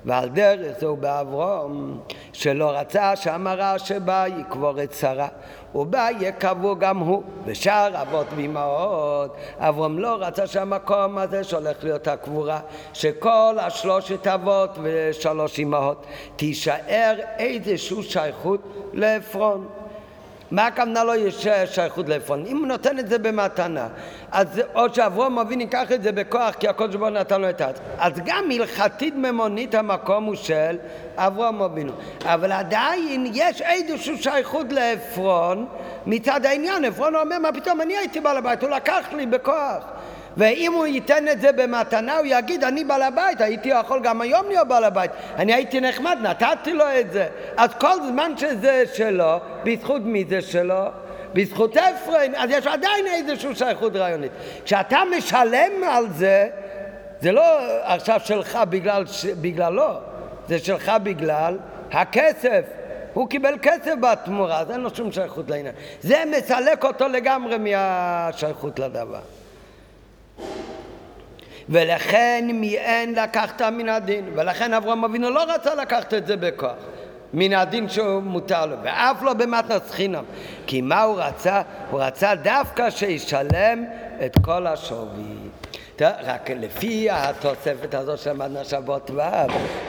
ועל 0.06 0.30
דרך 0.30 0.80
זהו 0.80 0.98
באברום 0.98 2.00
שלא 2.34 2.72
רצה 2.72 3.16
שהמרה 3.16 3.80
שבה 3.80 4.26
יקבור 4.40 4.84
את 4.84 4.94
שרה. 4.94 5.28
ובה 5.76 6.08
יקבו 6.20 6.76
גם 6.80 6.98
הוא 6.98 7.24
ושאר 7.46 8.02
אבות 8.02 8.28
ואמהות. 8.36 9.36
אברום 9.58 10.00
לא 10.00 10.18
רצה 10.20 10.48
שהמקום 10.48 11.18
הזה 11.18 11.44
שהולך 11.44 11.84
להיות 11.84 12.08
הקבורה 12.08 12.60
שכל 12.94 13.56
השלושת 13.60 14.28
אבות 14.28 14.78
ושלוש 14.82 15.60
אמהות 15.60 16.06
תישאר 16.36 17.16
איזושהי 17.38 18.04
שייכות 18.04 18.62
לעפרון 18.94 19.68
מה 20.52 20.68
הכוונה 20.68 21.04
לא 21.04 21.16
יש 21.16 21.48
שייכות 21.66 22.10
לעפרון? 22.10 22.46
אם 22.46 22.58
הוא 22.58 22.68
נותן 22.68 23.00
את 23.00 23.10
זה 23.10 23.18
במתנה, 23.18 23.88
אז 24.32 24.62
או 24.76 24.94
שאברום 24.94 25.40
אבינו 25.40 25.62
ייקח 25.62 25.92
את 25.92 26.04
זה 26.04 26.12
בכוח 26.12 26.56
כי 26.56 26.68
הקודש 26.68 26.96
ברוך 26.96 27.12
נתן 27.12 27.42
לו 27.42 27.50
את 27.50 27.62
הארץ. 27.62 27.80
אז 27.98 28.14
גם 28.26 28.52
הלכתית 28.52 29.16
ממונית 29.16 29.76
המקום 29.76 30.24
הוא 30.24 30.36
של 30.36 30.78
אברום 31.16 31.62
אבינו. 31.62 31.94
אבל 32.26 32.52
עדיין 32.52 33.32
יש 33.34 33.62
איזושהי 33.62 34.18
שייכות 34.18 34.72
לעפרון 34.72 35.66
מצד 36.06 36.46
העניין. 36.46 36.86
עפרון 36.86 37.16
אומר, 37.16 37.40
מה 37.40 37.52
פתאום, 37.52 37.82
אני 37.82 37.98
הייתי 37.98 38.20
בעל 38.20 38.38
הבית, 38.38 38.64
הוא 38.64 38.70
לקח 38.70 39.06
לי 39.14 39.26
בכוח. 39.26 39.84
ואם 40.40 40.74
הוא 40.74 40.86
ייתן 40.86 41.28
את 41.28 41.42
זה 41.42 41.52
במתנה, 41.52 42.18
הוא 42.18 42.26
יגיד, 42.26 42.64
אני 42.64 42.84
בעל 42.84 43.02
הבית, 43.02 43.42
הייתי 43.42 43.70
יכול 43.70 44.00
גם 44.04 44.22
היום 44.22 44.46
להיות 44.48 44.68
בעל 44.68 44.84
הבית. 44.84 45.12
אני 45.36 45.54
הייתי 45.54 45.82
נחמד, 45.82 46.18
נתתי 46.22 46.74
לו 46.74 46.86
את 47.00 47.12
זה. 47.12 47.28
אז 47.58 47.70
כל 47.80 47.96
זמן 48.08 48.32
שזה 48.38 48.84
שלו, 48.94 49.40
בזכות 49.64 50.02
מי 50.02 50.26
זה 50.30 50.42
שלו? 50.42 50.84
בזכות 51.34 51.78
אפרים, 51.78 52.36
אז 52.36 52.50
יש 52.50 52.68
עדיין 52.68 53.08
איזושהי 53.08 53.56
שייכות 53.56 53.96
רעיונית. 53.96 54.32
כשאתה 54.66 55.00
משלם 55.18 55.84
על 55.90 56.06
זה, 56.10 56.50
זה 57.22 57.32
לא 57.32 57.44
עכשיו 57.84 58.20
שלך 58.24 58.60
בגלל, 58.70 59.04
בגללו, 59.42 59.90
זה 60.48 60.60
שלך 60.60 60.92
בגלל 61.04 61.58
הכסף. 61.92 62.62
הוא 63.14 63.30
קיבל 63.30 63.56
כסף 63.62 63.94
בתמורה, 64.00 64.60
אז 64.60 64.72
אין 64.72 64.82
לו 64.82 64.96
שום 64.96 65.12
שייכות 65.12 65.50
לעניין. 65.50 65.76
זה 66.02 66.24
מסלק 66.38 66.86
אותו 66.86 67.08
לגמרי 67.08 67.58
מהשייכות 67.58 68.80
לדבר. 68.80 69.20
ולכן 71.70 72.50
מיען 72.54 73.14
לקחת 73.16 73.62
מן 73.62 73.90
הדין, 73.90 74.26
ולכן 74.36 74.74
אברהם 74.74 75.04
אבינו 75.04 75.30
לא 75.30 75.44
רצה 75.54 75.76
לקחת 75.76 76.14
את 76.14 76.28
זה 76.28 76.38
בכוח. 76.38 76.76
מן 77.34 77.54
הדין 77.54 77.90
שהוא 77.90 78.22
לו, 78.66 78.76
ואף 78.84 79.22
לא 79.22 79.34
במתנס 79.34 79.92
חינם. 79.92 80.24
כי 80.68 80.82
מה 80.82 81.02
הוא 81.02 81.16
רצה? 81.20 81.62
הוא 81.92 82.02
רצה 82.02 82.36
דווקא 82.36 82.90
שישלם 82.90 83.86
את 84.26 84.36
כל 84.42 84.68
השווי. 84.68 85.36
רק 86.02 86.50
לפי 86.52 87.08
התוספת 87.12 87.94
הזאת 87.94 88.20
שלמדנו 88.20 88.66
שבועות 88.66 89.12
ו', 89.12 89.22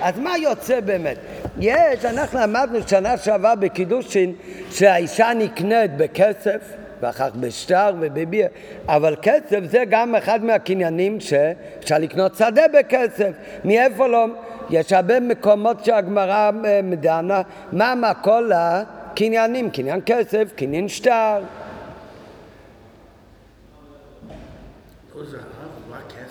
אז 0.01 0.19
מה 0.19 0.39
יוצא 0.39 0.81
באמת? 0.81 1.19
יש, 1.59 2.05
אנחנו 2.05 2.41
למדנו 2.41 2.79
שנה 2.89 3.17
שעברה 3.17 3.55
בקידושין 3.55 4.35
שהאישה 4.71 5.31
נקנית 5.35 5.97
בכסף 5.97 6.61
ואחר 7.01 7.31
כך 7.31 7.37
בשטר 7.37 7.95
ובביר, 8.01 8.47
אבל 8.89 9.17
כסף 9.23 9.61
זה 9.65 9.85
גם 9.91 10.15
אחד 10.15 10.45
מהקניינים 10.45 11.21
שאפשר 11.21 11.99
לקנות 11.99 12.35
שדה 12.35 12.63
בכסף. 12.79 13.31
מאיפה 13.65 14.07
לא? 14.07 14.27
יש 14.71 14.93
הרבה 14.93 15.21
מקומות 15.21 15.85
שהגמרא 15.85 16.51
אה, 16.65 16.81
מדנה, 16.83 17.43
מה 17.73 18.13
כל 18.23 18.51
הקניינים? 18.55 19.71
קניין 19.71 20.01
כסף, 20.07 20.53
קניין 20.57 20.89
שטר. 20.89 21.41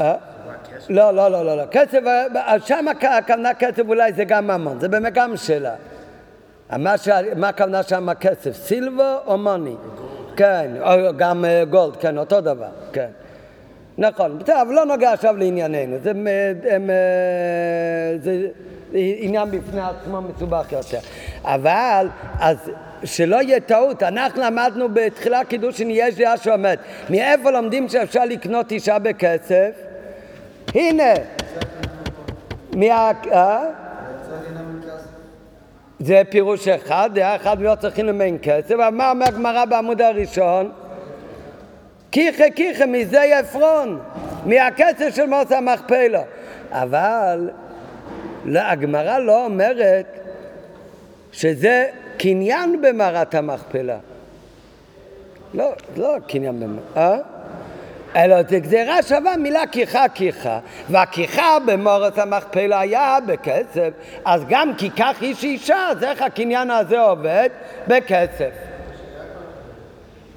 אה? 0.02 0.16
לא, 0.90 1.12
לא, 1.12 1.32
לא, 1.32 1.46
לא, 1.46 1.58
לא. 1.58 1.64
כסף, 1.72 2.00
שם 2.66 2.86
הכוונה 2.88 3.54
כסף 3.54 3.84
אולי 3.88 4.14
זה 4.14 4.24
גם 4.24 4.48
ממון, 4.48 4.80
זה 4.80 4.88
באמת 4.88 5.14
גם 5.14 5.38
שאלה. 5.38 5.76
מה 6.78 7.50
הכוונה 7.50 7.84
שם 7.84 8.14
כסף? 8.14 8.52
סילבר 8.52 9.20
או 9.26 9.38
מוני? 9.38 9.76
כן, 10.40 10.72
או 10.82 11.18
גם 11.18 11.46
אה, 11.46 11.64
גולד, 11.70 11.96
כן, 11.96 12.18
אותו 12.18 12.42
דבר, 12.42 12.70
כן. 12.94 13.08
נכון, 13.98 14.40
טוב, 14.46 14.72
לא 14.72 14.86
נוגע 14.86 15.14
עכשיו 15.14 15.38
לענייננו, 15.38 15.98
זה, 16.04 16.12
אה, 16.28 16.84
זה, 18.18 18.48
זה 18.92 18.98
עניין 19.18 19.52
בפני 19.52 19.82
עצמו 19.82 20.22
מסובך 20.22 20.72
יותר. 20.72 21.00
אבל, 21.44 22.08
אז 22.40 22.72
שלא 23.04 23.42
יהיה 23.42 23.60
טעות, 23.60 24.04
אנחנו 24.04 24.42
למדנו 24.42 24.88
בתחילה 24.94 25.44
קידושין 25.44 25.88
יש 25.92 26.16
דעה 26.16 26.38
שאומרת, 26.38 26.80
מאיפה 27.10 27.52
לומדים 27.52 27.90
שאפשר 27.90 28.26
לקנות 28.26 28.72
אישה 28.72 29.00
בכסף? 29.00 29.72
הנה, 30.76 31.14
מה... 32.76 33.12
זה 36.00 36.22
פירוש 36.30 36.68
אחד, 36.68 37.10
דעה 37.14 37.36
אחד 37.36 37.62
לא 37.62 37.76
צריכים 37.76 38.06
למין 38.06 38.38
כסף, 38.42 38.72
אבל 38.72 38.90
מה 38.90 39.12
אומר 39.12 39.26
הגמרא 39.28 39.66
בעמוד 39.66 40.02
הראשון? 40.02 40.72
קיחה 42.10 42.50
קיחה 42.50 42.86
מזה 42.86 43.40
עפרון, 43.40 44.00
מהכסף 44.46 45.16
של 45.16 45.26
מוס 45.26 45.52
המכפלה. 45.52 46.22
אבל 46.72 47.50
הגמרא 48.56 49.20
לא 49.20 49.46
אומרת 49.46 50.20
שזה 51.32 51.88
קניין 52.18 52.82
במערת 52.82 53.36
המכפלה. 53.36 53.98
לא, 55.54 55.72
לא 55.98 56.16
קניין 56.28 56.60
במערת... 56.60 56.98
אה? 56.98 57.39
אלא 58.16 58.42
גזירה 58.42 59.04
שווה 59.04 59.38
מילה 59.38 59.68
כיחה 59.68 60.10
כיחה, 60.14 60.60
והכיחה 60.90 61.58
במורת 61.66 62.18
המכפלה 62.18 62.80
היה 62.80 63.18
בכסף, 63.26 63.90
אז 64.26 64.42
גם 64.50 64.72
כי 64.78 64.90
כך 64.90 65.22
איש 65.22 65.44
אישה, 65.44 65.88
אז 65.90 66.04
איך 66.04 66.22
הקניין 66.22 66.72
הזה 66.72 67.00
עובד? 67.00 67.50
בכסף. 67.88 68.52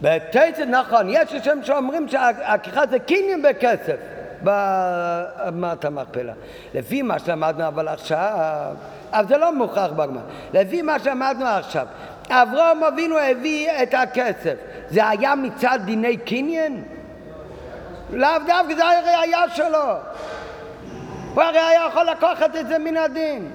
בתצת 0.02 0.58
נכון, 0.68 1.06
יש 1.08 1.30
שם 1.44 1.58
שאומרים 1.62 2.08
שהכיחה 2.08 2.82
זה 2.90 2.98
קניין 2.98 3.42
בכסף 3.42 3.96
במערת 4.42 5.84
המכפלה. 5.84 6.32
לפי 6.74 7.02
מה 7.02 7.18
שלמדנו 7.18 7.68
אבל 7.68 7.88
עכשיו, 7.88 8.74
אבל 9.12 9.28
זה 9.28 9.36
לא 9.36 9.54
מוכרח 9.54 9.90
בגמר, 9.90 10.20
לפי 10.52 10.82
מה 10.82 10.98
שלמדנו 10.98 11.46
עכשיו, 11.46 11.86
אברהם 12.30 12.84
אבינו 12.84 13.18
הביא 13.18 13.70
את 13.82 13.94
הכסף, 13.94 14.54
זה 14.88 15.08
היה 15.08 15.34
מצד 15.34 15.78
דיני 15.84 16.16
קניין? 16.16 16.82
לאו 18.12 18.38
דווקא 18.46 18.74
זה 18.74 18.84
הראייה 18.84 19.48
שלו. 19.54 19.94
הוא 21.34 21.42
הרי 21.42 21.58
היה 21.58 21.86
יכול 21.88 22.04
לקחת 22.04 22.56
את 22.56 22.68
זה 22.68 22.78
מן 22.78 22.96
הדין. 22.96 23.50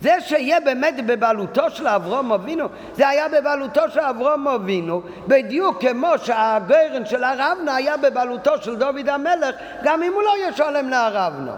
זה 0.00 0.20
שיהיה 0.20 0.60
באמת 0.60 1.06
בבעלותו 1.06 1.70
של 1.70 1.88
אברום 1.88 2.32
אבינו, 2.32 2.68
זה 2.94 3.08
היה 3.08 3.28
בבעלותו 3.28 3.90
של 3.90 4.00
אברום 4.00 4.48
אבינו, 4.48 5.02
בדיוק 5.26 5.80
כמו 5.80 6.18
שהגרן 6.18 7.06
של 7.06 7.24
הרבנה 7.24 7.74
היה 7.74 7.96
בבעלותו 7.96 8.62
של 8.62 8.76
דוד 8.76 9.08
המלך, 9.08 9.54
גם 9.82 10.02
אם 10.02 10.12
הוא 10.12 10.22
לא 10.22 10.34
ישלם 10.48 10.88
להרבנו. 10.88 11.52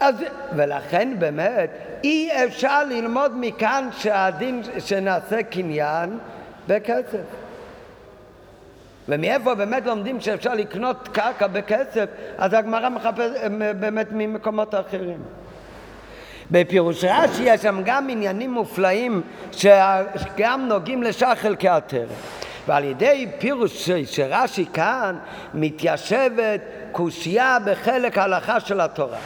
אז, 0.00 0.14
ולכן 0.56 1.18
באמת 1.18 1.70
אי 2.04 2.44
אפשר 2.44 2.84
ללמוד 2.84 3.32
מכאן 3.34 3.88
שהדין 3.92 4.62
שנעשה 4.78 5.42
קניין 5.42 6.18
בכסף. 6.68 7.26
ומאיפה 9.08 9.54
באמת 9.54 9.86
לומדים 9.86 10.20
שאפשר 10.20 10.54
לקנות 10.54 11.08
קרקע 11.12 11.46
בכסף, 11.46 12.06
אז 12.38 12.52
הגמרא 12.54 12.88
מחפש 12.88 13.30
באמת 13.80 14.06
ממקומות 14.12 14.74
אחרים. 14.74 15.22
בפירוש 16.50 17.04
רש"י 17.04 17.42
יש 17.42 17.62
שם 17.62 17.82
גם 17.84 18.08
עניינים 18.10 18.52
מופלאים 18.52 19.22
שגם 19.52 20.66
נוגעים 20.68 21.02
לשאר 21.02 21.34
חלקי 21.34 21.68
הטרם. 21.68 22.08
ועל 22.66 22.84
ידי 22.84 23.26
פירוש 23.38 23.90
שרש"י 24.06 24.66
כאן 24.72 25.16
מתיישבת 25.54 26.60
קושייה 26.92 27.58
בחלק 27.64 28.18
ההלכה 28.18 28.60
של 28.60 28.80
התורה. 28.80 29.18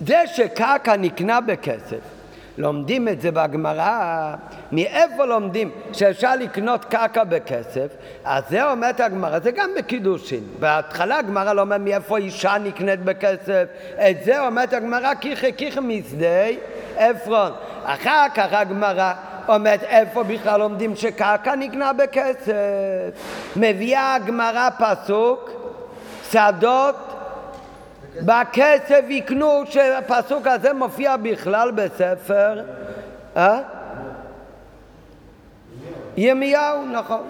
זה 0.00 0.22
שקרקע 0.26 0.96
נקנה 0.96 1.40
בכסף 1.40 2.15
לומדים 2.58 3.08
את 3.08 3.20
זה 3.20 3.30
בגמרא, 3.30 4.34
מאיפה 4.72 5.24
לומדים 5.24 5.70
שאפשר 5.92 6.36
לקנות 6.36 6.84
קרקע 6.84 7.24
בכסף? 7.24 7.86
אז 8.24 8.44
זה 8.50 8.70
אומרת 8.70 9.00
הגמרא, 9.00 9.38
זה 9.38 9.50
גם 9.50 9.70
בקידושין. 9.78 10.44
בהתחלה 10.60 11.18
הגמרא 11.18 11.52
לא 11.52 11.60
אומר 11.60 11.78
מאיפה 11.78 12.16
אישה 12.16 12.58
נקנית 12.58 13.00
בכסף, 13.00 13.64
את 13.94 14.24
זה 14.24 14.46
אומרת 14.46 14.72
הגמרא 14.72 15.14
כיכי 15.14 15.52
כיכי 15.56 15.80
משדה 15.80 16.46
עפרון. 16.96 17.52
אחר 17.84 18.26
כך 18.34 18.52
הגמרא 18.52 19.12
אומרת 19.48 19.82
איפה 19.82 20.22
בכלל 20.22 20.60
לומדים 20.60 20.96
שקרקע 20.96 21.54
נקנה 21.54 21.92
בכסף. 21.92 22.52
מביאה 23.56 24.14
הגמרא 24.14 24.68
פסוק, 24.78 25.50
שדות 26.30 27.05
בכסף 28.22 29.04
יקנו, 29.08 29.62
שהפסוק 29.66 30.46
הזה 30.46 30.72
מופיע 30.72 31.16
בכלל 31.16 31.70
בספר, 31.70 32.62
אה? 33.36 33.60
ימיהו, 36.16 36.86
נכון. 36.86 37.28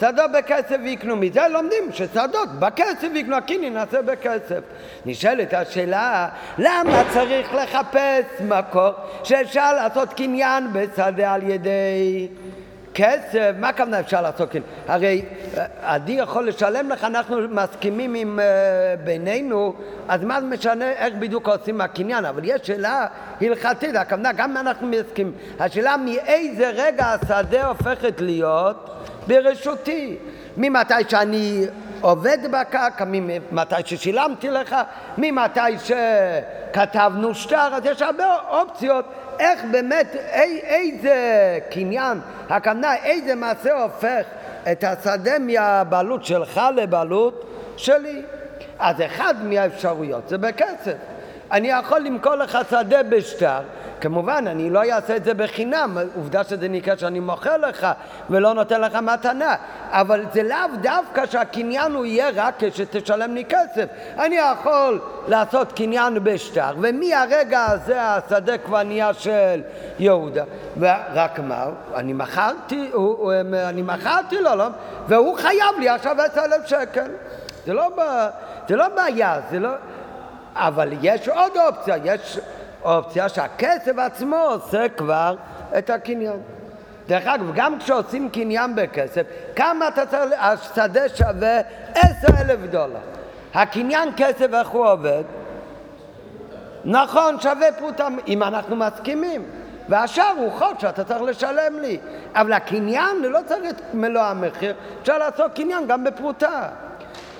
שדות 0.00 0.30
בכסף 0.32 0.76
יקנו, 0.84 1.16
מזה 1.16 1.48
לומדים 1.50 1.92
ששדות 1.92 2.48
בכסף 2.58 3.08
יקנו, 3.14 3.36
הקינין 3.36 3.74
נעשה 3.74 4.02
בכסף. 4.02 4.60
נשאלת 5.06 5.54
השאלה, 5.54 6.28
למה 6.58 7.02
צריך 7.12 7.54
לחפש 7.54 8.40
מקור 8.48 8.90
שאפשר 9.24 9.72
לעשות 9.72 10.12
קניין 10.12 10.72
בשדה 10.72 11.32
על 11.32 11.50
ידי 11.50 12.28
כסף, 12.98 13.52
מה 13.58 13.68
הכוונה 13.68 14.00
אפשר 14.00 14.22
לעשות 14.22 14.50
כן? 14.50 14.60
הרי 14.88 15.24
עדי 15.82 16.18
אה, 16.18 16.22
יכול 16.22 16.48
לשלם 16.48 16.90
לך, 16.90 17.04
אנחנו 17.04 17.36
מסכימים 17.50 18.14
עם 18.14 18.38
uh, 18.38 19.00
בינינו, 19.04 19.74
אז 20.08 20.24
מה 20.24 20.40
משנה 20.40 20.90
איך 20.90 21.14
בדיוק 21.14 21.48
עושים 21.48 21.80
הקניין? 21.80 22.24
אבל 22.24 22.40
יש 22.44 22.60
שאלה 22.66 23.06
הלכתית, 23.40 23.94
הכוונה 23.94 24.32
גם 24.32 24.56
אנחנו 24.56 24.86
מסכימים, 24.86 25.32
השאלה 25.60 25.96
מאיזה 25.96 26.70
רגע 26.74 27.06
השדה 27.06 27.66
הופכת 27.66 28.20
להיות 28.20 29.06
ברשותי? 29.26 30.16
ממתי 30.56 30.94
שאני 31.08 31.66
עובד 32.00 32.38
בקרקע, 32.50 33.04
ממתי 33.08 33.74
ששילמתי 33.84 34.50
לך, 34.50 34.76
ממתי 35.18 35.60
שכתבנו 35.78 37.34
שטר, 37.34 37.74
אז 37.74 37.84
יש 37.84 38.02
הרבה 38.02 38.24
אופציות 38.50 39.04
איך 39.38 39.64
באמת, 39.70 40.16
אי, 40.32 40.60
איזה 40.62 41.58
קניין, 41.70 42.20
הכוונה 42.48 42.94
איזה 43.04 43.34
מעשה 43.34 43.82
הופך 43.82 44.24
את 44.72 44.84
השדה 44.84 45.38
מהבעלות 45.38 46.24
שלך 46.24 46.60
לבעלות 46.76 47.44
שלי. 47.76 48.22
אז 48.78 48.96
אחד 49.06 49.34
מהאפשרויות 49.44 50.28
זה 50.28 50.38
בכסף. 50.38 50.94
אני 51.52 51.68
יכול 51.68 52.00
למכור 52.00 52.34
לך 52.34 52.58
שדה 52.70 53.02
בשטר, 53.02 53.60
כמובן, 54.00 54.44
אני 54.46 54.70
לא 54.70 54.82
אעשה 54.84 55.16
את 55.16 55.24
זה 55.24 55.34
בחינם, 55.34 55.98
עובדה 56.16 56.44
שזה 56.44 56.68
נקרא 56.68 56.96
שאני 56.96 57.20
מוכר 57.20 57.56
לך 57.56 57.86
ולא 58.30 58.54
נותן 58.54 58.80
לך 58.80 58.94
מתנה, 58.94 59.56
אבל 59.90 60.24
זה 60.32 60.42
לאו 60.42 60.76
דווקא 60.80 61.26
שהקניין 61.26 61.92
הוא 61.92 62.06
יהיה 62.06 62.30
רק 62.34 62.54
כשתשלם 62.58 63.34
לי 63.34 63.44
כסף. 63.44 63.86
אני 64.18 64.36
יכול 64.36 65.00
לעשות 65.28 65.72
קניין 65.72 66.24
בשטר, 66.24 66.74
ומהרגע 66.80 67.64
הזה 67.64 68.02
השדה 68.02 68.58
כבר 68.58 68.82
נהיה 68.82 69.14
של 69.14 69.62
יהודה. 69.98 70.44
ורק 70.78 71.38
מה, 71.38 71.66
אני 71.94 72.12
מכרתי, 72.12 72.90
הוא, 72.92 73.32
אני 73.68 73.82
מכרתי 73.82 74.36
לו, 74.40 74.54
לא? 74.54 74.66
והוא 75.08 75.36
חייב 75.36 75.78
לי 75.78 75.88
עכשיו 75.88 76.16
עשר 76.20 76.44
אלף 76.44 76.66
שקל. 76.66 77.10
זה 77.66 77.74
לא, 77.74 77.88
זה 78.68 78.76
לא 78.76 78.88
בעיה, 78.88 79.40
זה 79.50 79.58
לא... 79.58 79.70
אבל 80.54 80.88
יש 81.02 81.28
עוד 81.28 81.52
אופציה, 81.56 81.96
יש 82.04 82.38
אופציה 82.84 83.28
שהכסף 83.28 83.98
עצמו 83.98 84.36
עושה 84.36 84.88
כבר 84.96 85.36
את 85.78 85.90
הקניין. 85.90 86.40
דרך 87.06 87.26
אגב, 87.26 87.54
גם 87.54 87.78
כשעושים 87.78 88.30
קניין 88.30 88.74
בכסף, 88.74 89.22
כמה 89.56 89.88
אתה 89.88 90.06
צריך, 90.06 90.34
השדה 90.38 91.08
שווה 91.08 91.60
עשר 91.94 92.28
אלף 92.40 92.60
דולר. 92.70 93.00
הקניין 93.54 94.08
כסף, 94.16 94.54
איך 94.54 94.68
הוא 94.68 94.86
עובד? 94.86 95.22
נכון, 96.84 97.40
שווה 97.40 97.72
פרוטה, 97.78 98.08
אם 98.28 98.42
אנחנו 98.42 98.76
מסכימים. 98.76 99.42
והשאר 99.88 100.34
הוא 100.36 100.52
חוד 100.52 100.80
שאתה 100.80 101.04
צריך 101.04 101.22
לשלם 101.22 101.78
לי. 101.80 101.98
אבל 102.34 102.52
הקניין 102.52 103.22
לא 103.22 103.38
צריך 103.46 103.70
את 103.70 103.82
מלוא 103.94 104.22
המחיר, 104.22 104.74
אפשר 105.02 105.18
לעשות 105.18 105.54
קניין 105.54 105.86
גם 105.86 106.04
בפרוטה. 106.04 106.68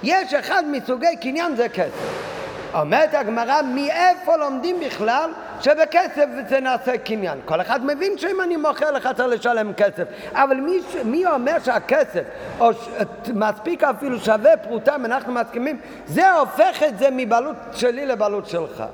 יש 0.03 0.35
אחד 0.35 0.63
מסוגי 0.71 1.17
קניין 1.21 1.57
זה 1.57 1.69
כסף. 1.69 2.38
אומרת 2.75 3.15
הגמרא, 3.15 3.63
מאיפה 3.63 4.37
לומדים 4.37 4.81
בכלל 4.81 5.31
שבכסף 5.61 6.27
זה 6.49 6.61
נעשה 6.61 6.99
קניין? 6.99 7.39
כל 7.45 7.61
אחד 7.61 7.85
מבין 7.85 8.19
שאם 8.19 8.41
אני 8.41 8.57
מוכר 8.57 8.91
לך 8.91 9.09
צריך 9.17 9.29
לשלם 9.29 9.73
כסף, 9.73 10.05
אבל 10.33 10.57
מי, 10.57 10.79
מי 11.05 11.27
אומר 11.27 11.57
שהכסף, 11.65 12.23
או 12.61 12.73
ש, 12.73 12.89
מספיק 13.35 13.85
אפילו 13.85 14.19
שווה 14.21 14.57
פרוטה, 14.57 14.97
אם 14.97 15.05
אנחנו 15.05 15.33
מסכימים, 15.33 15.81
זה 16.07 16.33
הופך 16.33 16.83
את 16.89 16.99
זה 16.99 17.09
מבעלות 17.13 17.57
שלי 17.73 18.07
לבעלות 18.07 18.47
שלך. 18.47 18.85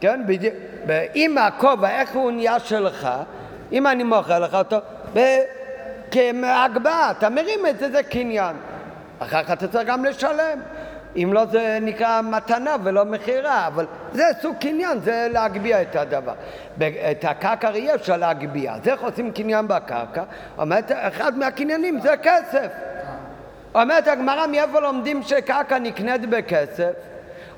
כן? 0.00 0.22
בדיוק. 0.26 0.54
אם 1.14 1.38
הכובע, 1.38 1.90
איך 1.90 2.14
הוא 2.14 2.32
נהיה 2.32 2.58
שלך, 2.58 3.08
אם 3.72 3.86
אני 3.86 4.02
מוכר 4.02 4.38
לך 4.38 4.54
אותו, 4.54 4.76
כהגבהה, 6.10 7.10
אתה 7.10 7.28
מרים 7.28 7.66
את 7.66 7.78
זה, 7.78 7.90
זה 7.90 8.02
קניין. 8.02 8.56
אחר 9.18 9.42
כך 9.42 9.50
אתה 9.50 9.68
צריך 9.68 9.88
גם 9.88 10.04
לשלם. 10.04 10.58
אם 11.16 11.30
לא 11.32 11.46
זה 11.46 11.78
נקרא 11.82 12.20
מתנה 12.22 12.76
ולא 12.84 13.04
מכירה, 13.04 13.66
אבל 13.66 13.86
זה 14.12 14.24
סוג 14.42 14.56
קניין, 14.60 15.00
זה 15.00 15.28
להגביה 15.32 15.82
את 15.82 15.96
הדבר. 15.96 16.32
את 17.10 17.24
הקרקע 17.24 17.70
אי 17.70 17.94
אפשר 17.94 18.16
להגביה, 18.16 18.74
אז 18.74 18.88
איך 18.88 19.02
עושים 19.02 19.32
קניין 19.32 19.68
בקרקע? 19.68 20.22
אומרת, 20.58 20.92
אחד 20.94 21.38
מהקניינים 21.38 22.00
זה 22.00 22.16
כסף. 22.22 22.68
אומרת 23.74 24.08
הגמרא, 24.08 24.46
מאיפה 24.46 24.80
לומדים 24.80 25.22
שקרקע 25.22 25.78
נקנית 25.78 26.26
בכסף? 26.30 26.92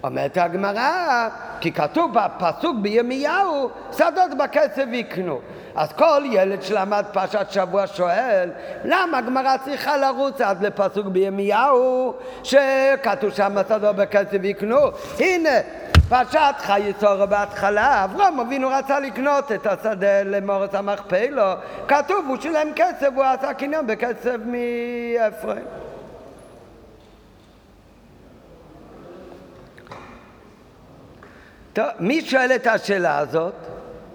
אומרת 0.06 0.36
הגמרא, 0.36 1.28
כי 1.60 1.72
כתוב 1.72 2.10
בפסוק 2.14 2.76
בירמיהו, 2.82 3.70
שדות 3.92 4.38
בכסף 4.38 4.84
יקנו. 4.92 5.40
אז 5.74 5.92
כל 5.92 6.22
ילד 6.24 6.62
שלמד 6.62 7.04
פרשת 7.12 7.46
שבוע 7.50 7.86
שואל, 7.86 8.50
למה 8.84 9.18
הגמרא 9.18 9.56
צריכה 9.64 9.96
לרוץ 9.96 10.40
עד 10.40 10.64
לפסוק 10.64 11.06
בירמיהו, 11.06 12.14
שכתוב 12.42 13.30
שם 13.30 13.56
שדות 13.68 13.96
בכסף 13.96 14.38
יקנו? 14.42 14.78
הנה, 15.18 15.50
פרשת 16.08 16.54
חיי 16.58 16.92
צורו 16.92 17.26
בהתחלה, 17.26 18.04
אברום 18.04 18.40
אבינו 18.40 18.68
רצה 18.68 19.00
לקנות 19.00 19.52
את 19.52 19.66
השדה 19.66 20.22
למורס 20.22 20.74
המכפלו, 20.74 21.52
כתוב 21.88 22.24
הוא 22.28 22.36
שילם 22.40 22.68
כסף, 22.76 23.08
הוא 23.14 23.24
עשה 23.24 23.54
קניין 23.54 23.86
בכסף 23.86 24.36
מאפרים. 24.46 25.85
טוב, 31.76 31.86
מי 31.98 32.20
שואל 32.20 32.52
את 32.54 32.66
השאלה 32.66 33.18
הזאת? 33.18 33.54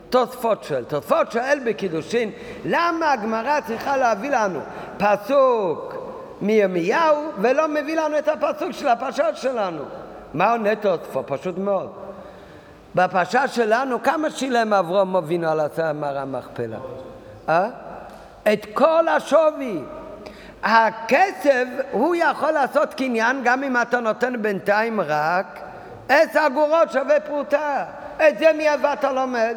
תוספות 0.09 0.63
שואל. 0.63 0.83
תוספות 0.83 1.31
שואל 1.31 1.59
בקידושין, 1.65 2.31
למה 2.65 3.11
הגמרא 3.11 3.59
צריכה 3.67 3.97
להביא 3.97 4.29
לנו 4.29 4.59
פסוק 4.97 5.95
מירמיהו 6.41 7.31
ולא 7.41 7.67
מביא 7.67 8.01
לנו 8.01 8.17
את 8.17 8.27
הפסוק 8.27 8.71
של 8.71 8.87
הפרשה 8.87 9.35
שלנו? 9.35 9.83
מה 10.33 10.51
עונה 10.51 10.75
תוספות? 10.75 11.25
פשוט 11.27 11.57
מאוד. 11.57 11.91
בפרשה 12.95 13.47
שלנו, 13.47 14.03
כמה 14.03 14.29
שילם 14.29 14.73
אברום 14.73 15.15
אבינו 15.15 15.49
על 15.49 15.59
המערה 15.77 16.21
המכפלה? 16.21 16.77
אה? 17.49 17.69
את 18.53 18.65
כל 18.73 19.07
השווי. 19.07 19.79
הכסף, 20.63 21.65
הוא 21.91 22.15
יכול 22.15 22.51
לעשות 22.51 22.93
קניין 22.93 23.41
גם 23.43 23.63
אם 23.63 23.81
אתה 23.81 23.99
נותן 23.99 24.41
בינתיים 24.41 25.01
רק 25.01 25.70
עשר 26.09 26.39
אגורות 26.47 26.91
שווה 26.91 27.19
פרוטה. 27.19 27.85
את 28.17 28.37
זה 28.39 28.51
מי 28.57 28.67
אתה 28.73 29.11
לומד? 29.11 29.55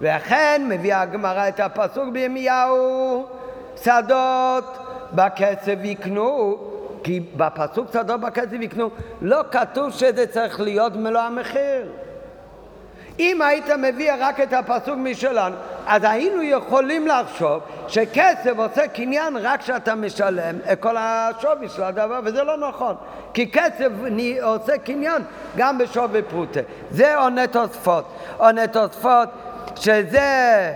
ואכן 0.00 0.62
מביאה 0.68 1.00
הגמרא 1.00 1.48
את 1.48 1.60
הפסוק 1.60 2.08
בירמיהו, 2.12 3.26
שדות 3.76 4.78
בכסף 5.12 5.76
יקנו, 5.82 6.58
כי 7.04 7.20
בפסוק 7.36 7.92
שדות 7.92 8.20
בכסף 8.20 8.52
יקנו 8.60 8.90
לא 9.20 9.40
כתוב 9.50 9.90
שזה 9.90 10.26
צריך 10.26 10.60
להיות 10.60 10.96
מלוא 10.96 11.20
המחיר. 11.20 11.92
אם 13.18 13.42
היית 13.42 13.70
מביא 13.70 14.12
רק 14.18 14.40
את 14.40 14.52
הפסוק 14.52 14.94
משלנו, 14.96 15.56
אז 15.86 16.02
היינו 16.04 16.42
יכולים 16.42 17.06
לחשוב 17.06 17.62
שכסף 17.88 18.52
עושה 18.56 18.88
קניין 18.88 19.36
רק 19.36 19.60
כשאתה 19.60 19.94
משלם 19.94 20.56
את 20.72 20.80
כל 20.80 20.96
השווי 20.98 21.68
של 21.68 21.82
הדבר, 21.82 22.20
וזה 22.24 22.42
לא 22.42 22.68
נכון. 22.68 22.94
כי 23.34 23.50
כסף 23.50 23.88
עושה 24.42 24.78
קניין 24.78 25.22
גם 25.56 25.78
בשווי 25.78 26.22
פרוטה. 26.22 26.60
זה 26.90 27.16
עונה 27.16 27.46
תוספות. 27.46 28.04
עונה 28.36 28.66
תוספות 28.66 29.28
שזה... 29.76 30.72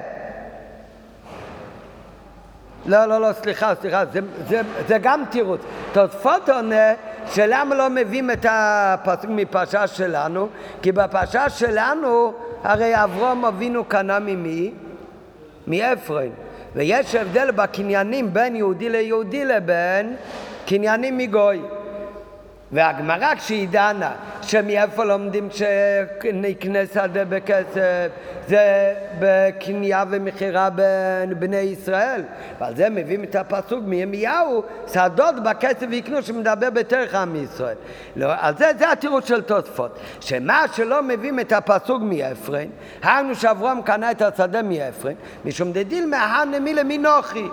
לא, 2.87 3.05
לא, 3.05 3.21
לא, 3.21 3.33
סליחה, 3.33 3.73
סליחה, 3.81 4.05
זה, 4.13 4.21
זה, 4.49 4.61
זה 4.89 4.99
גם 4.99 5.23
תירוץ. 5.31 5.61
תוספות 5.93 6.49
עונה 6.49 6.93
שלמה 7.35 7.75
לא 7.75 7.91
מביאים 7.91 8.31
את 8.31 8.47
הפסוק 8.49 9.31
מפרשה 9.31 9.87
שלנו? 9.87 10.49
כי 10.83 10.93
בפרשה 10.93 11.51
שלנו 11.51 12.33
הרי 12.65 13.05
אברום 13.05 13.45
אבינו 13.45 13.85
קנה 13.85 14.19
ממי? 14.19 14.71
מאפרים. 15.67 16.33
ויש 16.75 17.15
הבדל 17.15 17.51
בקניינים 17.51 18.35
בין 18.35 18.57
יהודי 18.57 18.89
ליהודי 18.89 19.45
לבין 19.45 20.17
קניינים 20.67 21.19
מגוי. 21.19 21.61
והגמרא 22.73 23.35
כשהיא 23.35 23.69
דנה 23.69 24.13
שמאיפה 24.43 25.05
לומדים 25.05 25.49
שנקנה 25.51 26.79
שדה 26.95 27.25
בכסף 27.25 28.09
זה 28.49 28.95
בקנייה 29.19 30.05
ומכירה 30.11 30.71
בין 30.71 31.41
בני 31.41 31.57
ישראל? 31.57 32.23
ועל 32.61 32.77
זה 32.77 32.91
מביאים 32.91 33.25
את 33.25 33.37
הפסוק 33.37 33.85
מירמיהו 33.87 34.63
שדות 34.93 35.35
בכסף 35.45 35.87
יקנו 35.91 36.23
שמדבר 36.23 36.71
בתרך 36.71 37.15
עם 37.15 37.37
ישראל. 37.37 37.77
לא, 38.17 38.33
על 38.39 38.57
זה, 38.57 38.71
זה 38.79 38.93
התירוץ 38.93 39.29
של 39.29 39.43
תוספות. 39.43 39.99
שמה 40.21 40.65
שלא 40.73 41.03
מביאים 41.03 41.41
את 41.41 41.53
הפסוק 41.53 42.03
מאפרים 42.03 42.71
היינו 43.03 43.35
שאברהם 43.35 43.83
קנה 43.83 44.11
את 44.11 44.23
השדה 44.23 44.63
מאפרים 44.63 45.17
משום 45.45 45.73
דדיל 45.73 46.07
מהנה 46.07 46.61
מילה 46.61 46.83
מנוחי 46.85 47.49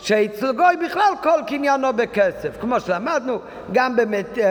שאצל 0.00 0.52
גוי 0.52 0.76
בכלל 0.86 1.12
כל 1.22 1.40
קניינו 1.46 1.92
בכסף. 1.92 2.60
כמו 2.60 2.80
שלמדנו, 2.80 3.38
גם 3.72 3.96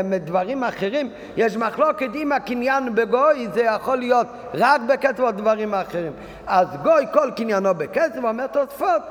בדברים 0.10 0.64
אחרים 0.64 1.10
יש 1.38 1.58
מחלוקת 1.58 2.10
אם 2.16 2.32
הקניין 2.32 2.96
בגוי 2.96 3.48
זה 3.54 3.62
יכול 3.62 3.98
להיות 3.98 4.28
רק 4.54 4.82
בכסף 4.82 5.20
או 5.20 5.32
דברים 5.32 5.74
אחרים. 5.74 6.12
אז 6.48 6.68
גוי 6.84 7.06
כל 7.14 7.32
קניינו 7.36 7.76
בכסף, 7.76 8.18
אומר 8.24 8.48
תוספות, 8.48 9.02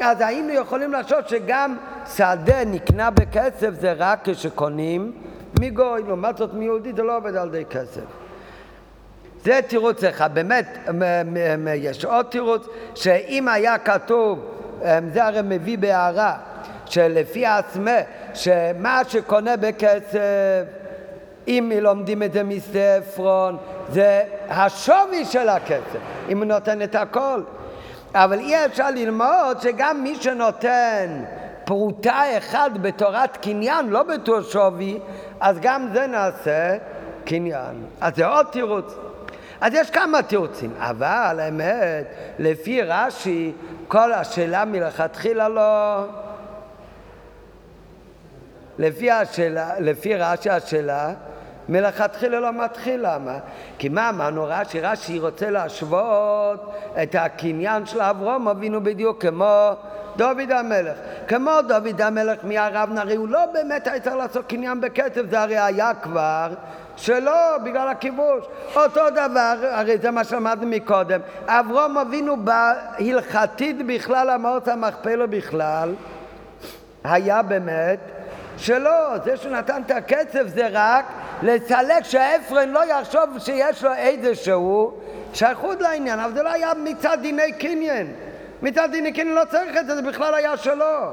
אז 0.00 0.20
היינו 0.20 0.52
יכולים 0.52 0.92
לחשוב 0.92 1.18
שגם 1.26 1.76
שדה 2.16 2.64
נקנה 2.64 3.10
בכסף 3.10 3.70
זה 3.70 3.92
רק 3.96 4.18
כשקונים 4.24 5.12
מגוי, 5.60 6.02
לעומת 6.06 6.36
זאת 6.36 6.54
מיהודי 6.54 6.92
זה 6.96 7.02
לא 7.02 7.16
עובד 7.16 7.36
על 7.36 7.48
ידי 7.48 7.64
כסף. 7.64 8.00
זה 9.44 9.60
תירוץ 9.68 10.04
אחד, 10.04 10.34
באמת 10.34 10.78
יש 11.74 12.04
עוד 12.04 12.26
תירוץ 12.26 12.66
שאם 12.94 13.48
היה 13.48 13.78
כתוב 13.78 14.57
זה 15.12 15.24
הרי 15.24 15.40
מביא 15.44 15.78
בהערה 15.78 16.36
שלפי 16.86 17.46
עצמה 17.46 17.96
שמה 18.34 19.00
שקונה 19.08 19.56
בכסף 19.56 20.64
אם 21.48 21.72
לומדים 21.80 22.22
את 22.22 22.32
זה 22.32 22.42
מספרון 22.42 23.56
זה 23.88 24.22
השווי 24.48 25.24
של 25.24 25.48
הכסף 25.48 25.98
אם 26.28 26.38
הוא 26.38 26.44
נותן 26.44 26.82
את 26.82 26.94
הכל. 26.94 27.42
אבל 28.14 28.38
אי 28.38 28.64
אפשר 28.66 28.90
ללמוד 28.90 29.60
שגם 29.60 30.02
מי 30.02 30.14
שנותן 30.14 31.24
פרוטה 31.64 32.22
אחת 32.38 32.70
בתורת 32.72 33.36
קניין 33.36 33.88
לא 33.88 34.02
בתור 34.02 34.40
שווי 34.40 34.98
אז 35.40 35.58
גם 35.60 35.88
זה 35.92 36.06
נעשה 36.06 36.76
קניין. 37.24 37.84
אז 38.00 38.16
זה 38.16 38.26
עוד 38.26 38.46
תירוץ 38.46 38.94
אז 39.60 39.74
יש 39.74 39.90
כמה 39.90 40.22
תירוצים, 40.22 40.74
אבל 40.78 41.40
האמת, 41.40 42.06
לפי 42.38 42.82
רש"י, 42.82 43.52
כל 43.88 44.12
השאלה 44.12 44.64
מלכתחילה 44.64 45.48
לא... 45.48 46.04
לפי, 48.78 49.10
השאלה, 49.10 49.80
לפי 49.80 50.14
רש"י 50.14 50.50
השאלה 50.50 51.12
מלכתחילה 51.68 52.40
לא 52.40 52.52
מתחיל, 52.52 53.00
למה? 53.02 53.38
כי 53.78 53.88
מה 53.88 54.08
אמרנו 54.08 54.44
רש"י? 54.48 54.80
רש"י 54.80 55.18
רוצה 55.18 55.50
להשוות 55.50 56.74
את 57.02 57.14
הקניין 57.14 57.86
של 57.86 58.00
אברום 58.00 58.48
אבינו 58.48 58.82
בדיוק 58.82 59.22
כמו 59.22 59.70
דוד 60.18 60.52
המלך. 60.52 60.96
כמו 61.28 61.50
דוד 61.68 62.00
המלך 62.00 62.38
מהרב 62.42 62.92
נרי, 62.92 63.14
הוא 63.14 63.28
לא 63.28 63.46
באמת 63.52 63.86
היה 63.86 64.00
צריך 64.00 64.16
לעשות 64.16 64.46
קניין 64.46 64.80
בכסף, 64.80 65.22
זה 65.30 65.40
הרי 65.40 65.58
היה 65.58 65.92
כבר 66.02 66.54
שלא, 66.96 67.58
בגלל 67.64 67.88
הכיבוש. 67.88 68.44
אותו 68.76 69.10
דבר, 69.10 69.54
הרי 69.70 69.98
זה 69.98 70.10
מה 70.10 70.24
שלמדנו 70.24 70.66
מקודם, 70.66 71.20
אברום 71.46 71.98
אבינו 71.98 72.36
בהלכתית 72.44 73.86
בכלל, 73.86 74.30
המאות 74.30 74.68
המכפלו 74.68 75.28
בכלל, 75.28 75.94
היה 77.04 77.42
באמת 77.42 77.98
שלא, 78.56 79.18
זה 79.24 79.36
שהוא 79.36 79.52
נתן 79.52 79.82
את 79.86 79.90
הכסף 79.90 80.42
זה 80.46 80.68
רק 80.72 81.04
לסלק 81.42 82.04
שהאפרן 82.04 82.68
לא 82.68 82.84
יחשוב 82.84 83.38
שיש 83.38 83.84
לו 83.84 83.94
איזשהו 83.94 85.00
שייכות 85.34 85.80
לעניין, 85.80 86.18
אבל 86.18 86.32
זה 86.34 86.42
לא 86.42 86.52
היה 86.52 86.72
מצד 86.84 87.18
דיני 87.22 87.52
קניין. 87.52 88.27
מצד 88.62 88.88
דיני 88.92 89.12
קניין 89.12 89.34
לא 89.34 89.42
צריך 89.50 89.76
את 89.76 89.86
זה, 89.86 89.96
זה 89.96 90.02
בכלל 90.02 90.34
היה 90.34 90.56
שלו. 90.56 91.12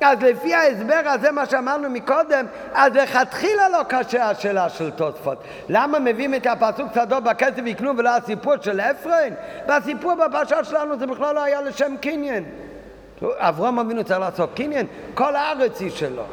אז 0.00 0.22
לפי 0.22 0.54
ההסבר 0.54 1.00
הזה, 1.04 1.30
מה 1.30 1.46
שאמרנו 1.46 1.90
מקודם, 1.90 2.46
אז 2.74 2.92
לכתחילה 2.94 3.68
לא 3.68 3.82
קשה 3.88 4.30
השאלה 4.30 4.68
של 4.68 4.90
תוספות. 4.90 5.38
למה 5.68 5.98
מביאים 5.98 6.34
את 6.34 6.46
הפסוק 6.46 6.92
צדו 6.94 7.20
בכסף 7.20 7.66
יקנו 7.66 7.98
ולא 7.98 8.16
הסיפור 8.16 8.54
של 8.60 8.80
אפרים? 8.80 9.34
והסיפור 9.68 10.14
בפרשה 10.14 10.64
שלנו 10.64 10.98
זה 10.98 11.06
בכלל 11.06 11.34
לא 11.34 11.42
היה 11.42 11.60
לשם 11.60 11.94
קניין. 12.00 12.44
אברהם 13.22 13.78
אבינו 13.78 14.04
צריך 14.04 14.20
לעשות 14.20 14.50
קניין, 14.54 14.86
כל 15.14 15.36
הארץ 15.36 15.80
היא 15.80 15.90
שלו. 15.90 16.24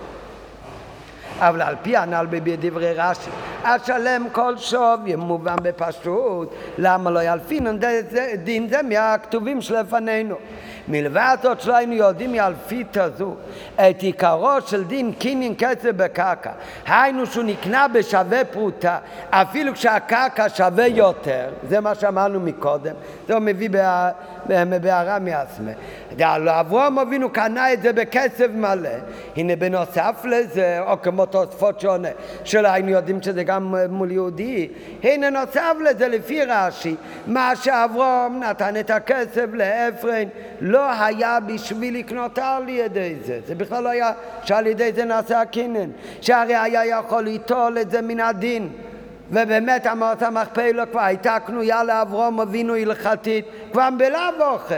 אבל 1.50 1.62
על 1.62 1.76
פי 1.82 1.98
הנ"ל 1.98 2.28
בדברי 2.30 2.94
רש"י, 2.94 3.30
השלם 3.64 4.28
כל 4.32 4.54
יהיה 5.06 5.18
מובן 5.18 5.56
בפשוט, 5.62 6.54
למה 6.78 7.12
לא 7.12 7.24
ילפינן 7.24 7.78
דין 8.44 8.68
זה 8.70 8.82
מהכתובים 8.82 9.62
שלפנינו. 9.62 10.36
מלבד 10.88 11.38
זאת 11.42 11.62
שלא 11.62 11.76
היינו 11.76 11.94
יודעים 11.94 12.32
מאלפית 12.32 12.98
הזו 12.98 13.36
את 13.76 14.02
עיקרו 14.02 14.62
של 14.66 14.84
דין 14.84 15.14
קינין 15.14 15.54
כסף 15.58 15.92
בקרקע. 15.96 16.52
היינו 16.88 17.26
שהוא 17.26 17.44
נקנה 17.44 17.88
בשווה 17.88 18.46
פרוטה, 18.46 18.98
אפילו 19.30 19.74
כשהקרקע 19.74 20.50
שווה 20.50 20.88
יותר, 20.88 21.50
זה 21.70 21.80
מה 21.80 21.96
שאמרנו 21.96 22.40
מקודם, 22.40 22.94
זה 23.28 23.34
הוא 23.34 23.42
מביא 23.42 23.70
בהערה 24.82 25.20
מעצמי. 25.20 25.72
אברהם 26.48 27.00
אבינו 27.00 27.30
קנה 27.30 27.74
את 27.74 27.82
זה 27.82 27.94
בכסף 27.94 28.48
מלא, 28.56 28.90
הנה 29.36 29.56
בנוסף 29.56 30.26
לזה, 30.26 30.80
או 30.80 31.02
כמו 31.02 31.26
תוספות 31.26 31.80
שונה, 31.80 32.10
שלא 32.44 32.68
היינו 32.68 32.90
יודעים 32.90 33.22
שזה 33.22 33.44
גם 33.44 33.76
מול 33.90 34.12
יהודי, 34.12 34.68
הנה 35.04 35.30
נוסף 35.30 35.74
לזה 35.90 36.08
לפי 36.08 36.46
רש"י, 36.46 36.96
מה 37.28 37.56
שאברהם 37.56 38.40
נתן 38.40 38.80
את 38.80 38.90
הכסף 38.90 39.46
לאפרין 39.54 40.30
לא 40.74 40.92
היה 41.06 41.40
בשביל 41.40 41.98
לקנות 41.98 42.40
על 42.40 42.70
ידי 42.70 43.16
זה, 43.26 43.40
זה 43.48 43.56
בכלל 43.56 43.84
לא 43.84 43.90
היה 43.90 44.12
שעל 44.44 44.68
ידי 44.68 44.92
זה 44.94 45.06
נעשה 45.06 45.42
הקינן, 45.42 45.90
שהרי 46.22 46.56
היה 46.56 46.86
יכול 46.86 47.24
ליטול 47.24 47.78
את 47.82 47.92
זה 47.92 48.02
מן 48.02 48.20
הדין. 48.20 48.70
ובאמת 49.30 49.88
אמרת 49.88 50.22
המכפלה 50.22 50.86
כבר 50.86 51.00
הייתה 51.00 51.38
קנויה 51.46 51.84
לאברום 51.84 52.42
אבינו 52.42 52.76
הלכתית 52.76 53.46
כבר 53.72 53.90
בלאו 53.98 54.20
אוכל. 54.40 54.76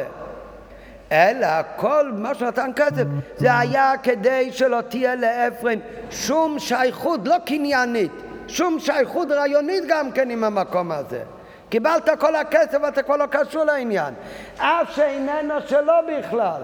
אלא 1.12 1.48
כל 1.76 2.12
מה 2.18 2.36
שנתן 2.36 2.72
כסף 2.76 3.04
זה 3.38 3.58
היה 3.58 3.94
כדי 4.04 4.52
שלא 4.52 4.82
תהיה 4.82 5.16
לאפרין 5.16 5.80
שום 6.12 6.60
שייכות, 6.60 7.20
לא 7.24 7.36
קניינית, 7.46 8.12
שום 8.48 8.80
שייכות 8.80 9.32
רעיונית 9.32 9.84
גם 9.88 10.12
כן 10.12 10.30
עם 10.30 10.44
המקום 10.44 10.92
הזה. 10.92 11.24
קיבלת 11.70 12.10
כל 12.20 12.36
הכסף 12.36 12.78
ואתה 12.84 13.04
כבר 13.04 13.18
לא 13.18 13.26
קשור 13.26 13.64
לעניין. 13.64 14.14
אף 14.58 14.96
שאיננו 14.96 15.54
שלו 15.68 15.94
בכלל. 16.08 16.62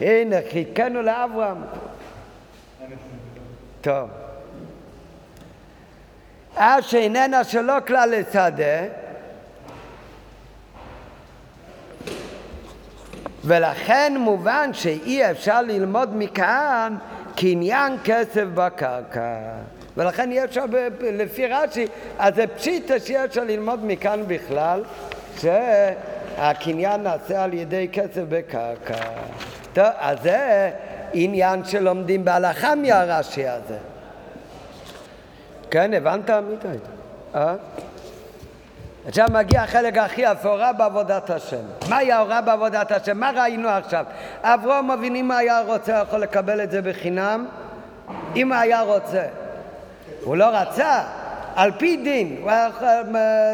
הנה, 0.00 0.36
חיכינו 0.52 1.02
לאברהם. 1.02 1.62
טוב. 3.80 4.10
אף 6.54 6.86
שאיננה 6.86 7.44
שלו 7.44 7.74
כלל 7.86 8.14
לשדה, 8.18 8.84
ולכן 13.44 14.14
מובן 14.18 14.70
שאי 14.72 15.30
אפשר 15.30 15.62
ללמוד 15.62 16.16
מכאן 16.16 16.96
קניין 17.36 17.96
כסף 18.04 18.44
בקרקע. 18.54 19.38
ולכן 19.96 20.30
אי 20.30 20.44
אפשר, 20.44 20.64
לפי 21.00 21.46
רש"י, 21.46 21.86
אז 22.18 22.34
זה 22.34 22.46
פשיטה 22.46 23.00
שאי 23.00 23.24
אפשר 23.24 23.44
ללמוד 23.44 23.80
מכאן 23.86 24.20
בכלל, 24.26 24.82
שהקניין 25.38 27.02
נעשה 27.02 27.44
על 27.44 27.54
ידי 27.54 27.88
כסף 27.92 28.22
בקרקע. 28.28 28.94
טוב, 29.72 29.86
אז 29.98 30.18
זה 30.22 30.70
עניין 31.12 31.64
שלומדים 31.64 32.24
בהלכה 32.24 32.74
מהרש"י 32.74 33.48
הזה. 33.48 33.76
כן, 35.70 35.94
הבנת, 35.94 36.30
עמית? 36.30 36.64
אה? 37.34 37.54
עכשיו 39.06 39.26
מגיע 39.32 39.62
החלק 39.62 39.98
הכי 39.98 40.20
יפה, 40.20 40.48
הוראה 40.48 40.72
בעבודת 40.72 41.30
השם. 41.30 41.62
מהי 41.88 42.12
ההוראה 42.12 42.40
בעבודת 42.40 42.92
השם? 42.92 43.18
מה 43.18 43.30
ראינו 43.34 43.68
עכשיו? 43.68 44.04
אברהם 44.42 44.90
אבינו 44.90 45.16
אם 45.16 45.30
היה 45.30 45.60
רוצה 45.60 46.02
יכול 46.08 46.18
לקבל 46.18 46.62
את 46.62 46.70
זה 46.70 46.82
בחינם? 46.82 47.46
אם 48.36 48.52
היה 48.52 48.80
רוצה. 48.80 49.22
הוא 50.24 50.36
לא 50.36 50.44
רצה, 50.52 51.02
על 51.56 51.70
פי 51.78 51.96
דין, 51.96 52.46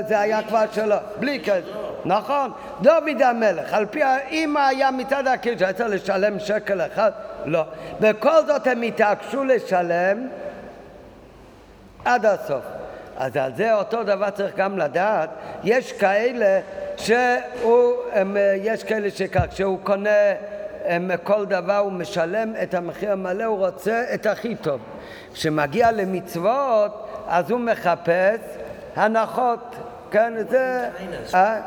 זה 0.09 0.21
היה 0.21 0.43
כבר 0.43 0.65
שלו, 0.73 0.97
בלי 1.21 1.41
כסף. 1.45 1.65
נכון, 2.05 2.51
דוד 2.81 3.23
המלך, 3.23 3.73
על 3.73 3.87
פי, 3.87 4.01
אם 4.31 4.57
היה 4.57 4.91
מצד 4.91 5.27
הקדוש, 5.27 5.63
היה 5.63 5.73
צריך 5.73 5.91
לשלם 5.91 6.39
שקל 6.39 6.81
אחד, 6.81 7.11
לא. 7.45 7.65
בכל 8.01 8.47
זאת 8.47 8.67
הם 8.67 8.83
התעקשו 8.83 9.45
לשלם 9.45 10.29
עד 12.05 12.27
הסוף. 12.27 12.65
אז 13.19 13.37
על 13.37 13.53
זה 13.57 13.75
אותו 13.75 14.03
דבר 14.03 14.31
צריך 14.31 14.57
גם 14.57 14.79
לדעת, 14.79 15.31
יש 15.65 15.93
כאלה 15.93 16.61
שהוא, 16.97 17.93
הם, 18.13 18.37
יש 18.63 18.85
כאלה 18.85 19.11
שכך, 19.11 19.45
כשהוא 19.51 19.79
קונה 19.83 20.11
כל 21.23 21.47
דבר 21.47 21.77
הוא 21.77 21.93
משלם 21.93 22.53
את 22.63 22.75
המחיר 22.75 23.13
המלא, 23.13 23.45
הוא 23.45 23.67
רוצה 23.67 24.05
את 24.15 24.27
הכי 24.27 24.55
טוב. 24.55 24.81
כשמגיע 25.33 25.93
למצוות, 25.93 27.09
אז 27.29 27.51
הוא 27.51 27.61
מחפש 27.61 28.41
הנחות. 28.97 29.77
כן, 30.11 30.33
זה... 30.49 30.89
אה? 31.35 31.61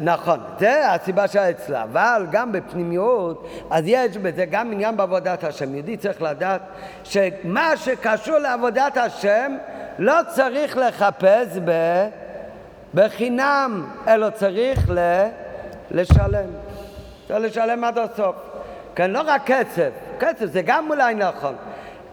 נכון, 0.00 0.40
זה 0.58 0.90
הסיבה 0.90 1.28
שלה 1.28 1.50
אצלה. 1.50 1.82
אבל 1.82 2.26
גם 2.30 2.52
בפנימיות, 2.52 3.48
אז 3.70 3.84
יש 3.86 4.16
בזה 4.16 4.44
גם 4.44 4.72
עניין 4.72 4.96
בעבודת 4.96 5.44
השם. 5.44 5.74
יהודי 5.74 5.96
צריך 5.96 6.22
לדעת 6.22 6.60
שמה 7.04 7.76
שקשור 7.76 8.38
לעבודת 8.38 8.96
השם 8.96 9.56
לא 9.98 10.14
צריך 10.28 10.76
לחפש 10.76 11.58
ב... 11.64 11.72
בחינם, 12.94 13.86
אלא 14.08 14.30
צריך 14.30 14.90
ל... 14.90 14.98
לשלם. 15.90 16.69
צריך 17.30 17.42
לשלם 17.42 17.84
עד 17.84 17.98
הסוף. 17.98 18.36
כן, 18.94 19.10
לא 19.10 19.20
רק 19.26 19.42
כסף, 19.46 19.90
כסף 20.20 20.44
זה 20.44 20.62
גם 20.62 20.90
אולי 20.90 21.14
נכון. 21.14 21.54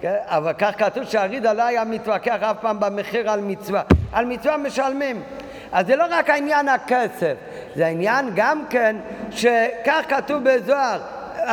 כן? 0.02 0.16
אבל 0.26 0.54
כך 0.54 0.72
כתוב 0.78 1.04
שהרידה 1.04 1.54
לא 1.54 1.64
היה 1.64 1.84
מתווכח 1.84 2.44
אף 2.44 2.58
פעם 2.62 2.80
במחיר 2.80 3.32
על 3.32 3.42
מצווה. 3.42 3.82
על 4.14 4.26
מצווה 4.26 4.58
משלמים. 4.58 5.24
אז 5.72 5.88
זה 5.88 5.96
לא 5.96 6.06
רק 6.10 6.30
העניין 6.30 6.68
הכסף, 6.68 7.34
זה 7.76 7.86
העניין 7.86 8.30
גם 8.36 8.64
כן 8.70 8.96
שכך 9.32 10.06
כתוב 10.10 10.44
בזוהר. 10.44 11.00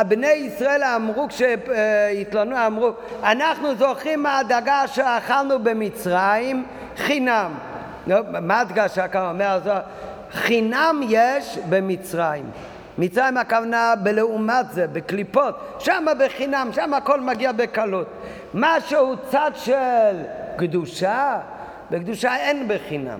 בני 0.07 0.27
ישראל 0.27 0.83
אמרו, 0.83 1.27
כשהתלוננו, 1.27 2.67
אמרו, 2.67 2.89
אנחנו 3.23 3.75
זוכרים 3.75 4.23
מהדגה 4.23 4.87
שאכלנו 4.87 5.63
במצרים 5.63 6.65
חינם. 6.97 7.51
מה 8.41 8.59
הדגשה 8.59 9.07
כאן 9.07 9.25
אומר 9.29 9.51
הזוהר? 9.51 9.81
חינם 10.31 11.01
יש 11.09 11.57
במצרים. 11.69 12.45
מצרים 12.97 13.37
הכוונה 13.37 13.93
בלעומת 14.03 14.65
זה, 14.71 14.87
בקליפות, 14.87 15.75
שם 15.79 16.05
בחינם, 16.19 16.69
שם 16.73 16.93
הכל 16.93 17.21
מגיע 17.21 17.51
בקלות. 17.51 18.07
משהו 18.53 19.15
צד 19.29 19.51
של 19.55 20.15
קדושה, 20.57 21.39
בקדושה 21.91 22.35
אין 22.35 22.67
בחינם. 22.67 23.19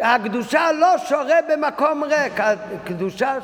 הקדושה 0.00 0.72
לא 0.72 0.98
שורה 0.98 1.38
במקום 1.48 2.04
ריק, 2.04 2.40
הקדושה 2.40 3.34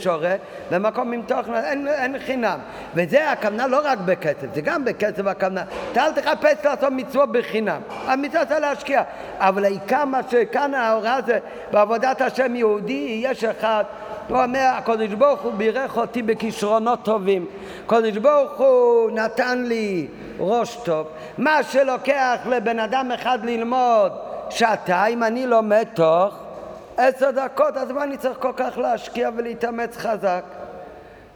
שורה 0.00 0.34
במקום 0.70 1.12
עם 1.12 1.22
תוכן, 1.22 1.54
אין, 1.54 1.88
אין 1.88 2.18
חינם. 2.18 2.58
וזה 2.94 3.30
הכוונה 3.30 3.66
לא 3.66 3.80
רק 3.84 3.98
בכסף, 3.98 4.54
זה 4.54 4.60
גם 4.60 4.84
בכסף 4.84 5.26
הכוונה. 5.26 5.64
אתה 5.92 6.06
אל 6.06 6.12
תחפש 6.12 6.64
לעשות 6.64 6.92
מצוות 6.92 7.32
בחינם, 7.32 7.80
המצווה 8.06 8.44
צריך 8.46 8.60
להשקיע. 8.60 9.02
אבל 9.38 9.64
העיקר 9.64 10.04
מה 10.04 10.20
שכאן 10.30 10.74
ההוראה 10.74 11.18
זה 11.26 11.38
בעבודת 11.70 12.20
השם 12.20 12.56
יהודי, 12.56 13.20
יש 13.22 13.44
אחד 13.44 13.84
הוא 14.28 14.42
אומר, 14.42 14.70
הקדוש 14.78 15.14
ברוך 15.14 15.40
הוא 15.40 15.52
בירך 15.52 15.96
אותי 15.96 16.22
בכישרונות 16.22 17.04
טובים. 17.04 17.46
הקדוש 17.84 18.16
ברוך 18.16 18.52
הוא 18.52 19.10
נתן 19.10 19.64
לי 19.64 20.06
ראש 20.38 20.76
טוב. 20.84 21.06
מה 21.38 21.62
שלוקח 21.62 22.38
לבן 22.46 22.78
אדם 22.78 23.12
אחד 23.12 23.38
ללמוד 23.44 24.12
שעתיים, 24.50 25.22
אני 25.22 25.46
לומד 25.46 25.86
תוך 25.94 26.38
עשר 26.96 27.30
דקות, 27.30 27.76
אז 27.76 27.90
מה 27.90 28.04
אני 28.04 28.16
צריך 28.16 28.38
כל 28.40 28.52
כך 28.56 28.78
להשקיע 28.78 29.30
ולהתאמץ 29.36 29.96
חזק? 29.96 30.42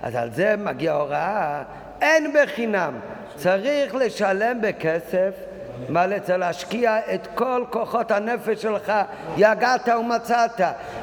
אז 0.03 0.15
על 0.15 0.31
זה 0.31 0.55
מגיעה 0.59 0.97
הוראה, 0.97 1.63
אין 2.01 2.33
בחינם, 2.35 2.95
צריך 3.37 3.95
לשלם 3.95 4.61
בכסף 4.61 5.50
מלא, 5.89 6.19
צריך 6.19 6.39
להשקיע 6.39 6.99
את 7.15 7.27
כל 7.35 7.65
כוחות 7.71 8.11
הנפש 8.11 8.63
שלך, 8.63 8.93
יגעת 9.37 9.89
ומצאת. 9.89 10.61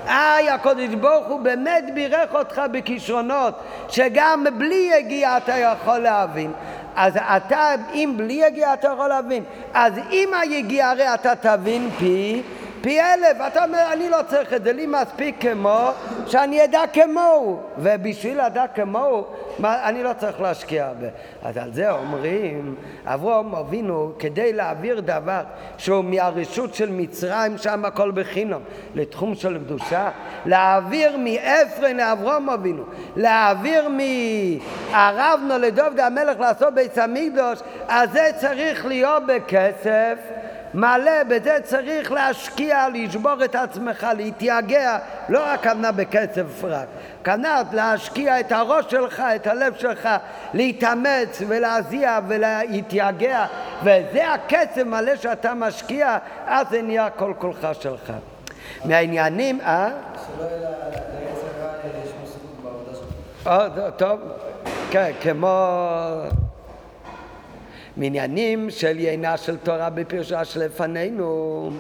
איי, 0.07 0.49
הקודש 0.49 0.93
ברוך 0.93 1.27
הוא 1.27 1.39
באמת 1.39 1.83
בירך 1.93 2.35
אותך 2.35 2.61
בכישרונות, 2.71 3.53
שגם 3.89 4.45
בלי 4.57 4.91
יגיע 4.97 5.37
אתה 5.37 5.57
יכול 5.57 5.97
להבין. 5.97 6.51
אז 6.95 7.17
אתה, 7.37 7.75
אם 7.93 8.13
בלי 8.17 8.33
יגיע 8.33 8.73
אתה 8.73 8.87
יכול 8.87 9.07
להבין. 9.07 9.43
אז 9.73 9.93
עם 10.11 10.33
היגיע 10.33 10.89
הרי 10.89 11.13
אתה 11.13 11.35
תבין 11.35 11.89
פי 11.99 12.41
פי 12.81 13.01
אלף, 13.01 13.37
אתה 13.47 13.63
אומר, 13.63 13.85
אני 13.93 14.09
לא 14.09 14.17
צריך 14.27 14.53
את 14.53 14.63
זה, 14.63 14.73
לי 14.73 14.85
מספיק 14.85 15.35
כמו 15.41 15.89
שאני 16.27 16.63
אדע 16.63 16.81
כמוהו, 16.93 17.59
ובשביל 17.77 18.45
לדעת 18.45 18.75
כמוהו, 18.75 19.25
אני 19.63 20.03
לא 20.03 20.11
צריך 20.19 20.41
להשקיע 20.41 20.85
הרבה. 20.85 21.07
אז 21.43 21.57
על 21.57 21.73
זה 21.73 21.91
אומרים, 21.91 22.75
אברהם 23.05 23.55
אבינו, 23.55 24.11
כדי 24.19 24.53
להעביר 24.53 24.99
דבר 24.99 25.41
שהוא 25.77 26.03
מהרשות 26.03 26.73
של 26.73 26.89
מצרים, 26.91 27.57
שם 27.57 27.85
הכל 27.85 28.11
בחינם, 28.11 28.61
לתחום 28.95 29.35
של 29.35 29.57
קדושה, 29.57 30.09
להעביר 30.45 31.17
מאפרין 31.17 31.97
לאברהם 31.97 32.49
אבינו, 32.49 32.83
להעביר 33.15 33.89
מערבנו 33.89 35.57
לדוד 35.57 35.99
המלך 35.99 36.39
לעשות 36.39 36.73
בית 36.73 36.97
המקדוש, 36.97 37.59
אז 37.87 38.11
זה 38.11 38.29
צריך 38.39 38.85
להיות 38.85 39.23
בכסף. 39.27 40.17
מלא, 40.73 41.23
בזה 41.27 41.57
צריך 41.63 42.11
להשקיע, 42.11 42.87
לשבור 42.93 43.43
את 43.45 43.55
עצמך, 43.55 44.07
להתייגע, 44.17 44.97
לא 45.29 45.43
רק 45.43 45.59
הכוונה 45.67 45.91
בכסף 45.91 46.63
רק, 46.63 46.87
כוונה 47.25 47.61
להשקיע 47.71 48.39
את 48.39 48.51
הראש 48.51 48.85
שלך, 48.89 49.23
את 49.35 49.47
הלב 49.47 49.75
שלך, 49.77 50.09
להתאמץ 50.53 51.41
ולהזיע 51.47 52.19
ולהתייגע, 52.27 53.45
וזה 53.81 54.33
הכסף 54.33 54.83
מלא 54.85 55.15
שאתה 55.15 55.53
משקיע, 55.53 56.17
אז 56.47 56.67
זה 56.69 56.81
נהיה 56.81 57.09
כל 57.09 57.33
כולך 57.37 57.67
שלך. 57.81 58.13
מהעניינים, 58.85 59.61
אה? 59.61 59.89
שלא 60.15 60.45
יהיה 60.45 60.69
רע 60.69 61.71
יש 62.03 62.11
מסוכות 62.23 62.57
בעבודה 62.63 62.91
שלך. 62.95 63.97
טוב, 63.97 64.19
כן, 64.91 65.11
כמו... 65.21 66.46
מעניינים 67.97 68.69
של 68.69 68.99
יינה 68.99 69.37
של 69.37 69.57
תורה 69.57 69.89
בפרשה 69.89 70.45
שלפנינו. 70.45 71.71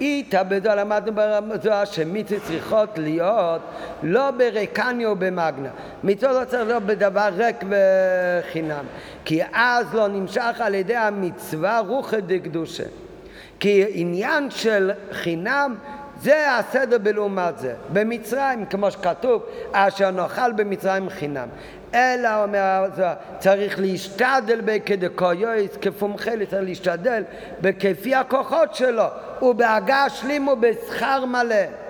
איתה 0.00 0.42
למדנו 0.74 1.14
ברמזוה 1.14 1.86
שמצוות 1.86 2.42
צריכות 2.42 2.98
להיות 2.98 3.60
לא 4.02 4.30
בריקניה 4.30 5.08
או 5.08 5.16
במגנה. 5.16 5.68
לא 6.04 6.44
צריך 6.44 6.66
להיות 6.66 6.82
בדבר 6.82 7.28
ריק 7.36 7.56
וחינם. 7.70 8.84
כי 9.24 9.40
אז 9.52 9.94
לא 9.94 10.08
נמשך 10.08 10.56
על 10.58 10.74
ידי 10.74 10.96
המצווה 10.96 11.78
רוחא 11.78 12.20
דקדושה. 12.20 12.84
כי 13.60 13.84
עניין 13.88 14.50
של 14.50 14.90
חינם 15.12 15.74
זה 16.20 16.56
הסדר 16.56 16.98
בלעומת 16.98 17.58
זה. 17.58 17.74
במצרים, 17.92 18.66
כמו 18.66 18.90
שכתוב, 18.90 19.42
אשר 19.72 20.10
נאכל 20.10 20.52
במצרים 20.52 21.10
חינם. 21.10 21.48
אלא 21.94 22.42
אומר 22.42 22.84
צריך 23.38 23.80
להשתדל 23.80 24.60
בכדקויוס 24.64 25.76
כפומחה, 25.80 26.30
צריך 26.50 26.62
להשתדל 26.62 27.22
בכפי 27.60 28.14
הכוחות 28.14 28.74
שלו 28.74 29.04
ובהגה 29.42 30.10
שלימו 30.10 30.56
בשכר 30.56 31.24
מלא 31.24 31.83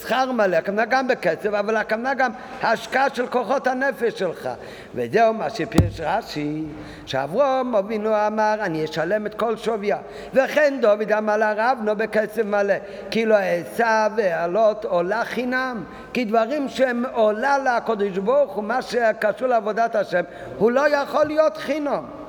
שכר 0.00 0.32
מלא, 0.32 0.56
הכוונה 0.56 0.84
גם 0.84 1.08
בכסף, 1.08 1.46
אבל 1.46 1.76
הכוונה 1.76 2.14
גם 2.14 2.30
השקעה 2.62 3.14
של 3.14 3.26
כוחות 3.26 3.66
הנפש 3.66 4.18
שלך. 4.18 4.48
וזהו 4.94 5.34
מה 5.34 5.50
שפירש 5.50 6.00
רש"י, 6.00 6.64
שאברום 7.06 7.76
אבינו 7.76 8.26
אמר, 8.26 8.54
אני 8.60 8.84
אשלם 8.84 9.26
את 9.26 9.34
כל 9.34 9.56
שוויה. 9.56 9.98
וכן 10.34 10.78
דוד 10.80 11.12
אמר 11.12 11.36
לרבנו 11.36 11.96
בכסף 11.96 12.44
מלא, 12.44 12.74
כי 13.10 13.26
לא 13.26 13.34
אעשה 13.34 14.08
ועלות 14.16 14.84
עולה 14.84 15.24
חינם. 15.24 15.84
כי 16.12 16.24
דברים 16.24 16.68
שהם 16.68 17.04
עולה 17.12 17.58
לקדוש 17.58 18.18
ברוך 18.18 18.52
הוא, 18.52 18.64
מה 18.64 18.82
שקשור 18.82 19.48
לעבודת 19.48 19.94
השם, 19.94 20.22
הוא 20.58 20.70
לא 20.70 20.88
יכול 20.88 21.24
להיות 21.24 21.56
חינם. 21.56 22.21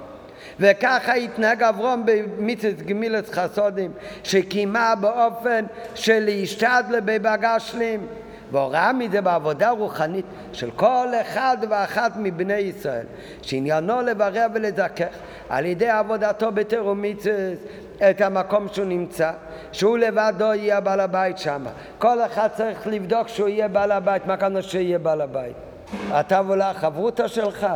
וככה 0.59 1.13
התנהג 1.13 1.63
אברום 1.63 2.05
במצוות 2.05 2.81
גמילת 2.81 3.29
חסודים, 3.29 3.91
שקיימה 4.23 4.93
באופן 4.95 5.65
של 5.95 6.19
להשתדל 6.19 6.99
בבגשלים. 7.05 8.07
והוראה 8.51 8.93
מזה 8.93 9.21
בעבודה 9.21 9.69
רוחנית 9.69 10.25
של 10.53 10.71
כל 10.71 11.07
אחד 11.21 11.57
ואחת 11.69 12.11
מבני 12.15 12.53
ישראל, 12.53 13.05
שעניינו 13.41 14.01
לברר 14.01 14.47
ולזכך 14.53 15.07
על 15.49 15.65
ידי 15.65 15.89
עבודתו 15.89 16.49
מצוות 16.95 17.57
את 18.09 18.21
המקום 18.21 18.67
שהוא 18.71 18.85
נמצא, 18.85 19.31
שהוא 19.71 19.97
לבדו 19.97 20.53
יהיה 20.53 20.79
בעל 20.79 20.99
הבית 20.99 21.37
שם. 21.37 21.65
כל 21.97 22.21
אחד 22.21 22.47
צריך 22.57 22.87
לבדוק 22.87 23.27
שהוא 23.27 23.47
יהיה 23.47 23.67
בעל 23.67 23.91
הבית, 23.91 24.25
מה 24.25 24.37
כאן 24.37 24.61
שיהיה 24.61 24.99
בעל 24.99 25.21
הבית? 25.21 25.55
אתה 26.19 26.41
ואולי 26.47 26.63
החברותא 26.63 27.27
שלך? 27.27 27.67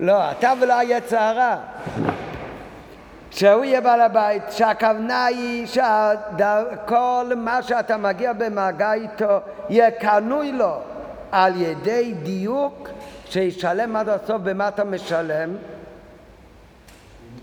לא, 0.00 0.30
אתה 0.30 0.52
ולא 0.60 0.78
היצר 0.78 1.18
הרע. 1.18 1.56
שהוא 3.30 3.64
יהיה 3.64 3.80
בעל 3.80 4.00
הבית, 4.00 4.42
שהכוונה 4.50 5.24
היא 5.24 5.66
שכל 5.66 7.32
מה 7.36 7.62
שאתה 7.62 7.96
מגיע 7.96 8.32
במגע 8.32 8.92
איתו 8.92 9.38
יהיה 9.68 9.90
קנוי 9.90 10.52
לו 10.52 10.76
על 11.32 11.60
ידי 11.60 12.14
דיוק 12.22 12.88
שישלם 13.24 13.96
עד 13.96 14.08
הסוף 14.08 14.42
במה 14.42 14.68
אתה 14.68 14.84
משלם 14.84 15.56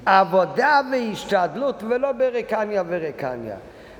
עבודה 0.05 0.81
והשתדלות 0.91 1.83
ולא 1.83 2.11
ברקניה 2.11 2.83
ורקניה 2.87 3.55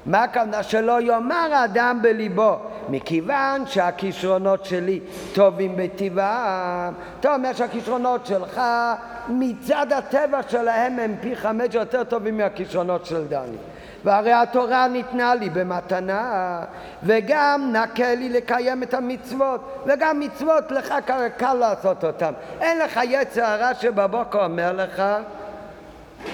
מה 0.06 0.24
הכוונה? 0.24 0.64
שלא 0.64 1.02
יאמר 1.02 1.54
האדם 1.54 2.00
בליבו, 2.02 2.56
מכיוון 2.90 3.66
שהכישרונות 3.66 4.66
שלי 4.66 5.00
טובים 5.34 5.76
בטבעם. 5.78 6.94
אתה 7.20 7.36
אומר 7.36 7.54
שהכישרונות 7.54 8.26
שלך 8.26 8.62
מצד 9.30 9.94
הטבע 9.94 10.40
שלהם 10.48 11.00
הם 11.00 11.16
פי 11.22 11.36
חמש 11.36 11.76
יותר 11.76 12.04
טובים 12.04 12.38
מהכישרונות 12.38 13.06
של 13.06 13.28
דני. 13.28 13.58
והרי 14.04 14.34
התורה 14.34 14.88
ניתנה 14.88 15.36
לי 15.36 15.50
במתנה, 15.50 16.60
וגם 17.04 17.74
נקה 17.74 18.16
לי 18.16 18.30
לקיים 18.30 18.84
את 18.84 18.94
המצוות, 18.94 19.84
וגם 19.86 20.20
מצוות 20.20 20.72
לך 20.72 20.94
קל 21.38 21.54
לעשות 21.54 22.04
אותן. 22.04 22.32
אין 22.62 22.80
לך 22.80 23.00
יצר 23.04 23.46
הרע 23.46 23.74
שבבוקר 23.74 24.46
אומר 24.46 24.74
לך, 24.74 25.04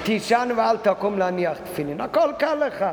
תישן 0.04 0.50
ואל 0.56 0.78
תקום 0.78 1.20
להניח 1.20 1.58
תפילין, 1.58 2.02
הכל 2.02 2.32
קל 2.38 2.56
לך. 2.68 2.86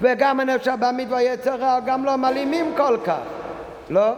וגם 0.00 0.40
הנפש 0.40 0.68
הבאמית 0.68 1.08
והיצר 1.10 1.78
גם 1.86 2.04
לא 2.04 2.16
מלימים 2.16 2.72
כל 2.76 2.96
כך, 3.04 3.18
לא? 3.90 4.12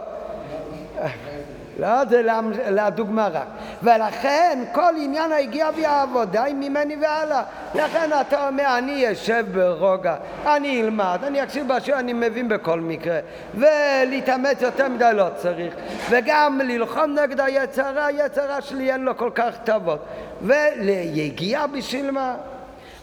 לא, 1.79 2.05
זה 2.09 2.21
לדוגמה 2.69 3.27
רק. 3.27 3.47
ולכן 3.83 4.63
כל 4.71 4.93
עניין 4.97 5.31
היגיעה 5.31 5.69
והעבודה 5.77 6.43
היא 6.43 6.55
ממני 6.55 6.95
והלאה. 7.01 7.43
לכן 7.75 8.09
אתה 8.21 8.47
אומר, 8.47 8.77
אני 8.77 9.11
אשב 9.11 9.45
ברוגע, 9.51 10.15
אני 10.45 10.81
אלמד, 10.81 11.19
אני 11.23 11.43
אקשיב 11.43 11.67
בשיעור, 11.67 11.99
אני 11.99 12.13
מבין 12.13 12.49
בכל 12.49 12.79
מקרה. 12.79 13.19
ולהתאמץ 13.55 14.61
יותר 14.61 14.89
מדי 14.89 15.11
לא 15.13 15.27
צריך. 15.35 15.73
וגם 16.09 16.61
ללחום 16.63 17.19
נגד 17.19 17.39
היצרה, 17.39 18.05
היצרה 18.05 18.61
שלי 18.61 18.91
אין 18.91 19.01
לו 19.01 19.17
כל 19.17 19.29
כך 19.35 19.53
טובות. 19.63 20.05
וליגיעה 20.41 21.67
בשביל 21.67 22.11
מה? 22.11 22.35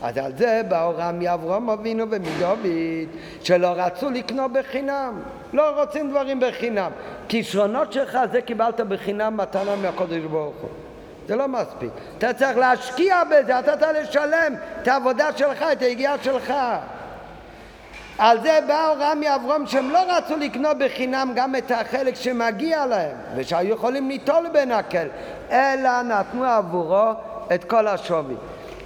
אז 0.03 0.19
על 0.19 0.33
זה 0.37 0.63
באו 0.69 0.95
רמי 0.97 1.35
אברהם 1.35 1.71
אבינו 1.71 2.05
ומדוד 2.11 2.59
שלא 3.43 3.67
רצו 3.67 4.11
לקנות 4.11 4.53
בחינם, 4.53 5.23
לא 5.53 5.81
רוצים 5.81 6.11
דברים 6.11 6.41
בחינם. 6.41 6.91
כישרונות 7.29 7.93
שלך 7.93 8.19
זה 8.33 8.41
קיבלת 8.41 8.81
בחינם 8.81 9.37
מתנה 9.37 9.77
מהקודש 9.77 10.23
ברוך 10.31 10.57
הוא. 10.61 10.71
זה 11.29 11.37
לא 11.37 11.49
מספיק. 11.49 11.91
אתה 12.19 12.33
צריך 12.33 12.59
להשקיע 12.59 13.23
בזה, 13.25 13.59
אתה 13.59 13.77
צריך 13.77 14.09
לשלם 14.09 14.55
את 14.83 14.89
העבודה 14.89 15.29
שלך, 15.37 15.65
את 15.73 15.83
היגיעה 15.83 16.15
שלך. 16.23 16.53
על 18.19 18.41
זה 18.41 18.59
באו 18.67 18.95
רמי 18.99 19.35
אברהם 19.35 19.67
שהם 19.67 19.91
לא 19.91 19.99
רצו 20.09 20.37
לקנות 20.37 20.79
בחינם 20.79 21.33
גם 21.35 21.57
את 21.57 21.71
החלק 21.71 22.15
שמגיע 22.15 22.87
להם 22.87 23.17
ושהיו 23.37 23.69
יכולים 23.69 24.09
ליטול 24.09 24.47
בנקל 24.53 25.07
אלא 25.51 26.03
נתנו 26.03 26.45
עבורו 26.45 27.11
את 27.55 27.65
כל 27.65 27.87
השווי. 27.87 28.35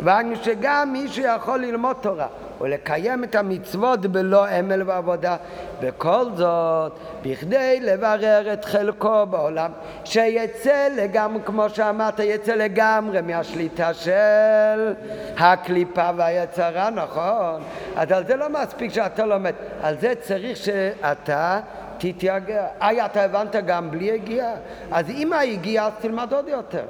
ואנו 0.02 0.36
שגם 0.36 0.93
מי 0.93 1.09
שיכול 1.09 1.60
ללמוד 1.60 1.97
תורה 2.01 2.27
ולקיים 2.60 3.24
את 3.24 3.35
המצוות 3.35 4.01
בלא 4.01 4.47
עמל 4.47 4.82
ועבודה, 4.86 5.36
וכל 5.81 6.24
זאת 6.36 6.93
בכדי 7.22 7.81
לברר 7.82 8.52
את 8.52 8.64
חלקו 8.64 9.27
בעולם, 9.31 9.70
שיצא 10.05 10.89
לגמרי, 10.97 11.43
כמו 11.44 11.68
שאמרת, 11.68 12.18
יצא 12.18 12.55
לגמרי 12.55 13.20
מהשליטה 13.20 13.94
של 13.94 14.94
הקליפה 15.39 16.10
והיצרה, 16.16 16.90
נכון? 16.90 17.62
אז 17.97 18.12
על 18.12 18.27
זה 18.27 18.36
לא 18.36 18.47
מספיק 18.48 18.93
שאתה 18.93 19.27
לומד, 19.27 19.52
על 19.82 19.97
זה 20.01 20.12
צריך 20.20 20.56
שאתה 20.56 21.60
תתייגע. 21.98 22.66
איי, 22.81 23.05
אתה 23.05 23.24
הבנת 23.24 23.56
גם 23.56 23.90
בלי 23.90 24.12
הגיעה? 24.12 24.52
אז 24.90 25.10
אם 25.10 25.32
ההגיעה, 25.32 25.86
אז 25.86 25.93
תלמד 26.01 26.32
עוד 26.32 26.48
יותר. 26.48 26.85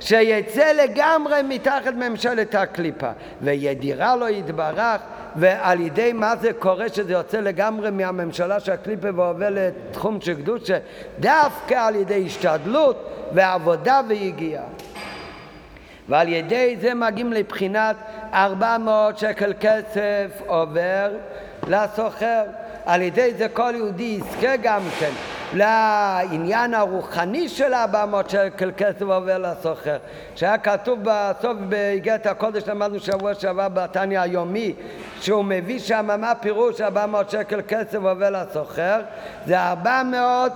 שיצא 0.00 0.72
לגמרי 0.72 1.42
מתחת 1.48 1.94
ממשלת 1.94 2.54
הקליפה 2.54 3.10
וידירה 3.40 4.16
לו 4.16 4.28
יתברך 4.28 5.00
ועל 5.36 5.80
ידי 5.80 6.12
מה 6.12 6.36
זה 6.36 6.52
קורה 6.52 6.88
שזה 6.88 7.12
יוצא 7.12 7.40
לגמרי 7.40 7.90
מהממשלה 7.90 8.60
של 8.60 8.72
הקליפה 8.72 9.08
ועובר 9.14 9.48
לתחום 9.50 10.20
של 10.20 10.34
קדושה 10.34 10.78
דווקא 11.20 11.74
על 11.74 11.96
ידי 11.96 12.26
השתדלות 12.26 13.10
ועבודה 13.32 14.00
ויגיעה 14.08 14.64
ועל 16.08 16.28
ידי 16.28 16.76
זה 16.80 16.94
מגיעים 16.94 17.32
לבחינת 17.32 17.96
400 18.32 19.18
שקל 19.18 19.52
כסף 19.60 20.42
עובר 20.46 21.10
לסוחר. 21.66 22.44
על 22.88 23.02
ידי 23.02 23.34
זה 23.34 23.48
כל 23.48 23.72
יהודי 23.76 24.02
יזכה 24.20 24.56
גם 24.56 24.82
כן 24.98 25.10
לעניין 25.54 26.74
הרוחני 26.74 27.48
של 27.48 27.74
400 27.74 28.30
שקל 28.30 28.70
כסף 28.76 29.02
עובר 29.02 29.38
לסוחר. 29.38 29.96
שהיה 30.36 30.58
כתוב 30.58 30.98
בסוף 31.02 31.56
באיגרת 31.68 32.26
הקודש, 32.26 32.62
למדנו 32.66 33.00
שבוע 33.00 33.34
שעבר 33.34 33.68
בתניא 33.68 34.20
היומי, 34.20 34.74
שהוא 35.20 35.44
מביא 35.44 35.78
שם 35.78 36.20
מה 36.20 36.34
פירוש 36.34 36.80
400 36.80 37.30
שקל 37.30 37.60
כסף 37.68 37.94
עובר 37.94 38.30
לסוחר? 38.30 39.00
זה 39.46 39.60
400 39.60 40.52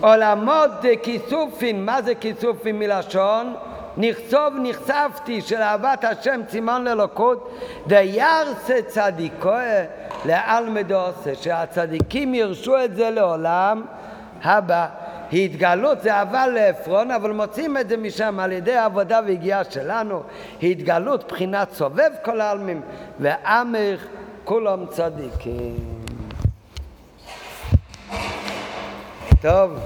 עולמות 0.00 0.70
כיסופים, 1.02 1.86
מה 1.86 2.02
זה 2.02 2.14
כיסופים 2.14 2.78
מלשון? 2.78 3.54
נכסוב 3.98 4.54
נכספתי 4.62 5.40
של 5.40 5.56
אהבת 5.56 6.04
השם 6.04 6.40
צימון 6.46 6.84
לאלוקות 6.84 7.58
דיירסה 7.86 8.82
צדיקו 8.86 9.52
לעלמד 10.24 10.92
עושה 10.92 11.34
שהצדיקים 11.34 12.34
ירשו 12.34 12.84
את 12.84 12.96
זה 12.96 13.10
לעולם 13.10 13.82
הבא. 14.42 14.86
התגלות 15.32 16.02
זה 16.02 16.14
אהבה 16.14 16.46
לעפרון 16.46 17.10
אבל 17.10 17.32
מוצאים 17.32 17.76
את 17.76 17.88
זה 17.88 17.96
משם 17.96 18.40
על 18.40 18.52
ידי 18.52 18.74
העבודה 18.74 19.20
והגיעה 19.26 19.64
שלנו. 19.64 20.22
התגלות 20.62 21.32
בחינת 21.32 21.70
סובב 21.72 22.10
כל 22.24 22.40
העלמים 22.40 22.80
ועמך 23.20 24.06
כולם 24.44 24.86
צדיקים. 24.86 25.98
טוב 29.42 29.78